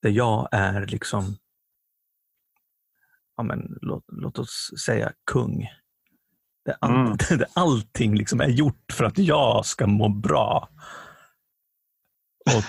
Där 0.01 0.09
jag 0.09 0.49
är 0.51 0.85
liksom, 0.85 1.37
ja 3.37 3.43
men, 3.43 3.77
låt, 3.81 4.03
låt 4.07 4.39
oss 4.39 4.71
säga 4.85 5.11
kung. 5.31 5.67
Där, 6.65 6.75
all, 6.79 6.91
mm. 6.91 7.17
där 7.29 7.47
allting 7.53 8.15
liksom 8.15 8.41
är 8.41 8.47
gjort 8.47 8.91
för 8.93 9.03
att 9.03 9.17
jag 9.17 9.65
ska 9.65 9.87
må 9.87 10.09
bra. 10.09 10.69
Och, 12.45 12.63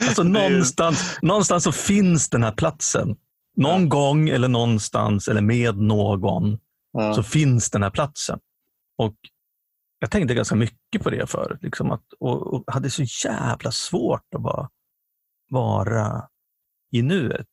alltså 0.08 0.22
någonstans, 0.22 1.18
någonstans 1.22 1.64
så 1.64 1.72
finns 1.72 2.30
den 2.30 2.42
här 2.42 2.52
platsen. 2.52 3.16
Någon 3.56 3.82
ja. 3.82 3.88
gång 3.88 4.28
eller 4.28 4.48
någonstans 4.48 5.28
eller 5.28 5.40
med 5.40 5.76
någon 5.76 6.58
ja. 6.92 7.14
så 7.14 7.22
finns 7.22 7.70
den 7.70 7.82
här 7.82 7.90
platsen. 7.90 8.38
Och 8.98 9.16
Jag 10.02 10.10
tänkte 10.10 10.34
ganska 10.34 10.54
mycket 10.54 11.02
på 11.02 11.10
det 11.10 11.30
förut. 11.30 11.58
Liksom 11.62 11.90
att, 11.90 12.12
och, 12.18 12.54
och 12.54 12.64
hade 12.66 12.90
så 12.90 13.02
jävla 13.24 13.72
svårt 13.72 14.34
att 14.34 14.42
bara 14.42 14.70
vara 15.48 16.28
i 16.92 17.02
nuet. 17.02 17.48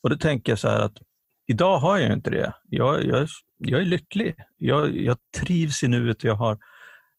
Och 0.00 0.10
då 0.10 0.16
tänker 0.16 0.52
jag 0.52 0.58
så 0.58 0.68
här 0.68 0.80
att 0.80 0.98
idag 1.46 1.78
har 1.78 1.98
jag 1.98 2.12
inte 2.12 2.30
det. 2.30 2.54
Jag, 2.64 3.04
jag, 3.04 3.28
jag 3.58 3.80
är 3.80 3.84
lycklig. 3.84 4.34
Jag, 4.56 4.96
jag 4.96 5.16
trivs 5.36 5.82
i 5.82 5.88
nuet. 5.88 6.24
Jag, 6.24 6.34
har, 6.34 6.58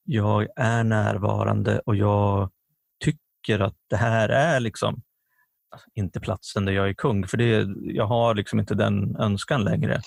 jag 0.03 0.47
är 0.55 0.83
närvarande 0.83 1.79
och 1.79 1.95
jag 1.95 2.51
tycker 3.03 3.59
att 3.59 3.77
det 3.89 3.97
här 3.97 4.29
är 4.29 4.59
liksom 4.59 5.01
inte 5.93 6.19
platsen 6.19 6.65
där 6.65 6.73
jag 6.73 6.89
är 6.89 6.93
kung, 6.93 7.27
för 7.27 7.37
det, 7.37 7.67
jag 7.81 8.07
har 8.07 8.35
liksom 8.35 8.59
inte 8.59 8.75
den 8.75 9.15
önskan 9.15 9.63
längre. 9.63 10.01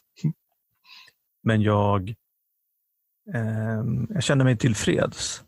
Men 1.42 1.62
jag, 1.62 2.14
jag 4.08 4.22
känner 4.22 4.44
mig 4.44 4.56
tillfreds. 4.56 5.44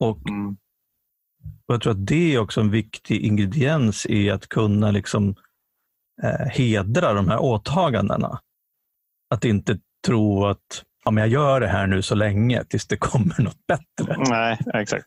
Och, 0.00 0.28
mm. 0.28 0.56
och 1.66 1.74
Jag 1.74 1.82
tror 1.82 1.92
att 1.92 2.06
det 2.06 2.34
är 2.34 2.38
också 2.38 2.60
en 2.60 2.70
viktig 2.70 3.20
ingrediens 3.20 4.06
i 4.06 4.30
att 4.30 4.48
kunna 4.48 4.90
liksom, 4.90 5.34
eh, 6.22 6.46
hedra 6.46 7.12
de 7.12 7.28
här 7.28 7.38
åtagandena. 7.38 8.40
Att 9.30 9.44
inte 9.44 9.78
tro 10.06 10.46
att 10.46 10.84
ja, 11.04 11.10
men 11.10 11.20
jag 11.20 11.28
gör 11.28 11.60
det 11.60 11.68
här 11.68 11.86
nu 11.86 12.02
så 12.02 12.14
länge 12.14 12.64
tills 12.64 12.86
det 12.86 12.96
kommer 12.96 13.42
något 13.42 13.66
bättre. 13.66 14.16
Nej, 14.28 14.58
exakt. 14.74 15.04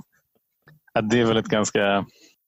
Det 1.01 1.19
är 1.19 1.25
väl 1.25 1.37
ett 1.37 1.45
ganska 1.45 2.05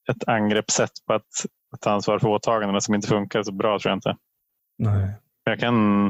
ett 0.10 0.28
angreppssätt 0.28 0.92
på 1.08 1.14
att 1.14 1.46
ta 1.80 1.92
ansvar 1.92 2.20
för 2.20 2.28
åtagandena 2.28 2.82
som 2.82 2.96
inte 2.96 3.08
funkar 3.08 3.44
så 3.44 3.52
bra 3.52 3.80
tror 3.80 3.90
jag 3.90 3.98
inte. 3.98 4.18
Nej. 4.78 5.14
Jag, 5.44 5.60
kan, 5.60 6.08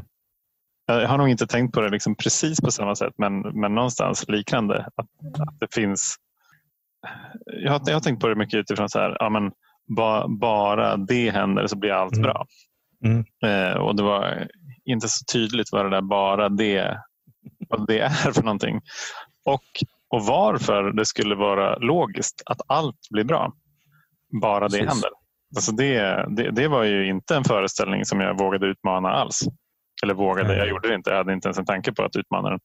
jag 0.85 1.07
har 1.07 1.17
nog 1.17 1.29
inte 1.29 1.47
tänkt 1.47 1.73
på 1.73 1.81
det 1.81 1.89
liksom 1.89 2.15
precis 2.15 2.61
på 2.61 2.71
samma 2.71 2.95
sätt 2.95 3.13
men, 3.17 3.39
men 3.41 3.75
någonstans 3.75 4.27
liknande. 4.27 4.87
Att, 4.95 5.07
att 5.39 5.59
det 5.59 5.73
finns 5.73 6.17
jag 7.45 7.71
har, 7.71 7.81
jag 7.85 7.93
har 7.93 8.01
tänkt 8.01 8.21
på 8.21 8.27
det 8.27 8.35
mycket 8.35 8.59
utifrån 8.59 8.89
så 8.89 8.99
här, 8.99 9.17
ja, 9.19 9.29
men 9.29 9.51
ba, 9.95 10.27
bara 10.27 10.97
det 10.97 11.29
händer 11.29 11.67
så 11.67 11.77
blir 11.77 11.91
allt 11.91 12.13
mm. 12.13 12.23
bra. 12.23 12.45
Mm. 13.05 13.25
Eh, 13.45 13.77
och 13.77 13.95
det 13.95 14.03
var 14.03 14.47
inte 14.85 15.09
så 15.09 15.25
tydligt 15.33 15.71
vad 15.71 15.85
det 15.85 15.89
där 15.89 16.01
bara 16.01 16.49
det, 16.49 16.97
vad 17.69 17.87
det 17.87 17.99
är 17.99 18.31
för 18.31 18.43
någonting. 18.43 18.81
Och, 19.45 19.63
och 20.07 20.25
varför 20.25 20.91
det 20.91 21.05
skulle 21.05 21.35
vara 21.35 21.77
logiskt 21.77 22.41
att 22.45 22.61
allt 22.67 23.09
blir 23.09 23.23
bra. 23.23 23.53
Bara 24.41 24.67
det 24.67 24.77
Precis. 24.77 24.93
händer. 24.93 25.09
Alltså 25.55 25.71
det, 25.71 26.25
det, 26.29 26.51
det, 26.51 26.67
var 26.67 26.83
ju 26.83 27.09
inte 27.09 27.35
en 27.35 27.43
föreställning 27.43 28.05
som 28.05 28.19
jag 28.19 28.39
vågade 28.39 28.67
utmana 28.67 29.09
alls. 29.09 29.43
Eller 30.03 30.13
vågade, 30.13 30.57
jag 30.57 30.67
gjorde 30.67 30.87
det 30.87 30.95
inte. 30.95 31.09
Jag 31.09 31.17
hade 31.17 31.33
inte 31.33 31.47
ens 31.47 31.57
en 31.57 31.65
tanke 31.65 31.93
på 31.93 32.03
att 32.03 32.15
utmana 32.15 32.49
den. 32.49 32.59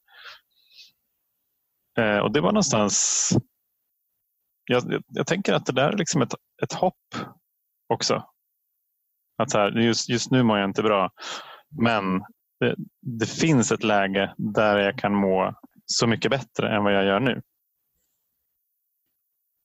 Eh, 1.97 2.19
och 2.19 2.31
det 2.31 2.41
var 2.41 2.51
någonstans... 2.51 3.29
Jag, 4.65 4.93
jag, 4.93 5.03
jag, 5.07 5.27
tänker 5.27 5.53
att 5.53 5.65
det 5.65 5.71
där 5.71 5.91
är 5.91 5.97
liksom 5.97 6.21
ett, 6.21 6.33
ett 6.63 6.73
hopp 6.73 7.15
också. 7.93 8.23
Att 9.37 9.53
här, 9.53 9.71
just, 9.71 10.09
just 10.09 10.31
nu 10.31 10.43
mår 10.43 10.57
jag 10.57 10.69
inte 10.69 10.83
bra. 10.83 11.11
Men 11.81 12.19
det, 12.59 12.75
det, 13.01 13.25
finns 13.25 13.71
ett 13.71 13.83
läge 13.83 14.33
där 14.37 14.77
jag 14.77 14.97
kan 14.97 15.15
må 15.15 15.53
så 15.85 16.07
mycket 16.07 16.31
bättre 16.31 16.75
än 16.75 16.83
vad 16.83 16.93
jag 16.93 17.05
gör 17.05 17.19
nu. 17.19 17.41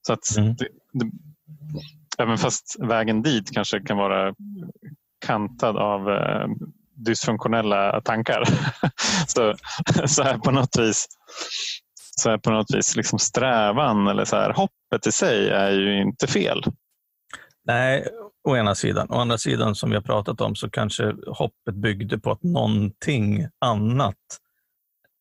Så 0.07 0.13
att 0.13 0.37
mm. 0.37 0.57
det, 0.57 0.69
Även 2.19 2.39
fast 2.39 2.77
vägen 2.81 3.23
dit 3.23 3.51
kanske 3.51 3.81
kan 3.81 3.97
vara 3.97 4.35
kantad 5.27 5.77
av 5.77 6.11
eh, 6.11 6.49
dysfunktionella 6.97 8.01
tankar. 8.01 8.45
så, 9.27 9.55
så 10.07 10.23
här 10.23 10.39
på 10.39 10.51
något 10.51 10.79
vis 10.79 11.07
så 12.17 12.31
här 12.31 12.39
på 12.39 12.51
något 12.51 12.75
vis 12.75 12.97
liksom 12.97 13.19
strävan 13.19 14.07
eller 14.07 14.25
så 14.25 14.37
här, 14.37 14.53
hoppet 14.53 15.07
i 15.07 15.13
sig 15.13 15.51
är 15.51 15.71
ju 15.71 16.03
inte 16.03 16.27
fel. 16.27 16.63
Nej, 17.65 18.09
å 18.49 18.57
ena 18.57 18.75
sidan. 18.75 19.07
Å 19.11 19.15
andra 19.15 19.39
sidan, 19.39 19.75
som 19.75 19.91
vi 19.91 19.97
har 19.97 20.03
pratat 20.03 20.41
om, 20.41 20.55
så 20.55 20.71
kanske 20.71 21.15
hoppet 21.27 21.75
byggde 21.75 22.19
på 22.19 22.31
att 22.31 22.43
någonting 22.43 23.49
annat 23.61 24.17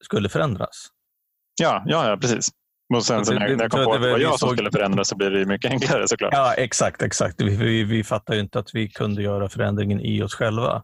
skulle 0.04 0.30
förändras. 0.30 0.88
Ja, 1.62 1.84
ja, 1.86 2.10
ja 2.10 2.18
precis. 2.18 2.48
Och 2.96 3.06
sen 3.06 3.26
så 3.26 3.34
när, 3.34 3.40
när 3.40 3.64
jag 3.64 3.72
kom 3.72 3.86
på 3.86 3.94
att 3.94 4.02
det 4.02 4.12
var 4.12 4.20
jag 4.20 4.40
som 4.40 4.50
skulle 4.50 4.72
förändras 4.72 5.08
så 5.08 5.16
blir 5.16 5.30
det 5.32 5.46
mycket 5.46 5.72
enklare 5.72 6.08
såklart. 6.08 6.34
Ja, 6.34 6.54
exakt. 6.54 7.02
exakt. 7.02 7.42
Vi, 7.42 7.56
vi, 7.56 7.84
vi 7.84 8.04
fattar 8.04 8.34
ju 8.34 8.40
inte 8.40 8.60
att 8.60 8.70
vi 8.74 8.90
kunde 8.90 9.24
göra 9.24 9.50
förändringen 9.50 10.00
i 10.02 10.24
oss 10.24 10.36
själva. 10.36 10.84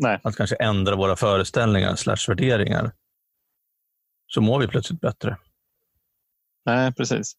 Nej. 0.00 0.20
Att 0.22 0.36
kanske 0.36 0.56
ändra 0.56 0.96
våra 0.96 1.16
föreställningar 1.16 1.96
slash 1.96 2.28
värderingar. 2.28 2.92
Så 4.26 4.40
mår 4.40 4.60
vi 4.60 4.68
plötsligt 4.68 5.00
bättre. 5.00 5.38
Nej, 6.64 6.94
precis. 6.94 7.32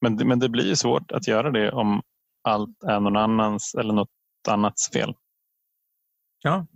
Men, 0.00 0.28
men 0.28 0.38
det 0.38 0.48
blir 0.48 0.66
ju 0.66 0.76
svårt 0.76 1.12
att 1.12 1.28
göra 1.28 1.50
det 1.50 1.72
om 1.72 2.02
allt 2.42 2.82
är 2.82 3.00
någon 3.00 3.16
annans 3.16 3.74
eller 3.74 3.94
något 3.94 4.10
annats 4.48 4.90
fel. 4.92 5.14
Ja. 6.42 6.66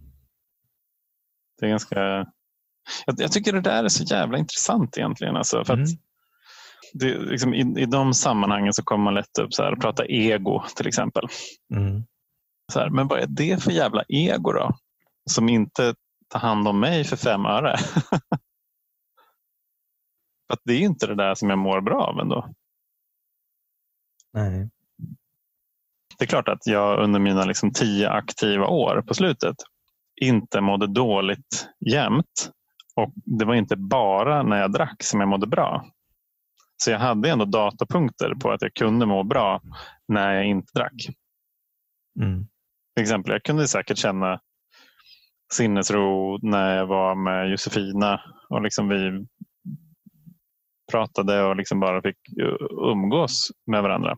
Det 1.58 1.66
är 1.66 1.70
ganska... 1.70 2.00
Jag, 3.06 3.16
jag 3.16 3.32
tycker 3.32 3.52
det 3.52 3.60
där 3.60 3.84
är 3.84 3.88
så 3.88 4.04
jävla 4.04 4.38
intressant 4.38 4.98
egentligen. 4.98 5.36
Alltså, 5.36 5.64
för 5.64 5.74
mm. 5.74 5.84
att 5.84 5.90
det, 6.92 7.18
liksom, 7.18 7.54
i, 7.54 7.82
I 7.82 7.86
de 7.86 8.14
sammanhangen 8.14 8.72
så 8.72 8.82
kommer 8.82 9.04
man 9.04 9.14
lätt 9.14 9.38
upp 9.38 9.54
så 9.54 9.62
här, 9.62 9.76
prata 9.76 10.06
ego 10.06 10.64
till 10.76 10.86
exempel. 10.86 11.24
Mm. 11.74 12.02
Så 12.72 12.80
här, 12.80 12.90
men 12.90 13.08
vad 13.08 13.20
är 13.20 13.26
det 13.26 13.62
för 13.62 13.70
jävla 13.70 14.04
ego 14.08 14.52
då? 14.52 14.78
Som 15.28 15.48
inte 15.48 15.94
tar 16.28 16.40
hand 16.40 16.68
om 16.68 16.80
mig 16.80 17.04
för 17.04 17.16
fem 17.16 17.46
öre. 17.46 17.76
att 20.52 20.60
det 20.64 20.72
är 20.72 20.80
inte 20.80 21.06
det 21.06 21.14
där 21.14 21.34
som 21.34 21.50
jag 21.50 21.58
mår 21.58 21.80
bra 21.80 22.02
av 22.02 22.20
ändå. 22.20 22.54
Nej. 24.32 24.70
Det 26.18 26.24
är 26.24 26.28
klart 26.28 26.48
att 26.48 26.66
jag 26.66 26.98
under 27.04 27.20
mina 27.20 27.44
liksom 27.44 27.72
tio 27.72 28.10
aktiva 28.10 28.66
år 28.66 29.02
på 29.02 29.14
slutet 29.14 29.56
inte 30.20 30.60
mådde 30.60 30.86
dåligt 30.86 31.68
jämt. 31.90 32.50
Och 32.94 33.12
Det 33.38 33.44
var 33.44 33.54
inte 33.54 33.76
bara 33.76 34.42
när 34.42 34.60
jag 34.60 34.72
drack 34.72 35.02
som 35.02 35.20
jag 35.20 35.28
mådde 35.28 35.46
bra. 35.46 35.86
Så 36.76 36.90
jag 36.90 36.98
hade 36.98 37.30
ändå 37.30 37.44
datapunkter 37.44 38.34
på 38.34 38.50
att 38.50 38.62
jag 38.62 38.74
kunde 38.74 39.06
må 39.06 39.24
bra 39.24 39.60
när 40.08 40.34
jag 40.34 40.46
inte 40.46 40.72
drack. 40.74 41.08
Mm. 42.20 42.46
Till 42.96 43.02
exempel, 43.02 43.32
jag 43.32 43.42
kunde 43.42 43.68
säkert 43.68 43.98
känna 43.98 44.40
sinnesro 45.52 46.38
när 46.42 46.76
jag 46.76 46.86
var 46.86 47.14
med 47.14 47.50
Josefina 47.50 48.20
och 48.48 48.62
liksom 48.62 48.88
vi 48.88 49.26
pratade 50.90 51.42
och 51.42 51.56
liksom 51.56 51.80
bara 51.80 52.02
fick 52.02 52.18
umgås 52.70 53.50
med 53.66 53.82
varandra. 53.82 54.16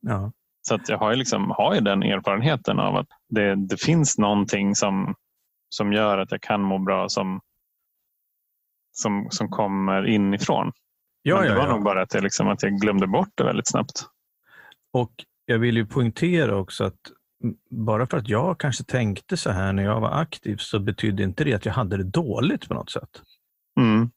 Ja. 0.00 0.32
Så 0.68 0.74
att 0.74 0.88
jag 0.88 0.98
har 0.98 1.10
ju, 1.10 1.16
liksom, 1.16 1.50
har 1.50 1.74
ju 1.74 1.80
den 1.80 2.02
erfarenheten 2.02 2.80
av 2.80 2.96
att 2.96 3.06
det, 3.28 3.54
det 3.54 3.80
finns 3.80 4.18
någonting 4.18 4.74
som, 4.74 5.14
som 5.68 5.92
gör 5.92 6.18
att 6.18 6.30
jag 6.32 6.40
kan 6.40 6.62
må 6.62 6.78
bra 6.78 7.08
som, 7.08 7.40
som, 8.92 9.26
som 9.30 9.48
kommer 9.48 10.06
inifrån. 10.06 10.72
Ja, 11.22 11.36
Men 11.40 11.48
det 11.48 11.54
var 11.54 11.66
ja, 11.66 11.72
nog 11.72 11.84
bara 11.84 12.02
att 12.02 12.14
jag, 12.14 12.22
liksom, 12.22 12.48
att 12.48 12.62
jag 12.62 12.72
glömde 12.72 13.06
bort 13.06 13.28
det 13.34 13.44
väldigt 13.44 13.68
snabbt. 13.68 14.06
Och 14.92 15.12
Jag 15.46 15.58
vill 15.58 15.76
ju 15.76 15.86
poängtera 15.86 16.56
också 16.56 16.84
att 16.84 17.00
bara 17.70 18.06
för 18.06 18.16
att 18.16 18.28
jag 18.28 18.60
kanske 18.60 18.84
tänkte 18.84 19.36
så 19.36 19.50
här 19.50 19.72
när 19.72 19.82
jag 19.82 20.00
var 20.00 20.20
aktiv 20.20 20.56
så 20.56 20.78
betydde 20.78 21.22
inte 21.22 21.44
det 21.44 21.54
att 21.54 21.66
jag 21.66 21.72
hade 21.72 21.96
det 21.96 22.04
dåligt 22.04 22.68
på 22.68 22.74
något 22.74 22.90
sätt. 22.90 23.22
Mm. 23.80 24.10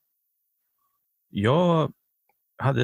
Jag 1.29 1.91
hade, 2.57 2.83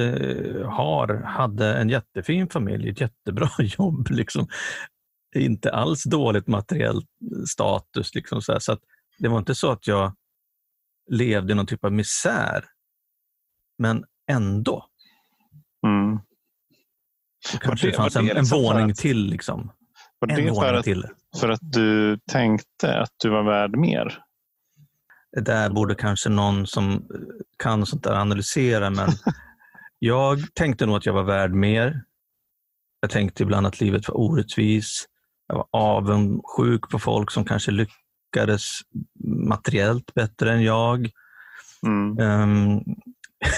har, 0.66 1.22
hade 1.22 1.74
en 1.74 1.88
jättefin 1.88 2.48
familj, 2.48 2.88
ett 2.88 3.00
jättebra 3.00 3.50
jobb. 3.58 4.10
Liksom. 4.10 4.48
Inte 5.34 5.72
alls 5.72 6.04
dåligt 6.04 6.46
materiell 6.46 7.02
status. 7.46 8.14
Liksom, 8.14 8.42
så, 8.42 8.60
så 8.60 8.78
det 9.18 9.28
var 9.28 9.38
inte 9.38 9.54
så 9.54 9.70
att 9.70 9.86
jag 9.86 10.12
levde 11.10 11.52
i 11.52 11.56
någon 11.56 11.66
typ 11.66 11.84
av 11.84 11.92
misär. 11.92 12.64
Men 13.78 14.04
ändå. 14.30 14.86
Mm. 15.86 16.18
Det 17.52 17.58
kanske 17.58 17.86
det, 17.86 17.92
fanns 17.92 18.16
en, 18.16 18.24
liksom 18.24 18.58
en 18.58 18.62
våning 18.62 18.90
att, 18.90 18.96
till. 18.96 19.26
Liksom. 19.26 19.72
Var 20.18 20.28
det 20.28 20.54
för 20.54 20.74
att, 20.74 20.84
till. 20.84 21.06
för 21.40 21.48
att 21.48 21.60
du 21.62 22.18
tänkte 22.32 23.00
att 23.00 23.12
du 23.22 23.28
var 23.28 23.42
värd 23.42 23.76
mer? 23.76 24.18
Det 25.32 25.40
där 25.40 25.70
borde 25.70 25.94
kanske 25.94 26.28
någon 26.28 26.66
som 26.66 27.08
kan 27.58 27.86
sånt 27.86 28.04
där 28.04 28.14
analysera, 28.14 28.90
men 28.90 29.08
jag 29.98 30.54
tänkte 30.54 30.86
nog 30.86 30.96
att 30.96 31.06
jag 31.06 31.12
var 31.12 31.22
värd 31.22 31.52
mer. 31.52 32.02
Jag 33.00 33.10
tänkte 33.10 33.42
ibland 33.42 33.66
att 33.66 33.80
livet 33.80 34.08
var 34.08 34.16
orättvist. 34.16 35.06
Jag 35.46 35.56
var 35.56 35.66
avundsjuk 35.70 36.90
på 36.90 36.98
folk 36.98 37.30
som 37.30 37.44
kanske 37.44 37.70
lyckades 37.70 38.64
materiellt 39.48 40.14
bättre 40.14 40.52
än 40.52 40.62
jag. 40.62 41.10
Mm. 41.86 42.18
Um, 42.18 42.84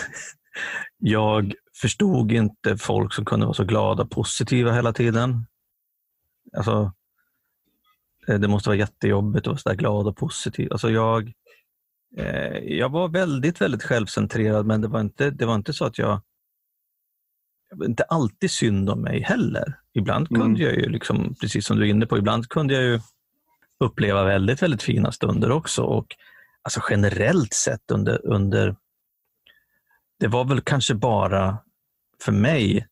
jag 0.99 1.55
förstod 1.81 2.33
inte 2.33 2.77
folk 2.77 3.15
som 3.15 3.25
kunde 3.25 3.47
vara 3.47 3.55
så 3.55 3.65
glada 3.65 4.03
och 4.03 4.11
positiva 4.11 4.73
hela 4.73 4.93
tiden. 4.93 5.47
Alltså, 6.57 6.93
eh, 8.29 8.39
det 8.39 8.49
måste 8.49 8.69
vara 8.69 8.79
jättejobbigt 8.79 9.47
att 9.47 9.51
vara 9.51 9.59
så 9.59 9.75
glad 9.75 10.07
och 10.07 10.17
positiv. 10.17 10.73
Alltså 10.73 10.91
jag, 10.91 11.33
eh, 12.17 12.59
jag 12.59 12.89
var 12.89 13.09
väldigt, 13.09 13.61
väldigt 13.61 13.83
självcentrerad, 13.83 14.67
men 14.67 14.81
det 14.81 14.89
var 14.89 15.01
inte, 15.01 15.31
det 15.31 15.47
var 15.47 15.55
inte 15.55 15.73
så 15.73 15.85
att 15.85 15.99
jag 15.99 16.21
inte 17.85 18.03
alltid 18.03 18.51
synd 18.51 18.91
om 18.91 19.03
mig 19.03 19.21
heller. 19.23 19.81
Ibland 19.93 20.31
mm. 20.31 20.43
kunde 20.43 20.63
jag 20.63 20.75
ju, 20.75 20.89
liksom, 20.89 21.35
precis 21.41 21.67
som 21.67 21.77
du 21.77 21.87
är 21.87 21.91
inne 21.91 22.07
på, 22.07 22.19
ibland 22.19 22.49
kunde 22.49 22.75
jag 22.75 22.83
ju 22.83 23.01
uppleva 23.81 24.25
väldigt, 24.25 24.63
väldigt 24.63 24.83
fina 24.83 25.13
stunder 25.13 25.51
också. 25.51 25.83
Och 25.83 26.17
alltså 26.63 26.81
generellt 26.91 27.55
sett 27.55 27.91
under, 27.91 28.27
under 28.27 28.77
det 30.19 30.29
var 30.29 30.45
väl 30.45 30.61
kanske 30.61 30.95
bara 30.95 31.59
för 32.23 32.33
mig 32.33 32.87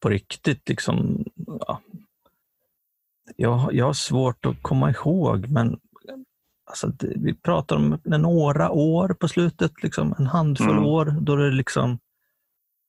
på 0.00 0.08
riktigt, 0.08 0.68
liksom, 0.68 1.24
ja, 1.46 1.80
jag, 3.36 3.74
jag 3.74 3.86
har 3.86 3.92
svårt 3.92 4.46
att 4.46 4.62
komma 4.62 4.90
ihåg, 4.90 5.48
men 5.48 5.78
alltså, 6.66 6.86
det, 6.86 7.12
vi 7.16 7.34
pratar 7.34 7.76
om 7.76 7.98
några 8.04 8.70
år 8.70 9.08
på 9.08 9.28
slutet, 9.28 9.82
liksom, 9.82 10.14
en 10.18 10.26
handfull 10.26 10.70
mm. 10.70 10.84
år, 10.84 11.16
då 11.20 11.36
det 11.36 11.50
liksom 11.50 11.98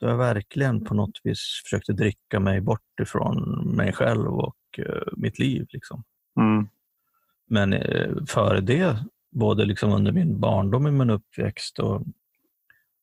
då 0.02 0.08
jag 0.08 0.18
verkligen 0.18 0.84
på 0.84 0.94
något 0.94 1.20
vis 1.24 1.62
försökte 1.64 1.94
dricka 1.94 2.40
mig 2.40 2.62
bort 2.62 3.00
ifrån 3.02 3.64
mig 3.76 3.94
själv 3.94 4.28
och 4.28 4.56
uh, 4.80 5.14
mitt 5.18 5.40
liv. 5.40 5.66
Liksom. 5.70 6.04
Mm. 6.40 6.68
Men 7.48 7.74
uh, 7.74 8.26
före 8.26 8.62
det, 8.62 8.98
både 9.32 9.66
liksom 9.66 9.92
under 9.92 10.12
min 10.12 10.40
barndom 10.40 10.86
och 10.86 10.94
min 10.94 11.10
uppväxt 11.10 11.80
och, 11.80 12.02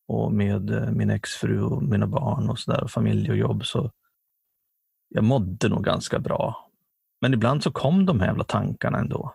och 0.09 0.33
med 0.33 0.71
uh, 0.71 0.91
min 0.91 1.11
exfru 1.11 1.63
och 1.63 1.83
mina 1.83 2.07
barn 2.07 2.51
och 2.51 2.59
så 2.59 2.73
där, 2.73 2.87
familj 2.87 3.31
och 3.31 3.37
jobb, 3.37 3.67
så 3.67 3.91
jag 5.09 5.25
mådde 5.25 5.69
nog 5.69 5.85
ganska 5.85 6.19
bra. 6.19 6.68
Men 7.21 7.35
ibland 7.35 7.63
så 7.63 7.73
kom 7.73 8.07
de 8.07 8.21
här 8.21 8.27
jävla 8.27 8.45
tankarna 8.45 8.99
ändå. 8.99 9.35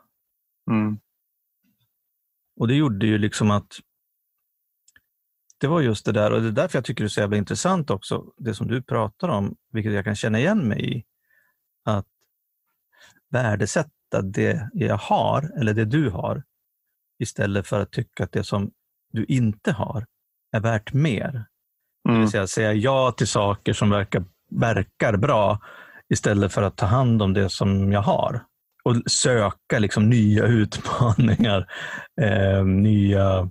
Mm. 0.71 0.99
Och 2.55 2.67
det 2.67 2.75
gjorde 2.75 3.05
ju 3.05 3.17
liksom 3.17 3.51
att 3.51 3.79
det 5.57 5.67
var 5.67 5.81
just 5.81 6.05
det 6.05 6.11
där 6.11 6.31
och 6.31 6.41
det 6.41 6.47
är 6.47 6.51
därför 6.51 6.77
jag 6.77 6.85
tycker 6.85 7.03
det 7.03 7.07
är 7.07 7.09
så 7.09 7.19
jävla 7.19 7.37
intressant 7.37 7.89
också, 7.89 8.25
det 8.37 8.53
som 8.53 8.67
du 8.67 8.81
pratar 8.81 9.29
om, 9.29 9.55
vilket 9.71 9.93
jag 9.93 10.05
kan 10.05 10.15
känna 10.15 10.39
igen 10.39 10.67
mig 10.67 10.97
i. 10.97 11.03
Att 11.85 12.07
värdesätta 13.29 14.21
det 14.21 14.69
jag 14.73 14.97
har, 14.97 15.59
eller 15.59 15.73
det 15.73 15.85
du 15.85 16.09
har, 16.09 16.43
istället 17.19 17.67
för 17.67 17.79
att 17.79 17.91
tycka 17.91 18.23
att 18.23 18.31
det 18.31 18.43
som 18.43 18.71
du 19.11 19.25
inte 19.25 19.71
har 19.71 20.05
är 20.51 20.59
värt 20.59 20.93
mer. 20.93 21.29
Mm. 21.29 21.45
Det 22.03 22.11
vill 22.11 22.17
mm. 22.17 22.27
säga 22.27 22.47
säga 22.47 22.73
ja 22.73 23.11
till 23.11 23.27
saker 23.27 23.73
som 23.73 23.89
verkar, 23.89 24.23
verkar 24.49 25.17
bra 25.17 25.59
istället 26.09 26.53
för 26.53 26.61
att 26.61 26.77
ta 26.77 26.85
hand 26.85 27.21
om 27.21 27.33
det 27.33 27.49
som 27.49 27.91
jag 27.91 28.01
har. 28.01 28.45
Och 28.83 29.11
söka 29.11 29.79
liksom 29.79 30.09
nya 30.09 30.43
utmaningar, 30.47 31.71
eh, 32.21 32.65
nya 32.65 33.49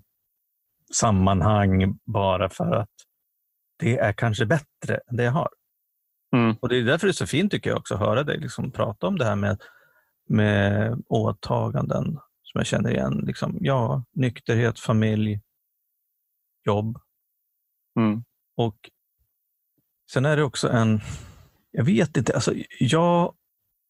sammanhang 0.92 1.98
bara 2.04 2.48
för 2.48 2.72
att 2.72 2.90
det 3.78 3.98
är 3.98 4.12
kanske 4.12 4.46
bättre 4.46 5.00
än 5.10 5.16
det 5.16 5.24
jag 5.24 5.32
har. 5.32 5.48
Mm. 6.36 6.56
Och 6.60 6.68
Det 6.68 6.76
är 6.76 6.82
därför 6.82 7.06
det 7.06 7.10
är 7.10 7.12
så 7.12 7.26
fint 7.26 7.50
tycker 7.50 7.70
jag 7.70 7.78
också 7.78 7.94
att 7.94 8.00
höra 8.00 8.22
dig 8.22 8.38
liksom 8.38 8.70
prata 8.70 9.06
om 9.06 9.18
det 9.18 9.24
här 9.24 9.36
med, 9.36 9.62
med 10.28 10.96
åtaganden 11.08 12.04
som 12.42 12.58
jag 12.58 12.66
känner 12.66 12.90
igen. 12.90 13.24
Liksom, 13.26 13.56
ja, 13.60 14.04
nykterhet, 14.14 14.78
familj, 14.78 15.40
jobb. 16.66 16.98
Mm. 17.96 18.24
Och 18.56 18.76
Sen 20.12 20.24
är 20.24 20.36
det 20.36 20.42
också 20.42 20.68
en, 20.68 21.00
jag 21.72 21.84
vet 21.84 22.16
inte, 22.16 22.34
alltså 22.34 22.54
jag 22.80 23.34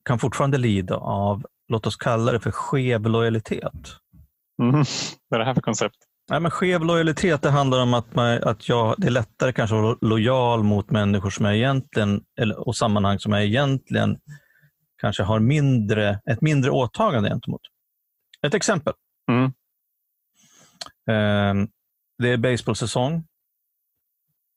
kan 0.05 0.19
fortfarande 0.19 0.59
lida 0.59 0.97
av, 0.97 1.47
låt 1.69 1.87
oss 1.87 1.97
kalla 1.97 2.33
det 2.33 2.41
för 2.41 2.51
skev 2.51 3.03
lojalitet. 3.03 3.97
Mm. 4.63 4.85
Vad 5.29 5.35
är 5.35 5.39
det 5.39 5.45
här 5.45 5.55
för 5.55 5.61
koncept? 5.61 5.97
Nej, 6.31 6.41
men 6.41 6.51
skev 6.51 6.85
lojalitet 6.85 7.43
det 7.43 7.51
handlar 7.51 7.83
om 7.83 7.95
att, 7.95 8.15
man, 8.15 8.43
att 8.43 8.69
jag, 8.69 8.95
det 8.99 9.07
är 9.07 9.11
lättare 9.11 9.53
kanske 9.53 9.77
att 9.77 9.83
vara 9.83 9.97
lojal 10.01 10.63
mot 10.63 10.91
människor 10.91 11.31
som 11.31 11.45
jag 11.45 11.57
egentligen, 11.57 12.23
eller, 12.41 12.69
och 12.69 12.77
sammanhang 12.77 13.19
som 13.19 13.33
jag 13.33 13.45
egentligen 13.45 14.19
kanske 15.01 15.23
har 15.23 15.41
mindre, 15.41 16.21
ett 16.31 16.41
mindre 16.41 16.71
åtagande 16.71 17.29
gentemot. 17.29 17.61
Ett 18.47 18.55
exempel. 18.55 18.93
Mm. 19.31 19.45
Um, 21.11 21.69
det 22.19 22.29
är 22.29 22.37
baseballsäsong. 22.37 23.25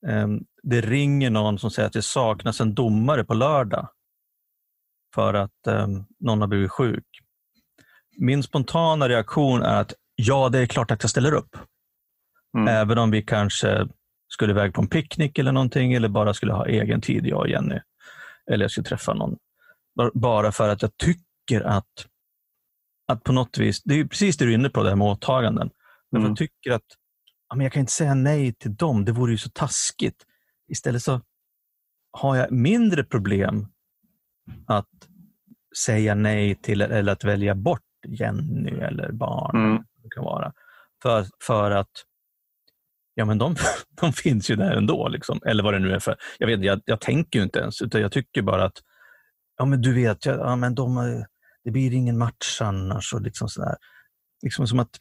Um, 0.08 0.44
det 0.62 0.80
ringer 0.80 1.30
någon 1.30 1.58
som 1.58 1.70
säger 1.70 1.86
att 1.86 1.92
det 1.92 2.02
saknas 2.02 2.60
en 2.60 2.74
domare 2.74 3.24
på 3.24 3.34
lördag 3.34 3.88
för 5.14 5.34
att 5.34 5.66
um, 5.66 6.06
någon 6.18 6.40
har 6.40 6.48
blivit 6.48 6.70
sjuk. 6.70 7.04
Min 8.18 8.42
spontana 8.42 9.08
reaktion 9.08 9.62
är 9.62 9.80
att 9.80 9.94
Ja, 10.16 10.48
det 10.48 10.58
är 10.58 10.66
klart 10.66 10.90
att 10.90 11.02
jag 11.02 11.10
ställer 11.10 11.32
upp. 11.32 11.56
Mm. 12.56 12.68
Även 12.68 12.98
om 12.98 13.10
vi 13.10 13.22
kanske 13.22 13.88
skulle 14.28 14.52
iväg 14.52 14.74
på 14.74 14.80
en 14.80 14.88
picknick 14.88 15.38
eller 15.38 15.52
någonting 15.52 15.92
eller 15.92 16.08
bara 16.08 16.34
skulle 16.34 16.52
ha 16.52 16.66
egen 16.66 17.00
tid, 17.00 17.26
jag 17.26 17.38
och 17.38 17.48
Jenny. 17.48 17.80
Eller 18.50 18.64
jag 18.64 18.70
skulle 18.70 18.84
träffa 18.84 19.14
någon. 19.14 19.36
Bara 20.14 20.52
för 20.52 20.68
att 20.68 20.82
jag 20.82 20.96
tycker 20.96 21.60
att, 21.60 22.06
att 23.08 23.24
på 23.24 23.32
något 23.32 23.58
vis, 23.58 23.82
det 23.82 24.00
är 24.00 24.04
precis 24.04 24.36
det 24.36 24.44
du 24.44 24.50
är 24.50 24.54
inne 24.54 24.68
på, 24.68 24.82
det 24.82 24.88
här 24.88 24.96
med 24.96 25.06
åtaganden. 25.06 25.70
Men 26.10 26.20
mm. 26.20 26.30
jag 26.30 26.38
tycker 26.38 26.70
att 26.70 26.86
men 27.54 27.64
jag 27.64 27.72
kan 27.72 27.80
inte 27.80 27.92
säga 27.92 28.14
nej 28.14 28.52
till 28.52 28.76
dem, 28.76 29.04
det 29.04 29.12
vore 29.12 29.32
ju 29.32 29.38
så 29.38 29.50
taskigt. 29.50 30.24
Istället 30.68 31.02
så 31.02 31.20
har 32.12 32.36
jag 32.36 32.52
mindre 32.52 33.04
problem 33.04 33.66
att 34.66 34.88
säga 35.84 36.14
nej 36.14 36.54
till 36.54 36.80
eller 36.80 37.12
att 37.12 37.24
välja 37.24 37.54
bort 37.54 37.80
Jenny 38.08 38.70
eller 38.70 39.12
barn. 39.12 39.56
Mm 39.56 39.84
kan 40.16 40.24
vara. 40.24 40.52
För, 41.02 41.26
för 41.42 41.70
att 41.70 41.90
ja, 43.14 43.24
men 43.24 43.38
de, 43.38 43.56
de 44.00 44.12
finns 44.12 44.50
ju 44.50 44.56
där 44.56 44.76
ändå. 44.76 45.08
Liksom. 45.08 45.40
Eller 45.46 45.62
vad 45.62 45.74
det 45.74 45.78
nu 45.78 45.92
är 45.92 45.98
för. 45.98 46.16
Jag, 46.38 46.46
vet, 46.46 46.62
jag, 46.62 46.80
jag 46.84 47.00
tänker 47.00 47.38
ju 47.38 47.42
inte 47.42 47.58
ens, 47.58 47.82
utan 47.82 48.00
jag 48.00 48.12
tycker 48.12 48.42
bara 48.42 48.64
att 48.64 48.82
ja, 49.56 49.64
men 49.64 49.80
du 49.80 49.94
vet, 49.94 50.26
ja, 50.26 50.56
men 50.56 50.74
de, 50.74 51.24
det 51.64 51.70
blir 51.70 51.92
ingen 51.92 52.18
match 52.18 52.60
annars. 52.60 53.14
Och 53.14 53.22
liksom 53.22 53.48
sådär. 53.48 53.76
Liksom 54.42 54.66
som 54.66 54.78
att 54.78 55.00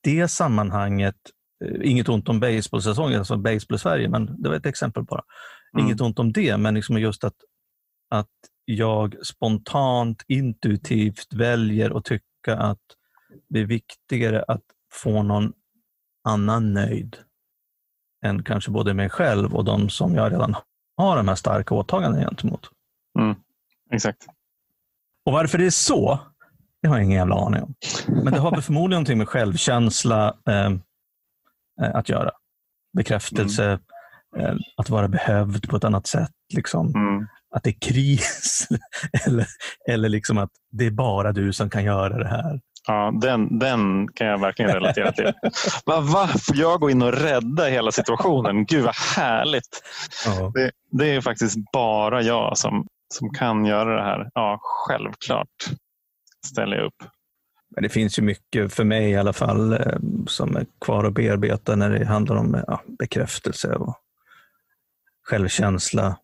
det 0.00 0.28
sammanhanget, 0.28 1.16
inget 1.82 2.08
ont 2.08 2.28
om 2.28 2.40
baseballsäsongen, 2.40 3.18
alltså 3.18 3.36
baseball 3.36 3.78
Sverige, 3.78 4.08
men 4.08 4.42
det 4.42 4.48
var 4.48 4.56
ett 4.56 4.66
exempel 4.66 5.02
bara. 5.02 5.22
Mm. 5.74 5.86
Inget 5.86 6.00
ont 6.00 6.18
om 6.18 6.32
det, 6.32 6.56
men 6.56 6.74
liksom 6.74 6.98
just 6.98 7.24
att, 7.24 7.36
att 8.10 8.30
jag 8.64 9.26
spontant, 9.26 10.22
intuitivt 10.28 11.32
väljer 11.32 11.98
att 11.98 12.04
tycka 12.04 12.56
att 12.56 12.82
det 13.48 13.60
är 13.60 13.64
viktigare 13.64 14.44
att 14.48 14.62
få 14.92 15.22
någon 15.22 15.52
annan 16.28 16.72
nöjd 16.72 17.16
än 18.24 18.42
kanske 18.42 18.70
både 18.70 18.94
mig 18.94 19.10
själv 19.10 19.54
och 19.54 19.64
de 19.64 19.88
som 19.88 20.14
jag 20.14 20.32
redan 20.32 20.56
har 20.96 21.16
de 21.16 21.28
här 21.28 21.34
starka 21.34 21.74
åtagandena 21.74 22.24
gentemot. 22.24 22.68
Mm, 23.18 23.36
exakt. 23.92 24.26
Och 25.26 25.32
varför 25.32 25.58
det 25.58 25.66
är 25.66 25.70
så, 25.70 26.20
det 26.82 26.88
har 26.88 26.96
jag 26.96 27.04
ingen 27.04 27.18
jävla 27.18 27.34
aning 27.34 27.62
om. 27.62 27.74
Men 28.08 28.32
det 28.32 28.38
har 28.38 28.50
väl 28.50 28.62
förmodligen 28.62 28.90
någonting 28.90 29.18
med 29.18 29.28
självkänsla 29.28 30.36
eh, 30.48 30.54
eh, 30.54 30.72
att 31.80 32.08
göra. 32.08 32.30
Bekräftelse, 32.96 33.78
mm. 34.36 34.46
eh, 34.46 34.56
att 34.76 34.90
vara 34.90 35.08
behövd 35.08 35.68
på 35.68 35.76
ett 35.76 35.84
annat 35.84 36.06
sätt. 36.06 36.30
Liksom. 36.54 36.94
Mm. 36.94 37.26
Att 37.54 37.62
det 37.62 37.70
är 37.70 37.80
kris. 37.80 38.68
eller 39.26 39.46
eller 39.88 40.08
liksom 40.08 40.38
att 40.38 40.50
det 40.70 40.86
är 40.86 40.90
bara 40.90 41.32
du 41.32 41.52
som 41.52 41.70
kan 41.70 41.84
göra 41.84 42.18
det 42.18 42.28
här. 42.28 42.60
Ja, 42.86 43.12
den, 43.20 43.58
den 43.58 44.08
kan 44.08 44.26
jag 44.26 44.40
verkligen 44.40 44.72
relatera 44.72 45.12
till. 45.12 45.32
Va, 45.86 46.28
Får 46.28 46.56
jag 46.56 46.80
gå 46.80 46.90
in 46.90 47.02
och 47.02 47.12
rädda 47.12 47.64
hela 47.64 47.92
situationen? 47.92 48.64
Gud 48.64 48.84
vad 48.84 48.94
härligt. 49.16 49.82
Ja. 50.26 50.52
Det, 50.54 50.70
det, 50.90 51.14
är 51.14 51.20
faktiskt 51.20 51.56
bara 51.72 52.22
jag 52.22 52.58
som, 52.58 52.86
som 53.14 53.30
kan 53.30 53.64
göra 53.64 53.96
det 53.96 54.02
här. 54.02 54.30
Ja, 54.34 54.58
självklart 54.62 55.48
ställer 56.46 56.76
jag 56.76 56.86
upp. 56.86 57.13
Men 57.74 57.82
det 57.82 57.88
finns 57.88 58.18
ju 58.18 58.22
mycket, 58.22 58.72
för 58.72 58.84
mig 58.84 59.10
i 59.10 59.16
alla 59.16 59.32
fall, 59.32 59.72
eh, 59.72 59.98
som 60.26 60.56
är 60.56 60.66
kvar 60.80 61.04
att 61.04 61.14
bearbeta 61.14 61.76
när 61.76 61.90
det 61.90 62.06
handlar 62.06 62.36
om 62.36 62.64
ja, 62.66 62.82
bekräftelse 62.98 63.74
och 63.74 63.96
självkänsla. 65.22 66.18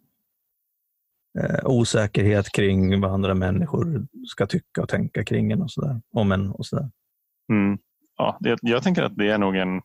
Eh, 1.39 1.61
osäkerhet 1.65 2.53
kring 2.53 3.01
vad 3.01 3.13
andra 3.13 3.35
människor 3.35 4.07
ska 4.27 4.47
tycka 4.47 4.83
och 4.83 4.89
tänka 4.89 5.25
kring 5.25 5.53
en 5.53 5.63
och 5.63 5.71
sådär. 5.71 6.01
Om 6.13 6.33
en 6.33 6.51
och 6.51 6.67
sådär. 6.67 6.91
Mm. 7.53 7.79
Ja, 8.17 8.39
det, 8.41 8.59
jag 8.63 8.83
tänker 8.83 9.03
att 9.03 9.17
det 9.17 9.31
är 9.31 9.39
nog 9.39 9.57
en 9.57 9.81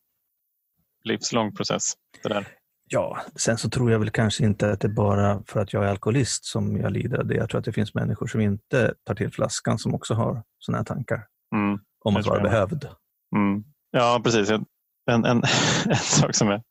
livslång 1.03 1.55
process. 1.55 1.93
Det 2.23 2.29
där. 2.29 2.47
Ja, 2.89 3.21
sen 3.35 3.57
så 3.57 3.69
tror 3.69 3.91
jag 3.91 3.99
väl 3.99 4.09
kanske 4.09 4.45
inte 4.45 4.71
att 4.71 4.79
det 4.79 4.87
är 4.87 4.91
bara 4.91 5.43
för 5.47 5.59
att 5.59 5.73
jag 5.73 5.85
är 5.85 5.87
alkoholist 5.87 6.45
som 6.45 6.77
jag 6.77 6.91
lider 6.91 7.17
av 7.17 7.27
det. 7.27 7.35
Jag 7.35 7.49
tror 7.49 7.59
att 7.59 7.65
det 7.65 7.73
finns 7.73 7.93
människor 7.93 8.27
som 8.27 8.41
inte 8.41 8.93
tar 9.03 9.15
till 9.15 9.31
flaskan 9.31 9.79
som 9.79 9.95
också 9.95 10.13
har 10.13 10.43
sådana 10.59 10.77
här 10.77 10.85
tankar. 10.85 11.27
Mm, 11.55 11.79
om 12.05 12.15
att 12.15 12.25
vara 12.25 12.41
behövd. 12.41 12.89
Mm. 13.35 13.63
Ja, 13.91 14.21
precis. 14.23 14.49
En, 14.49 14.65
en, 15.11 15.25
en 15.89 15.95
sak 15.95 16.35
som 16.35 16.47
jag, 16.47 16.61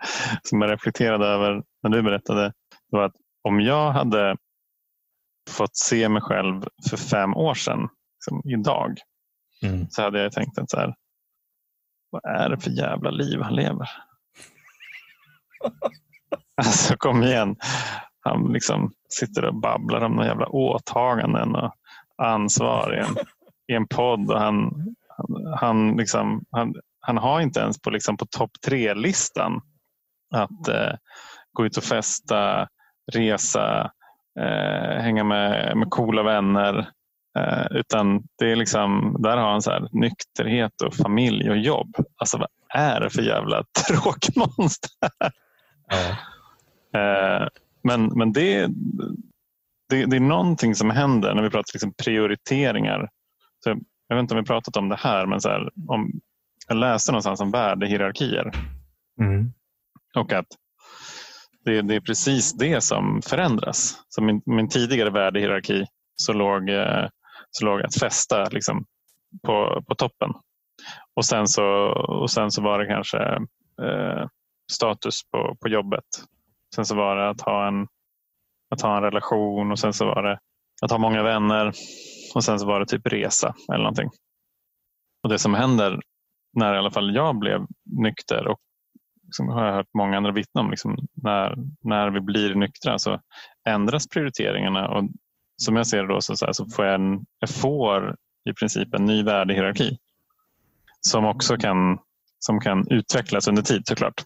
som 0.43 0.63
jag 0.63 0.71
reflekterade 0.71 1.27
över 1.27 1.63
när 1.83 1.91
du 1.91 2.03
berättade 2.03 2.53
var 2.91 3.05
att 3.05 3.15
om 3.49 3.61
jag 3.61 3.93
hade 3.93 4.37
fått 5.51 5.77
se 5.77 6.09
mig 6.09 6.23
själv 6.23 6.65
för 6.91 6.97
fem 6.97 7.35
år 7.35 7.55
sedan, 7.55 7.89
liksom 8.17 8.51
idag, 8.51 8.99
mm. 9.63 9.87
så 9.91 10.03
hade 10.03 10.23
jag 10.23 10.33
tänkt 10.33 10.59
att 10.59 10.71
så 10.71 10.77
här, 10.77 10.95
vad 12.11 12.25
är 12.25 12.49
det 12.49 12.59
för 12.59 12.71
jävla 12.71 13.11
liv 13.11 13.41
han 13.41 13.55
lever? 13.55 13.91
alltså 16.63 16.97
kom 16.97 17.23
igen. 17.23 17.57
Han 18.21 18.53
liksom 18.53 18.93
sitter 19.09 19.45
och 19.45 19.55
babblar 19.55 20.01
om 20.01 20.13
några 20.13 20.29
jävla 20.29 20.49
åtaganden 20.49 21.55
och 21.55 21.75
ansvar 22.17 22.95
i 22.95 22.99
en, 22.99 23.17
i 23.73 23.75
en 23.75 23.87
podd. 23.87 24.31
Och 24.31 24.41
han, 24.41 24.73
han, 25.09 25.55
han, 25.61 25.97
liksom, 25.97 26.45
han, 26.51 26.75
han 27.01 27.19
har 27.19 27.41
inte 27.41 27.61
ens 27.61 27.81
på, 27.81 27.91
liksom 27.91 28.17
på 28.17 28.27
topp 28.27 28.51
tre-listan 28.67 29.61
att 30.35 30.69
eh, 30.69 30.93
gå 31.53 31.67
ut 31.67 31.77
och 31.77 31.85
festa, 31.85 32.69
resa, 33.13 33.91
eh, 34.41 35.03
hänga 35.03 35.25
med, 35.25 35.77
med 35.77 35.91
coola 35.91 36.23
vänner. 36.23 36.89
Eh, 37.39 37.67
utan 37.71 38.23
det 38.39 38.53
är 38.53 38.57
liksom, 38.57 39.17
där 39.19 39.37
har 39.37 39.51
han 39.51 39.63
så 39.63 39.71
här, 39.71 39.89
nykterhet 39.93 40.83
och 40.83 40.95
familj 40.95 41.51
och 41.51 41.57
jobb. 41.57 41.97
Alltså 42.17 42.39
vad 42.39 42.49
är 42.75 43.01
det 43.01 43.11
för 43.11 43.23
jävla 43.23 43.65
tråkmonster? 43.89 44.91
Ja. 45.89 46.17
Eh, 47.01 47.49
men 47.83 48.07
men 48.07 48.33
det, 48.33 48.67
det, 49.89 50.05
det, 50.07 50.17
är 50.17 50.21
någonting 50.21 50.75
som 50.75 50.91
händer 50.91 51.35
när 51.35 51.43
vi 51.43 51.51
pratar 51.51 51.73
liksom 51.75 51.95
prioriteringar. 52.05 53.09
Så 53.65 53.71
jag 54.09 54.17
vet 54.17 54.23
inte 54.23 54.35
om 54.35 54.41
vi 54.41 54.47
pratat 54.47 54.77
om 54.77 54.89
det 54.89 54.97
här, 54.97 55.27
men 55.27 55.41
så 55.41 55.49
här, 55.49 55.71
om, 55.89 56.13
jag 56.69 56.77
läste 56.77 57.13
någonstans 57.13 57.41
om 57.41 57.51
värdehierarkier. 57.51 58.53
Mm. 59.21 59.53
Och 60.17 60.33
att 60.33 60.47
det, 61.65 61.83
det, 61.83 61.95
är 61.95 62.01
precis 62.01 62.53
det 62.53 62.81
som 62.81 63.23
förändras. 63.23 64.05
Så 64.09 64.23
min, 64.23 64.43
min 64.47 64.69
tidigare 64.69 65.11
värdehierarki 65.11 65.87
så 66.15 66.33
låg, 66.33 66.71
eh, 66.71 67.09
så 67.51 67.65
låg 67.65 67.83
att 67.83 67.95
festa 67.95 68.45
liksom 68.45 68.85
på, 69.47 69.85
på 69.89 69.95
toppen. 69.95 70.31
Och 71.15 71.25
sen, 71.25 71.49
så, 71.49 71.65
och 72.23 72.31
sen 72.31 72.51
så 72.51 72.63
var 72.63 72.79
det 72.79 72.87
kanske 72.87 73.19
eh, 73.83 74.29
status 74.73 75.31
på, 75.31 75.57
på 75.61 75.69
jobbet. 75.69 76.05
Sen 76.75 76.85
så 76.85 76.95
var 76.95 77.17
det 77.17 77.29
att 77.29 77.41
ha, 77.41 77.69
en, 77.69 77.87
att 78.71 78.81
ha 78.81 78.97
en 78.97 79.03
relation 79.03 79.73
och 79.73 79.79
sen 79.79 79.93
så 79.93 80.07
var 80.07 80.23
det 80.23 80.39
att 80.83 80.91
ha 80.91 80.99
många 80.99 81.23
vänner 81.23 81.73
och 82.35 82.45
sen 82.45 82.59
så 82.59 82.67
var 82.67 82.81
det 82.81 82.87
typ 82.87 83.07
resa 83.07 83.55
eller 83.69 83.85
någonting. 83.85 84.11
Och 85.23 85.29
Det 85.29 85.39
som 85.39 85.55
händer 85.55 86.01
när 86.53 86.75
i 86.75 86.79
alla 86.79 86.91
fall 86.91 87.15
jag 87.15 87.39
blev 87.39 87.67
nykter 87.85 88.47
och 88.47 88.59
liksom 89.25 89.49
har 89.49 89.67
jag 89.67 89.75
hört 89.75 89.95
många 89.95 90.17
andra 90.17 90.33
vittna 90.33 90.61
om, 90.61 90.71
liksom, 90.71 90.97
när, 91.15 91.57
när 91.83 92.11
vi 92.11 92.21
blir 92.21 92.55
nyktra 92.55 92.99
så 92.99 93.21
ändras 93.69 94.09
prioriteringarna 94.09 94.89
och 94.89 95.05
som 95.57 95.77
jag 95.77 95.87
ser 95.87 96.03
det 96.03 96.09
då 96.09 96.21
så, 96.21 96.37
så, 96.37 96.47
här, 96.47 96.53
så 96.53 96.69
får 96.69 96.85
jag, 96.85 96.95
en, 96.95 97.27
jag 97.39 97.51
får 97.51 98.17
i 98.51 98.53
princip 98.53 98.95
en 98.95 99.05
ny 99.05 99.23
värdehierarki 99.23 99.99
som 101.01 101.25
också 101.25 101.57
kan, 101.57 101.99
som 102.39 102.61
kan 102.61 102.89
utvecklas 102.91 103.49
under 103.49 103.63
tid 103.63 103.83
såklart. 103.87 104.25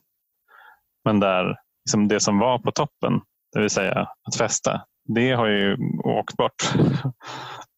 Men 1.04 1.20
där 1.20 1.56
liksom 1.84 2.08
det 2.08 2.20
som 2.20 2.38
var 2.38 2.58
på 2.58 2.72
toppen, 2.72 3.20
det 3.52 3.60
vill 3.60 3.70
säga 3.70 4.08
att 4.28 4.36
festa, 4.36 4.82
det 5.04 5.32
har 5.32 5.46
ju 5.46 5.76
åkt 6.04 6.36
bort. 6.36 6.72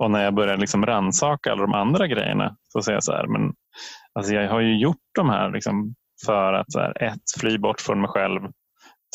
Och 0.01 0.11
när 0.11 0.25
jag 0.25 0.35
börjar 0.35 0.57
liksom 0.57 0.87
rannsaka 0.87 1.53
alla 1.53 1.63
de 1.63 1.75
andra 1.75 2.07
grejerna 2.07 2.57
så 2.69 2.83
säger 2.83 2.97
jag 2.97 3.05
så 3.05 3.13
här, 3.13 3.27
men 3.27 3.53
alltså 4.13 4.35
jag 4.35 4.51
har 4.51 4.61
ju 4.61 4.81
gjort 4.81 5.11
de 5.15 5.29
här 5.29 5.51
liksom 5.51 5.95
för 6.27 6.53
att 6.53 6.73
så 6.73 6.81
här, 6.81 7.03
ett, 7.03 7.41
fly 7.41 7.59
bort 7.59 7.81
från 7.81 8.01
mig 8.01 8.11
själv. 8.11 8.41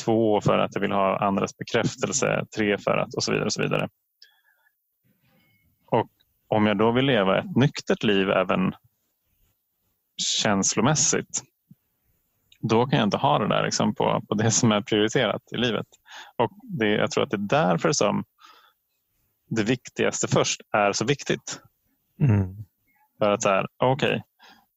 Två, 0.06 0.42
för 0.42 0.58
att 0.58 0.72
jag 0.74 0.82
vill 0.82 0.92
ha 0.92 1.20
andras 1.20 1.58
bekräftelse. 1.58 2.46
Tre, 2.58 2.78
för 2.78 2.98
att 2.98 3.16
och 3.16 3.24
så 3.24 3.32
vidare. 3.32 3.46
Och 3.46 3.54
så 3.54 3.62
vidare. 3.62 3.90
Och 5.92 6.10
om 6.48 6.66
jag 6.66 6.78
då 6.78 6.92
vill 6.92 7.06
leva 7.06 7.40
ett 7.40 7.56
nyktert 7.56 8.04
liv 8.04 8.30
även 8.30 8.76
känslomässigt 10.18 11.42
då 12.60 12.86
kan 12.86 13.00
jag 13.00 13.06
inte 13.06 13.18
ha 13.18 13.40
det 13.40 13.48
där 13.48 13.64
liksom 13.64 13.96
på, 13.96 14.22
på 14.30 14.36
det 14.36 14.52
som 14.52 14.72
är 14.72 14.82
prioriterat 14.82 15.42
i 15.52 15.58
livet. 15.58 15.88
Och 16.38 16.52
det, 16.64 16.88
Jag 16.88 17.12
tror 17.12 17.24
att 17.24 17.30
det 17.30 17.38
är 17.38 17.68
därför 17.68 17.92
som 17.92 18.24
det 19.50 19.64
viktigaste 19.64 20.28
först 20.28 20.62
är 20.72 20.94
så 20.94 21.06
viktigt. 21.06 21.62
Mm. 22.22 22.56
För 23.18 23.32
att 23.32 23.44
så 23.44 23.50
här, 23.50 23.68
okay, 23.84 24.22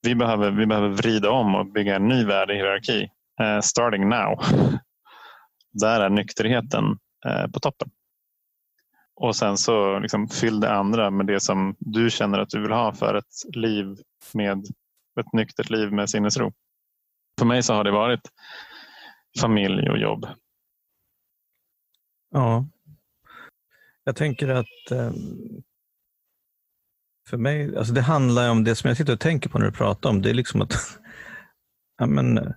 vi, 0.03 0.15
behöver, 0.15 0.51
vi 0.51 0.67
behöver 0.67 0.89
vrida 0.89 1.31
om 1.31 1.55
och 1.55 1.67
bygga 1.67 1.97
en 1.97 2.09
ny 2.09 2.25
värdehierarki. 2.25 3.09
Uh, 3.41 3.61
starting 3.61 4.09
now. 4.09 4.45
Där 5.73 6.01
är 6.01 6.11
nykterheten 6.11 6.85
uh, 7.27 7.51
på 7.53 7.61
toppen. 7.61 7.91
Och 9.15 9.37
sen 9.37 9.57
så 9.57 9.99
liksom 9.99 10.29
fyll 10.29 10.61
det 10.61 10.73
andra 10.73 11.11
med 11.11 11.27
det 11.27 11.41
som 11.41 11.77
du 11.79 12.11
känner 12.11 12.39
att 12.39 12.49
du 12.49 12.61
vill 12.63 12.73
ha 12.73 12.95
för 12.95 13.15
ett 13.15 13.57
liv 13.57 13.97
med 14.35 14.59
ett 15.21 15.33
nyktert 15.33 15.71
liv 15.71 15.93
med 15.93 16.11
sinnesro. 16.11 16.53
För 17.39 17.47
mig 17.47 17.63
så 17.63 17.75
har 17.75 17.85
det 17.85 17.91
varit 17.91 18.31
familj 19.41 19.91
och 19.91 19.99
jobb. 19.99 20.27
Ja. 22.31 22.67
Jag 24.09 24.17
tänker 24.17 24.49
att 24.49 24.91
eh, 24.91 25.13
för 27.29 27.37
mig, 27.37 27.77
alltså 27.77 27.93
det 27.93 28.01
handlar 28.01 28.51
om 28.51 28.65
det 28.65 28.75
som 28.75 28.89
jag 28.89 28.97
sitter 28.97 29.13
och 29.13 29.21
tänker 29.21 29.51
på 29.51 29.59
när 29.59 29.67
du 29.67 29.73
pratar 29.73 30.11
om, 30.11 30.23
det 30.23 30.31
är 30.31 30.35
liksom 30.35 30.63
att, 30.63 30.73
ja 31.99 32.07
men, 32.07 32.55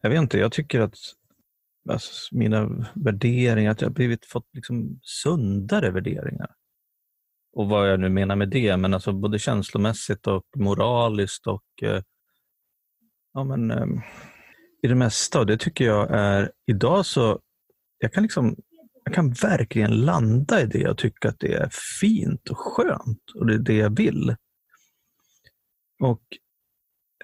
jag 0.00 0.10
vet 0.10 0.18
inte, 0.18 0.38
jag 0.38 0.52
tycker 0.52 0.80
att 0.80 0.94
alltså, 1.90 2.34
mina 2.34 2.90
värderingar, 2.94 3.70
att 3.70 3.80
jag 3.80 3.88
har 3.88 3.94
blivit, 3.94 4.26
fått 4.26 4.46
liksom 4.52 5.00
sundare 5.02 5.90
värderingar. 5.90 6.50
Och 7.52 7.68
vad 7.68 7.90
jag 7.90 8.00
nu 8.00 8.08
menar 8.08 8.36
med 8.36 8.48
det, 8.48 8.76
men 8.76 8.94
alltså 8.94 9.12
både 9.12 9.38
känslomässigt 9.38 10.26
och 10.26 10.44
moraliskt 10.56 11.46
och 11.46 11.82
eh, 11.82 12.02
ja, 13.32 13.44
men, 13.44 13.70
eh, 13.70 13.86
i 14.82 14.88
det 14.88 14.94
mesta. 14.94 15.40
Och 15.40 15.46
det 15.46 15.58
tycker 15.58 15.84
jag 15.84 16.10
är, 16.10 16.52
idag 16.66 17.06
så, 17.06 17.40
jag 17.98 18.12
kan 18.12 18.22
liksom 18.22 18.56
jag 19.04 19.14
kan 19.14 19.30
verkligen 19.30 20.00
landa 20.00 20.62
i 20.62 20.66
det 20.66 20.88
och 20.88 20.98
tycka 20.98 21.28
att 21.28 21.40
det 21.40 21.54
är 21.54 21.68
fint 22.00 22.48
och 22.48 22.58
skönt 22.58 23.30
och 23.34 23.46
det 23.46 23.54
är 23.54 23.58
det 23.58 23.76
jag 23.76 23.96
vill. 23.96 24.36
Och, 26.00 26.22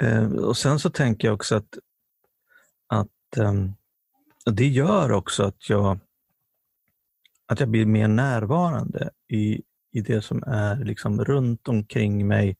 eh, 0.00 0.32
och 0.32 0.56
Sen 0.56 0.78
så 0.78 0.90
tänker 0.90 1.28
jag 1.28 1.34
också 1.34 1.56
att, 1.56 1.78
att 2.86 3.36
ehm, 3.36 3.72
det 4.44 4.68
gör 4.68 5.12
också 5.12 5.42
att 5.42 5.68
jag, 5.68 5.98
att 7.46 7.60
jag 7.60 7.68
blir 7.68 7.86
mer 7.86 8.08
närvarande 8.08 9.10
i, 9.28 9.62
i 9.92 10.00
det 10.00 10.22
som 10.22 10.42
är 10.46 10.84
liksom 10.84 11.24
runt 11.24 11.68
omkring 11.68 12.26
mig 12.26 12.56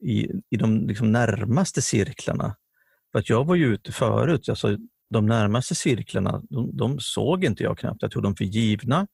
i, 0.00 0.30
i 0.50 0.56
de 0.56 0.86
liksom 0.86 1.12
närmaste 1.12 1.82
cirklarna. 1.82 2.56
För 3.12 3.18
att 3.18 3.30
jag 3.30 3.44
var 3.44 3.54
ju 3.54 3.66
ute 3.66 3.92
förut, 3.92 4.48
alltså 4.48 4.78
de 5.10 5.26
närmaste 5.26 5.74
cirklarna, 5.74 6.42
de, 6.50 6.76
de 6.76 7.00
såg 7.00 7.44
inte 7.44 7.62
jag 7.62 7.78
knappt. 7.78 8.02
Jag 8.02 8.10
tog 8.10 8.22
dem 8.22 8.36
för 8.36 8.44
givna 8.44 9.06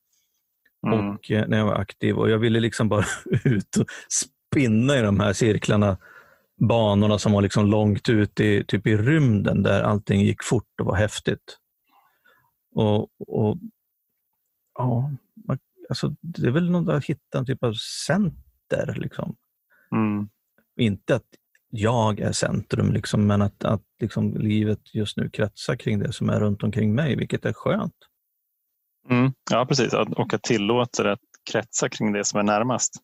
mm. 0.87 1.09
och, 1.09 1.31
eh, 1.31 1.49
när 1.49 1.59
jag 1.59 1.67
var 1.67 1.75
aktiv 1.75 2.17
och 2.17 2.31
jag 2.31 2.39
ville 2.39 2.61
liksom 2.61 2.89
bara 2.89 3.05
ut 3.45 3.77
och 3.77 3.87
spinna 4.09 4.99
i 4.99 5.03
de 5.03 5.21
här 5.21 5.33
cirklarna, 5.33 5.99
banorna 6.69 7.19
som 7.19 7.33
var 7.33 7.43
liksom 7.43 7.67
långt 7.67 8.09
ut 8.09 8.41
i, 8.41 8.65
typ 8.65 8.87
i 8.87 8.97
rymden 8.97 9.63
där 9.63 9.83
allting 9.83 10.21
gick 10.21 10.43
fort 10.43 10.81
och 10.81 10.87
var 10.87 10.97
häftigt. 10.97 11.59
Och, 12.75 13.09
och 13.19 13.59
ja, 14.79 15.11
alltså, 15.89 16.15
Det 16.21 16.47
är 16.47 16.51
väl 16.51 16.71
något 16.71 16.95
att 16.95 17.05
hitta 17.05 17.39
en 17.39 17.47
typ 17.47 17.63
av 17.63 17.75
center. 18.09 18.95
Liksom. 18.97 19.37
Mm. 19.93 20.29
Inte 20.77 21.15
att 21.15 21.27
jag 21.77 22.21
är 22.21 22.33
centrum, 22.33 22.93
liksom, 22.93 23.27
men 23.27 23.43
att, 23.43 23.65
att 23.65 23.83
liksom, 24.01 24.37
livet 24.37 24.95
just 24.95 25.17
nu 25.17 25.31
kretsar 25.31 25.77
kring 25.77 25.99
det 25.99 26.13
som 26.13 26.29
är 26.29 26.41
runt 26.41 26.63
omkring 26.63 26.95
mig, 26.95 27.17
vilket 27.17 27.45
är 27.45 27.53
skönt. 27.53 27.95
Mm, 29.11 29.33
ja, 29.51 29.67
precis. 29.67 29.93
Och 29.93 30.35
att 30.35 30.43
tillåta 30.43 31.03
det 31.03 31.13
att 31.13 31.21
kretsa 31.51 31.89
kring 31.89 32.13
det 32.13 32.25
som 32.25 32.41
är 32.41 32.43
närmast. 32.43 32.95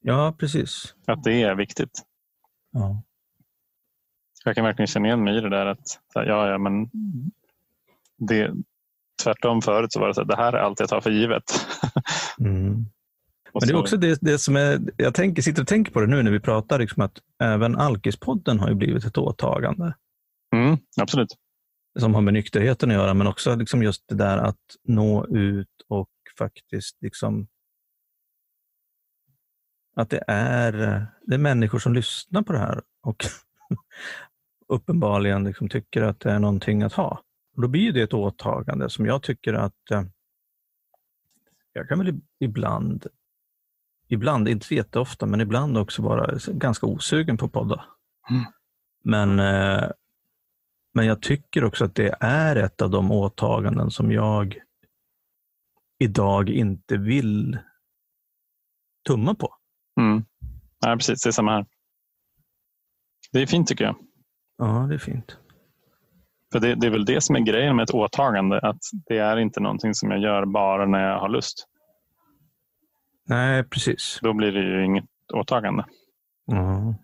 Ja, 0.00 0.36
precis. 0.38 0.94
Att 1.06 1.24
det 1.24 1.42
är 1.42 1.54
viktigt. 1.54 2.02
Ja. 2.72 3.02
Jag 4.44 4.54
kan 4.54 4.64
verkligen 4.64 4.86
känna 4.86 5.06
igen 5.06 5.24
mig 5.24 5.38
i 5.38 5.40
det 5.40 5.50
där 5.50 5.66
att 5.66 6.00
ja, 6.14 6.48
ja, 6.48 6.58
men 6.58 6.90
det, 8.18 8.52
tvärtom 9.22 9.62
förut 9.62 9.92
så 9.92 10.00
var 10.00 10.08
det 10.08 10.14
så 10.14 10.22
att 10.22 10.28
det 10.28 10.36
här 10.36 10.52
är 10.52 10.58
allt 10.58 10.80
jag 10.80 10.88
tar 10.88 11.00
för 11.00 11.10
givet. 11.10 11.44
Mm. 12.40 12.86
Men 13.60 13.68
det 13.68 13.74
är 13.74 13.80
också 13.80 13.96
det, 13.96 14.18
det 14.20 14.38
som 14.38 14.56
är, 14.56 14.80
jag 14.96 15.14
tänker, 15.14 15.42
sitter 15.42 15.62
och 15.62 15.68
tänker 15.68 15.92
på 15.92 16.00
det 16.00 16.06
nu 16.06 16.22
när 16.22 16.30
vi 16.30 16.40
pratar, 16.40 16.78
liksom 16.78 17.02
att 17.02 17.18
även 17.42 17.76
Alkispodden 17.76 18.60
har 18.60 18.68
ju 18.68 18.74
blivit 18.74 19.04
ett 19.04 19.18
åtagande. 19.18 19.94
Mm, 20.54 20.76
absolut. 21.00 21.36
Som 21.98 22.14
har 22.14 22.20
med 22.20 22.34
nykterheten 22.34 22.90
att 22.90 22.96
göra, 22.96 23.14
men 23.14 23.26
också 23.26 23.54
liksom 23.54 23.82
just 23.82 24.08
det 24.08 24.14
där 24.14 24.38
att 24.38 24.56
nå 24.84 25.26
ut 25.26 25.68
och 25.88 26.10
faktiskt 26.38 26.96
liksom 27.02 27.48
att 29.96 30.10
det 30.10 30.24
är, 30.26 30.72
det 31.22 31.34
är 31.34 31.38
människor 31.38 31.78
som 31.78 31.94
lyssnar 31.94 32.42
på 32.42 32.52
det 32.52 32.58
här 32.58 32.82
och 33.02 33.24
uppenbarligen 34.68 35.44
liksom 35.44 35.68
tycker 35.68 36.02
att 36.02 36.20
det 36.20 36.30
är 36.30 36.38
någonting 36.38 36.82
att 36.82 36.92
ha. 36.92 37.22
Och 37.56 37.62
då 37.62 37.68
blir 37.68 37.92
det 37.92 38.02
ett 38.02 38.14
åtagande 38.14 38.90
som 38.90 39.06
jag 39.06 39.22
tycker 39.22 39.54
att 39.54 39.90
eh, 39.90 40.02
jag 41.72 41.88
kan 41.88 41.98
väl 41.98 42.20
ibland, 42.40 43.06
ibland, 44.08 44.48
inte 44.48 44.74
jätteofta, 44.74 45.26
men 45.26 45.40
ibland 45.40 45.78
också 45.78 46.02
vara 46.02 46.38
ganska 46.48 46.86
osugen 46.86 47.36
på 47.36 47.46
att 47.46 47.52
podda. 47.52 47.84
Mm. 48.30 48.44
Men, 49.04 49.38
eh, 49.38 49.90
men 50.94 51.06
jag 51.06 51.22
tycker 51.22 51.64
också 51.64 51.84
att 51.84 51.94
det 51.94 52.16
är 52.20 52.56
ett 52.56 52.82
av 52.82 52.90
de 52.90 53.12
åtaganden 53.12 53.90
som 53.90 54.12
jag 54.12 54.58
idag 55.98 56.50
inte 56.50 56.96
vill 56.96 57.58
tumma 59.06 59.34
på. 59.34 59.54
Mm. 60.00 60.24
Ja, 60.80 60.96
precis, 60.96 61.22
det 61.22 61.30
är 61.30 61.32
samma 61.32 61.52
här. 61.52 61.66
Det 63.32 63.42
är 63.42 63.46
fint 63.46 63.68
tycker 63.68 63.84
jag. 63.84 63.96
Ja, 64.58 64.86
det 64.88 64.94
är 64.94 64.98
fint. 64.98 65.36
För 66.52 66.60
det, 66.60 66.74
det, 66.74 66.86
är 66.86 66.90
väl 66.90 67.04
det 67.04 67.20
som 67.20 67.36
är 67.36 67.40
grejen 67.40 67.76
med 67.76 67.82
ett 67.82 67.94
åtagande, 67.94 68.60
att 68.60 68.80
det 69.06 69.18
är 69.18 69.36
inte 69.36 69.60
någonting 69.60 69.94
som 69.94 70.10
jag 70.10 70.20
gör 70.20 70.44
bara 70.44 70.86
när 70.86 71.10
jag 71.10 71.20
har 71.20 71.28
lust. 71.28 71.66
Nej, 73.28 73.64
precis. 73.64 74.18
Då 74.22 74.32
blir 74.32 74.52
det 74.52 74.60
ju 74.60 74.84
inget 74.84 75.04
åtagande. 75.34 75.84
Mm. 76.52 76.94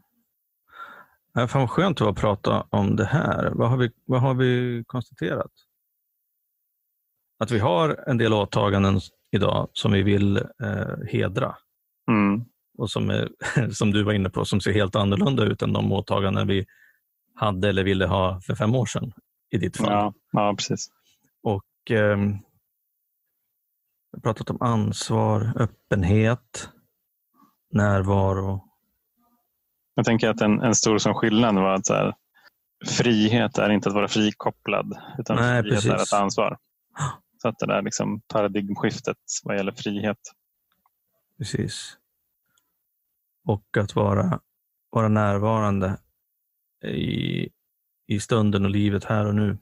Ja, 1.34 1.48
fan 1.48 1.60
vad 1.60 1.70
skönt 1.70 1.98
det 1.98 2.04
var 2.04 2.10
att 2.10 2.18
prata 2.18 2.66
om 2.70 2.96
det 2.96 3.04
här. 3.04 3.50
Vad 3.54 3.70
har 3.70 3.76
vi, 3.76 3.90
vad 4.06 4.20
har 4.20 4.34
vi 4.34 4.84
konstaterat? 4.86 5.50
Att 7.38 7.50
vi 7.50 7.58
har 7.58 8.04
en 8.08 8.18
del 8.18 8.32
åtaganden 8.32 9.00
idag 9.32 9.68
som 9.72 9.92
vi 9.92 10.02
vill 10.02 10.36
eh, 10.36 11.06
hedra. 11.12 11.56
Mm. 12.10 12.44
Och 12.78 12.90
som, 12.90 13.10
är, 13.10 13.28
som 13.72 13.90
du 13.90 14.02
var 14.02 14.12
inne 14.12 14.30
på, 14.30 14.44
som 14.44 14.60
ser 14.60 14.72
helt 14.72 14.96
annorlunda 14.96 15.44
ut 15.44 15.62
än 15.62 15.72
de 15.72 15.92
åtaganden 15.92 16.46
vi 16.46 16.66
hade 17.34 17.68
eller 17.68 17.84
ville 17.84 18.06
ha 18.06 18.40
för 18.40 18.54
fem 18.54 18.74
år 18.74 18.86
sedan 18.86 19.12
i 19.50 19.58
ditt 19.58 19.76
fall. 19.76 19.92
Ja, 19.92 20.14
ja 20.32 20.54
precis. 20.56 20.88
Och 21.42 21.90
eh, 21.90 22.18
Vi 24.14 24.16
har 24.16 24.20
pratat 24.20 24.50
om 24.50 24.62
ansvar, 24.62 25.52
öppenhet, 25.56 26.68
närvaro. 27.72 28.64
Jag 29.94 30.04
tänker 30.04 30.28
att 30.28 30.40
en, 30.40 30.62
en 30.62 30.74
stor 30.74 30.98
som 30.98 31.14
skillnad 31.14 31.54
var 31.54 31.74
att 31.74 31.86
så 31.86 31.94
här, 31.94 32.14
frihet 32.86 33.58
är 33.58 33.70
inte 33.70 33.88
att 33.88 33.94
vara 33.94 34.08
frikopplad, 34.08 34.98
utan 35.18 35.36
Nej, 35.36 35.62
frihet 35.62 35.76
precis. 35.76 35.90
är 35.90 35.96
att 35.96 36.06
ta 36.06 36.18
ansvar. 36.18 36.58
Så 37.42 37.48
att 37.48 37.58
det 37.58 37.66
där 37.66 37.82
liksom 37.82 38.20
paradigmskiftet 38.20 39.16
vad 39.44 39.56
gäller 39.56 39.72
frihet. 39.72 40.18
Precis. 41.38 41.98
Och 43.44 43.76
att 43.76 43.94
vara, 43.94 44.40
vara 44.90 45.08
närvarande 45.08 45.98
i, 46.84 47.48
i 48.06 48.20
stunden 48.20 48.64
och 48.64 48.70
livet 48.70 49.04
här 49.04 49.26
och 49.26 49.34
nu. 49.34 49.58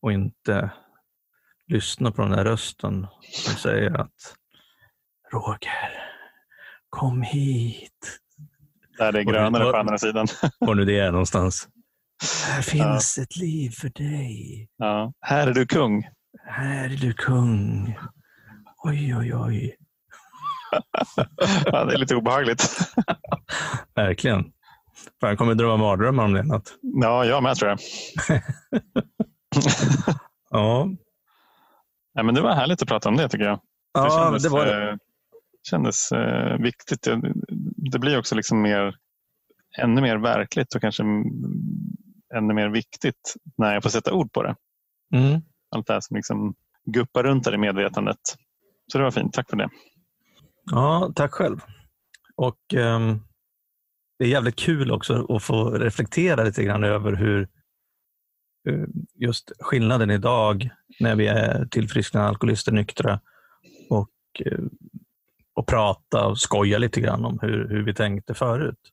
Och 0.00 0.12
inte 0.12 0.70
lyssna 1.68 2.12
på 2.12 2.22
den 2.22 2.30
där 2.30 2.44
rösten 2.44 3.06
som 3.32 3.54
säger 3.54 4.00
att 4.00 4.34
Roger, 5.32 6.04
kom 6.88 7.22
hit. 7.22 8.18
Där 8.98 9.12
det 9.12 9.20
är 9.20 9.24
grönare 9.24 9.72
på 9.72 9.76
andra 9.76 9.98
sidan. 9.98 10.26
Var 10.58 10.74
nu 10.74 10.84
det 10.84 10.98
är 10.98 11.10
någonstans. 11.10 11.68
Här 12.46 12.62
finns 12.62 13.14
ja. 13.16 13.22
ett 13.22 13.36
liv 13.36 13.70
för 13.70 13.88
dig. 13.88 14.68
Ja. 14.76 15.12
Här 15.20 15.46
är 15.46 15.54
du 15.54 15.66
kung. 15.66 16.08
Här 16.46 16.84
är 16.84 16.96
du 16.96 17.12
kung. 17.12 17.98
Oj, 18.84 19.16
oj, 19.16 19.34
oj. 19.34 19.76
ja, 21.64 21.84
det 21.84 21.94
är 21.94 21.98
lite 21.98 22.16
obehagligt. 22.16 22.64
Verkligen. 23.94 24.42
Fan, 25.20 25.28
jag 25.28 25.38
kommer 25.38 25.54
drömma 25.54 25.76
mardrömmar 25.76 26.24
om 26.24 26.32
det 26.32 26.42
natt. 26.42 26.74
Ja, 26.80 27.24
jag 27.24 27.42
med 27.42 27.56
tror 27.56 27.70
jag. 27.70 27.78
ja. 30.50 30.88
Ja. 32.14 32.22
men 32.22 32.34
det 32.34 32.40
var 32.40 32.54
härligt 32.54 32.82
att 32.82 32.88
prata 32.88 33.08
om 33.08 33.16
det 33.16 33.28
tycker 33.28 33.44
jag. 33.44 33.60
Ja, 33.92 34.04
det, 34.04 34.10
kändes, 34.10 34.42
det 34.42 34.48
var 34.48 34.66
det. 34.66 34.90
Eh, 34.90 34.96
kändes 35.70 36.12
eh, 36.12 36.58
viktigt. 36.58 37.02
Det, 37.02 37.32
det, 37.92 37.98
blir 37.98 38.18
också 38.18 38.34
liksom 38.34 38.62
mer, 38.62 38.94
ännu 39.78 40.00
mer 40.00 40.16
verkligt 40.16 40.74
och 40.74 40.80
kanske 40.80 41.02
ännu 42.34 42.54
mer 42.54 42.68
viktigt 42.68 43.34
när 43.56 43.74
jag 43.74 43.82
får 43.82 43.90
sätta 43.90 44.12
ord 44.12 44.32
på 44.32 44.42
det. 44.42 44.56
Mm. 45.14 45.40
Allt 45.76 45.86
det 45.86 45.92
här 45.92 46.00
som 46.00 46.16
liksom 46.16 46.54
guppar 46.84 47.22
runt 47.22 47.44
där 47.44 47.54
i 47.54 47.58
medvetandet. 47.58 48.20
Så 48.92 48.98
det 48.98 49.04
var 49.04 49.10
fint. 49.10 49.32
Tack 49.32 49.50
för 49.50 49.56
det. 49.56 49.68
Ja, 50.70 51.12
tack 51.14 51.32
själv. 51.32 51.60
Och 52.36 52.74
um 52.76 53.20
det 54.18 54.24
är 54.24 54.28
jävligt 54.28 54.56
kul 54.56 54.90
också 54.90 55.26
att 55.28 55.42
få 55.42 55.70
reflektera 55.70 56.44
lite 56.44 56.64
grann 56.64 56.84
över 56.84 57.12
hur 57.12 57.48
just 59.14 59.52
skillnaden 59.60 60.10
idag 60.10 60.70
när 61.00 61.16
vi 61.16 61.26
är 61.26 61.66
tillfrisknade 61.66 62.28
alkoholister, 62.28 62.72
nyktra 62.72 63.20
och, 63.90 64.10
eh, 64.44 64.64
och 65.54 65.66
prata 65.66 66.26
och 66.26 66.38
skoja 66.38 66.78
lite 66.78 67.00
grann 67.00 67.24
om 67.24 67.38
hur, 67.42 67.68
hur 67.68 67.82
vi 67.84 67.94
tänkte 67.94 68.34
förut. 68.34 68.90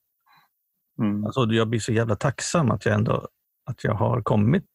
Mm. 1.00 1.26
Alltså, 1.26 1.46
jag 1.46 1.68
blir 1.68 1.80
så 1.80 1.92
jävla 1.92 2.16
tacksam 2.16 2.72
att 2.72 2.86
jag 2.86 2.96
ändå 2.96 3.28
att 3.66 3.84
jag 3.84 3.94
har 3.94 4.22
kommit 4.22 4.66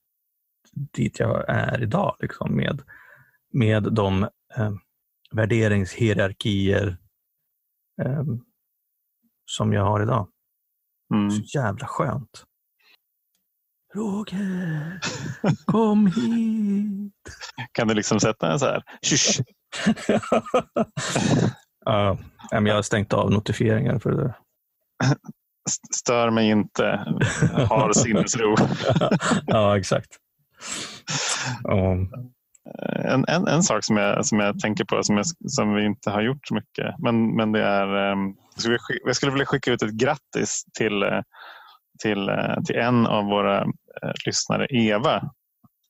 dit 0.72 1.18
jag 1.18 1.44
är 1.48 1.82
idag 1.82 2.16
liksom, 2.20 2.56
med, 2.56 2.82
med 3.52 3.82
de 3.92 4.22
eh, 4.56 4.72
värderingshierarkier 5.30 6.96
eh, 8.02 8.24
som 9.46 9.72
jag 9.72 9.84
har 9.84 10.02
idag. 10.02 10.28
Mm. 11.14 11.30
Så 11.30 11.58
jävla 11.58 11.86
skönt. 11.86 12.45
Roger, 13.96 15.00
kom 15.64 16.06
hit. 16.06 17.12
Kan 17.72 17.88
du 17.88 17.94
liksom 17.94 18.20
sätta 18.20 18.52
en 18.52 18.58
så 18.58 18.66
här? 18.66 18.82
Uh, 21.88 22.18
jag 22.66 22.74
har 22.74 22.82
stängt 22.82 23.12
av 23.12 23.30
notifieringar 23.30 23.98
för 23.98 24.10
det 24.10 24.22
där. 24.22 24.34
Stör 25.94 26.30
mig 26.30 26.50
inte, 26.50 26.84
har 27.70 27.92
sinnesro. 27.92 28.54
ja, 29.46 29.78
exakt. 29.78 30.16
Um. 31.68 32.12
En, 33.04 33.24
en, 33.28 33.48
en 33.48 33.62
sak 33.62 33.84
som 33.84 33.96
jag, 33.96 34.26
som 34.26 34.40
jag 34.40 34.60
tänker 34.60 34.84
på 34.84 35.02
som, 35.02 35.16
jag, 35.16 35.26
som 35.26 35.74
vi 35.74 35.84
inte 35.84 36.10
har 36.10 36.22
gjort 36.22 36.46
så 36.46 36.54
mycket, 36.54 36.94
men, 36.98 37.36
men 37.36 37.52
det 37.52 37.62
är 37.62 38.12
um, 38.12 38.36
jag 39.04 39.16
skulle 39.16 39.32
vilja 39.32 39.46
skicka 39.46 39.72
ut 39.72 39.82
ett 39.82 39.92
grattis 39.92 40.64
till, 40.78 41.02
eh, 41.02 41.20
till, 41.98 42.28
eh, 42.28 42.62
till 42.66 42.76
en 42.76 43.06
av 43.06 43.24
våra 43.24 43.58
eh, 43.62 44.12
lyssnare, 44.26 44.66
Eva, 44.70 45.22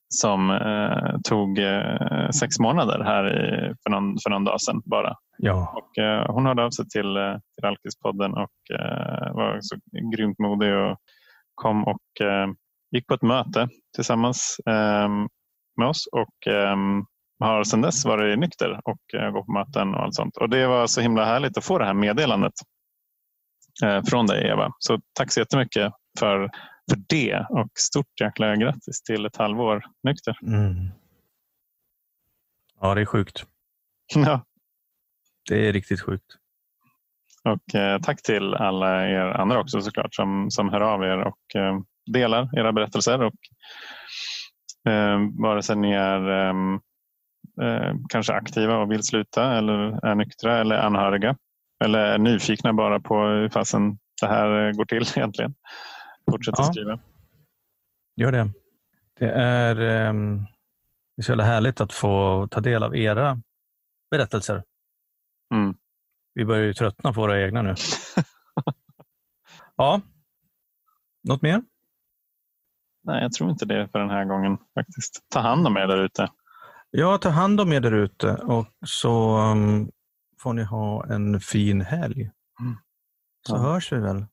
som 0.09 0.49
eh, 0.49 1.19
tog 1.29 1.59
eh, 1.59 2.29
sex 2.29 2.59
månader 2.59 3.03
här 3.03 3.33
i, 3.33 3.73
för, 3.83 3.89
någon, 3.89 4.17
för 4.23 4.29
någon 4.29 4.43
dag 4.43 4.61
sedan 4.61 4.81
bara. 4.85 5.13
Ja. 5.37 5.73
Och, 5.75 6.03
eh, 6.03 6.33
hon 6.33 6.45
hörde 6.45 6.63
av 6.63 6.69
sig 6.69 6.85
till, 6.89 7.39
till 7.55 7.65
Alkispodden 7.65 8.33
och 8.33 8.51
var 9.33 9.57
så 9.61 9.75
grymt 10.15 10.39
modig 10.39 10.75
och 10.75 10.97
kom 11.55 11.83
och 11.83 12.01
gick 12.91 13.07
på 13.07 13.13
ett 13.13 13.21
möte 13.21 13.67
tillsammans 13.95 14.57
med 15.77 15.87
oss 15.87 16.07
och 16.11 16.47
har 17.39 17.63
sedan 17.63 17.81
dess 17.81 18.05
varit 18.05 18.39
nykter 18.39 18.79
och 18.83 19.19
eh, 19.21 19.31
gått 19.31 19.45
på 19.45 19.51
möten 19.51 19.95
och 19.95 20.03
allt 20.03 20.15
sånt. 20.15 20.37
Och 20.37 20.49
det 20.49 20.67
var 20.67 20.87
så 20.87 21.01
himla 21.01 21.25
härligt 21.25 21.57
att 21.57 21.65
få 21.65 21.77
det 21.77 21.85
här 21.85 21.93
meddelandet 21.93 22.53
eh, 22.53 22.76
från 24.09 24.25
dig 24.25 24.47
Eva. 24.47 24.71
Så 24.79 24.99
tack 25.13 25.31
så 25.31 25.39
jättemycket 25.39 25.93
för, 26.19 26.49
för 26.89 26.97
det 27.09 27.45
och 27.49 27.71
stort 27.75 28.21
jäkla 28.21 28.55
grattis 28.55 29.01
till 29.03 29.25
ett 29.25 29.37
halvår 29.37 29.83
nykter. 30.03 30.37
Mm. 30.41 30.89
Ja, 32.81 32.95
det 32.95 33.01
är 33.01 33.05
sjukt. 33.05 33.45
Ja. 34.15 34.41
Det 35.49 35.67
är 35.67 35.73
riktigt 35.73 36.01
sjukt. 36.01 36.37
Och 37.43 37.75
eh, 37.75 37.99
tack 38.01 38.23
till 38.23 38.53
alla 38.53 39.09
er 39.09 39.25
andra 39.25 39.59
också 39.59 39.81
såklart 39.81 40.15
som, 40.15 40.51
som 40.51 40.69
hör 40.69 40.81
av 40.81 41.03
er 41.03 41.17
och 41.17 41.55
eh, 41.55 41.79
delar 42.11 42.59
era 42.59 42.73
berättelser. 42.73 43.21
Och, 43.23 43.33
eh, 44.91 45.19
vare 45.41 45.63
sig 45.63 45.75
ni 45.75 45.91
är 45.91 46.29
ehm, 46.29 46.79
eh, 47.61 47.95
kanske 48.09 48.33
aktiva 48.33 48.77
och 48.77 48.91
vill 48.91 49.03
sluta 49.03 49.57
eller 49.57 50.05
är 50.05 50.15
nyktra 50.15 50.57
eller 50.57 50.77
anhöriga. 50.77 51.35
Eller 51.83 51.99
är 51.99 52.17
nyfikna 52.17 52.73
bara 52.73 52.99
på 52.99 53.15
hur 53.23 53.49
fasen 53.49 53.97
det 54.21 54.27
här 54.27 54.73
går 54.73 54.85
till 54.85 55.03
egentligen. 55.15 55.55
Fortsätt 56.31 56.55
ja. 56.57 56.63
skriva. 56.63 56.99
Gör 58.15 58.31
det. 58.31 58.49
Det 59.19 59.31
är, 59.31 60.09
um, 60.09 60.45
det 61.15 61.21
är 61.21 61.23
så 61.23 61.41
härligt 61.41 61.81
att 61.81 61.93
få 61.93 62.47
ta 62.51 62.59
del 62.59 62.83
av 62.83 62.97
era 62.97 63.41
berättelser. 64.11 64.63
Mm. 65.53 65.75
Vi 66.33 66.45
börjar 66.45 66.63
ju 66.63 66.73
tröttna 66.73 67.13
på 67.13 67.21
våra 67.21 67.41
egna 67.41 67.61
nu. 67.61 67.75
ja, 69.75 70.01
något 71.23 71.41
mer? 71.41 71.63
Nej, 73.03 73.21
jag 73.21 73.33
tror 73.33 73.49
inte 73.49 73.65
det 73.65 73.87
för 73.91 73.99
den 73.99 74.09
här 74.09 74.25
gången 74.25 74.57
faktiskt. 74.73 75.25
Ta 75.29 75.39
hand 75.39 75.67
om 75.67 75.77
er 75.77 75.87
där 75.87 75.97
ute. 75.97 76.31
Ja, 76.91 77.17
ta 77.17 77.29
hand 77.29 77.61
om 77.61 77.73
er 77.73 77.79
där 77.79 77.91
ute 77.91 78.35
och 78.35 78.67
så 78.85 79.37
um, 79.37 79.91
får 80.39 80.53
ni 80.53 80.63
ha 80.63 81.05
en 81.05 81.39
fin 81.39 81.81
helg. 81.81 82.21
Mm. 82.59 82.77
Så 83.47 83.55
ja. 83.55 83.59
hörs 83.59 83.91
vi 83.91 83.97
väl. 83.97 84.25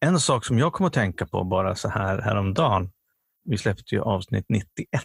En 0.00 0.20
sak 0.20 0.44
som 0.44 0.58
jag 0.58 0.72
kom 0.72 0.86
att 0.86 0.92
tänka 0.92 1.26
på 1.26 1.44
bara 1.44 1.74
så 1.74 1.88
här 1.88 2.18
häromdagen. 2.18 2.90
Vi 3.44 3.58
släppte 3.58 3.94
ju 3.94 4.00
avsnitt 4.00 4.46
91 4.48 5.02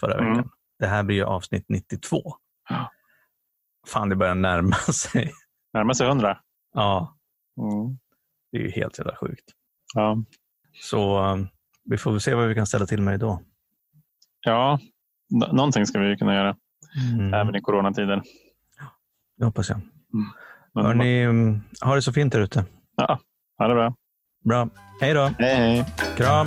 förra 0.00 0.18
mm. 0.18 0.30
veckan. 0.30 0.50
Det 0.78 0.86
här 0.86 1.02
blir 1.02 1.16
ju 1.16 1.24
avsnitt 1.24 1.64
92. 1.68 2.22
Ja. 2.68 2.90
Fan, 3.86 4.08
det 4.08 4.16
börjar 4.16 4.34
närma 4.34 4.74
sig. 4.92 5.32
Närma 5.72 5.94
sig 5.94 6.06
100? 6.06 6.38
Ja. 6.74 7.16
Mm. 7.60 7.98
Det 8.52 8.58
är 8.58 8.62
ju 8.62 8.70
helt 8.70 8.98
jävla 8.98 9.16
sjukt. 9.16 9.44
Ja. 9.94 10.24
Så 10.80 11.24
um, 11.24 11.48
vi 11.84 11.98
får 11.98 12.10
väl 12.10 12.20
se 12.20 12.34
vad 12.34 12.48
vi 12.48 12.54
kan 12.54 12.66
ställa 12.66 12.86
till 12.86 13.02
med 13.02 13.20
då. 13.20 13.42
Ja, 14.40 14.78
någonting 15.52 15.86
ska 15.86 15.98
vi 15.98 16.16
kunna 16.16 16.34
göra. 16.34 16.56
Mm. 17.12 17.34
Även 17.34 17.56
i 17.56 17.60
coronatider. 17.60 18.22
Det 19.42 19.46
hoppas 19.46 19.68
jag. 19.68 19.78
Mm. 19.78 20.86
Hörrni, 20.86 21.26
um, 21.26 21.62
ha 21.80 21.94
det 21.94 22.02
så 22.02 22.12
fint 22.12 22.32
där 22.32 22.40
ute. 22.40 22.64
Ja, 22.96 23.18
ha 23.58 23.68
det 23.68 23.74
bra. 23.74 23.94
Bra. 24.44 24.68
Hej 25.00 25.14
då. 25.14 25.30
Hej, 25.38 25.56
hej. 25.56 25.84
Kram. 26.16 26.46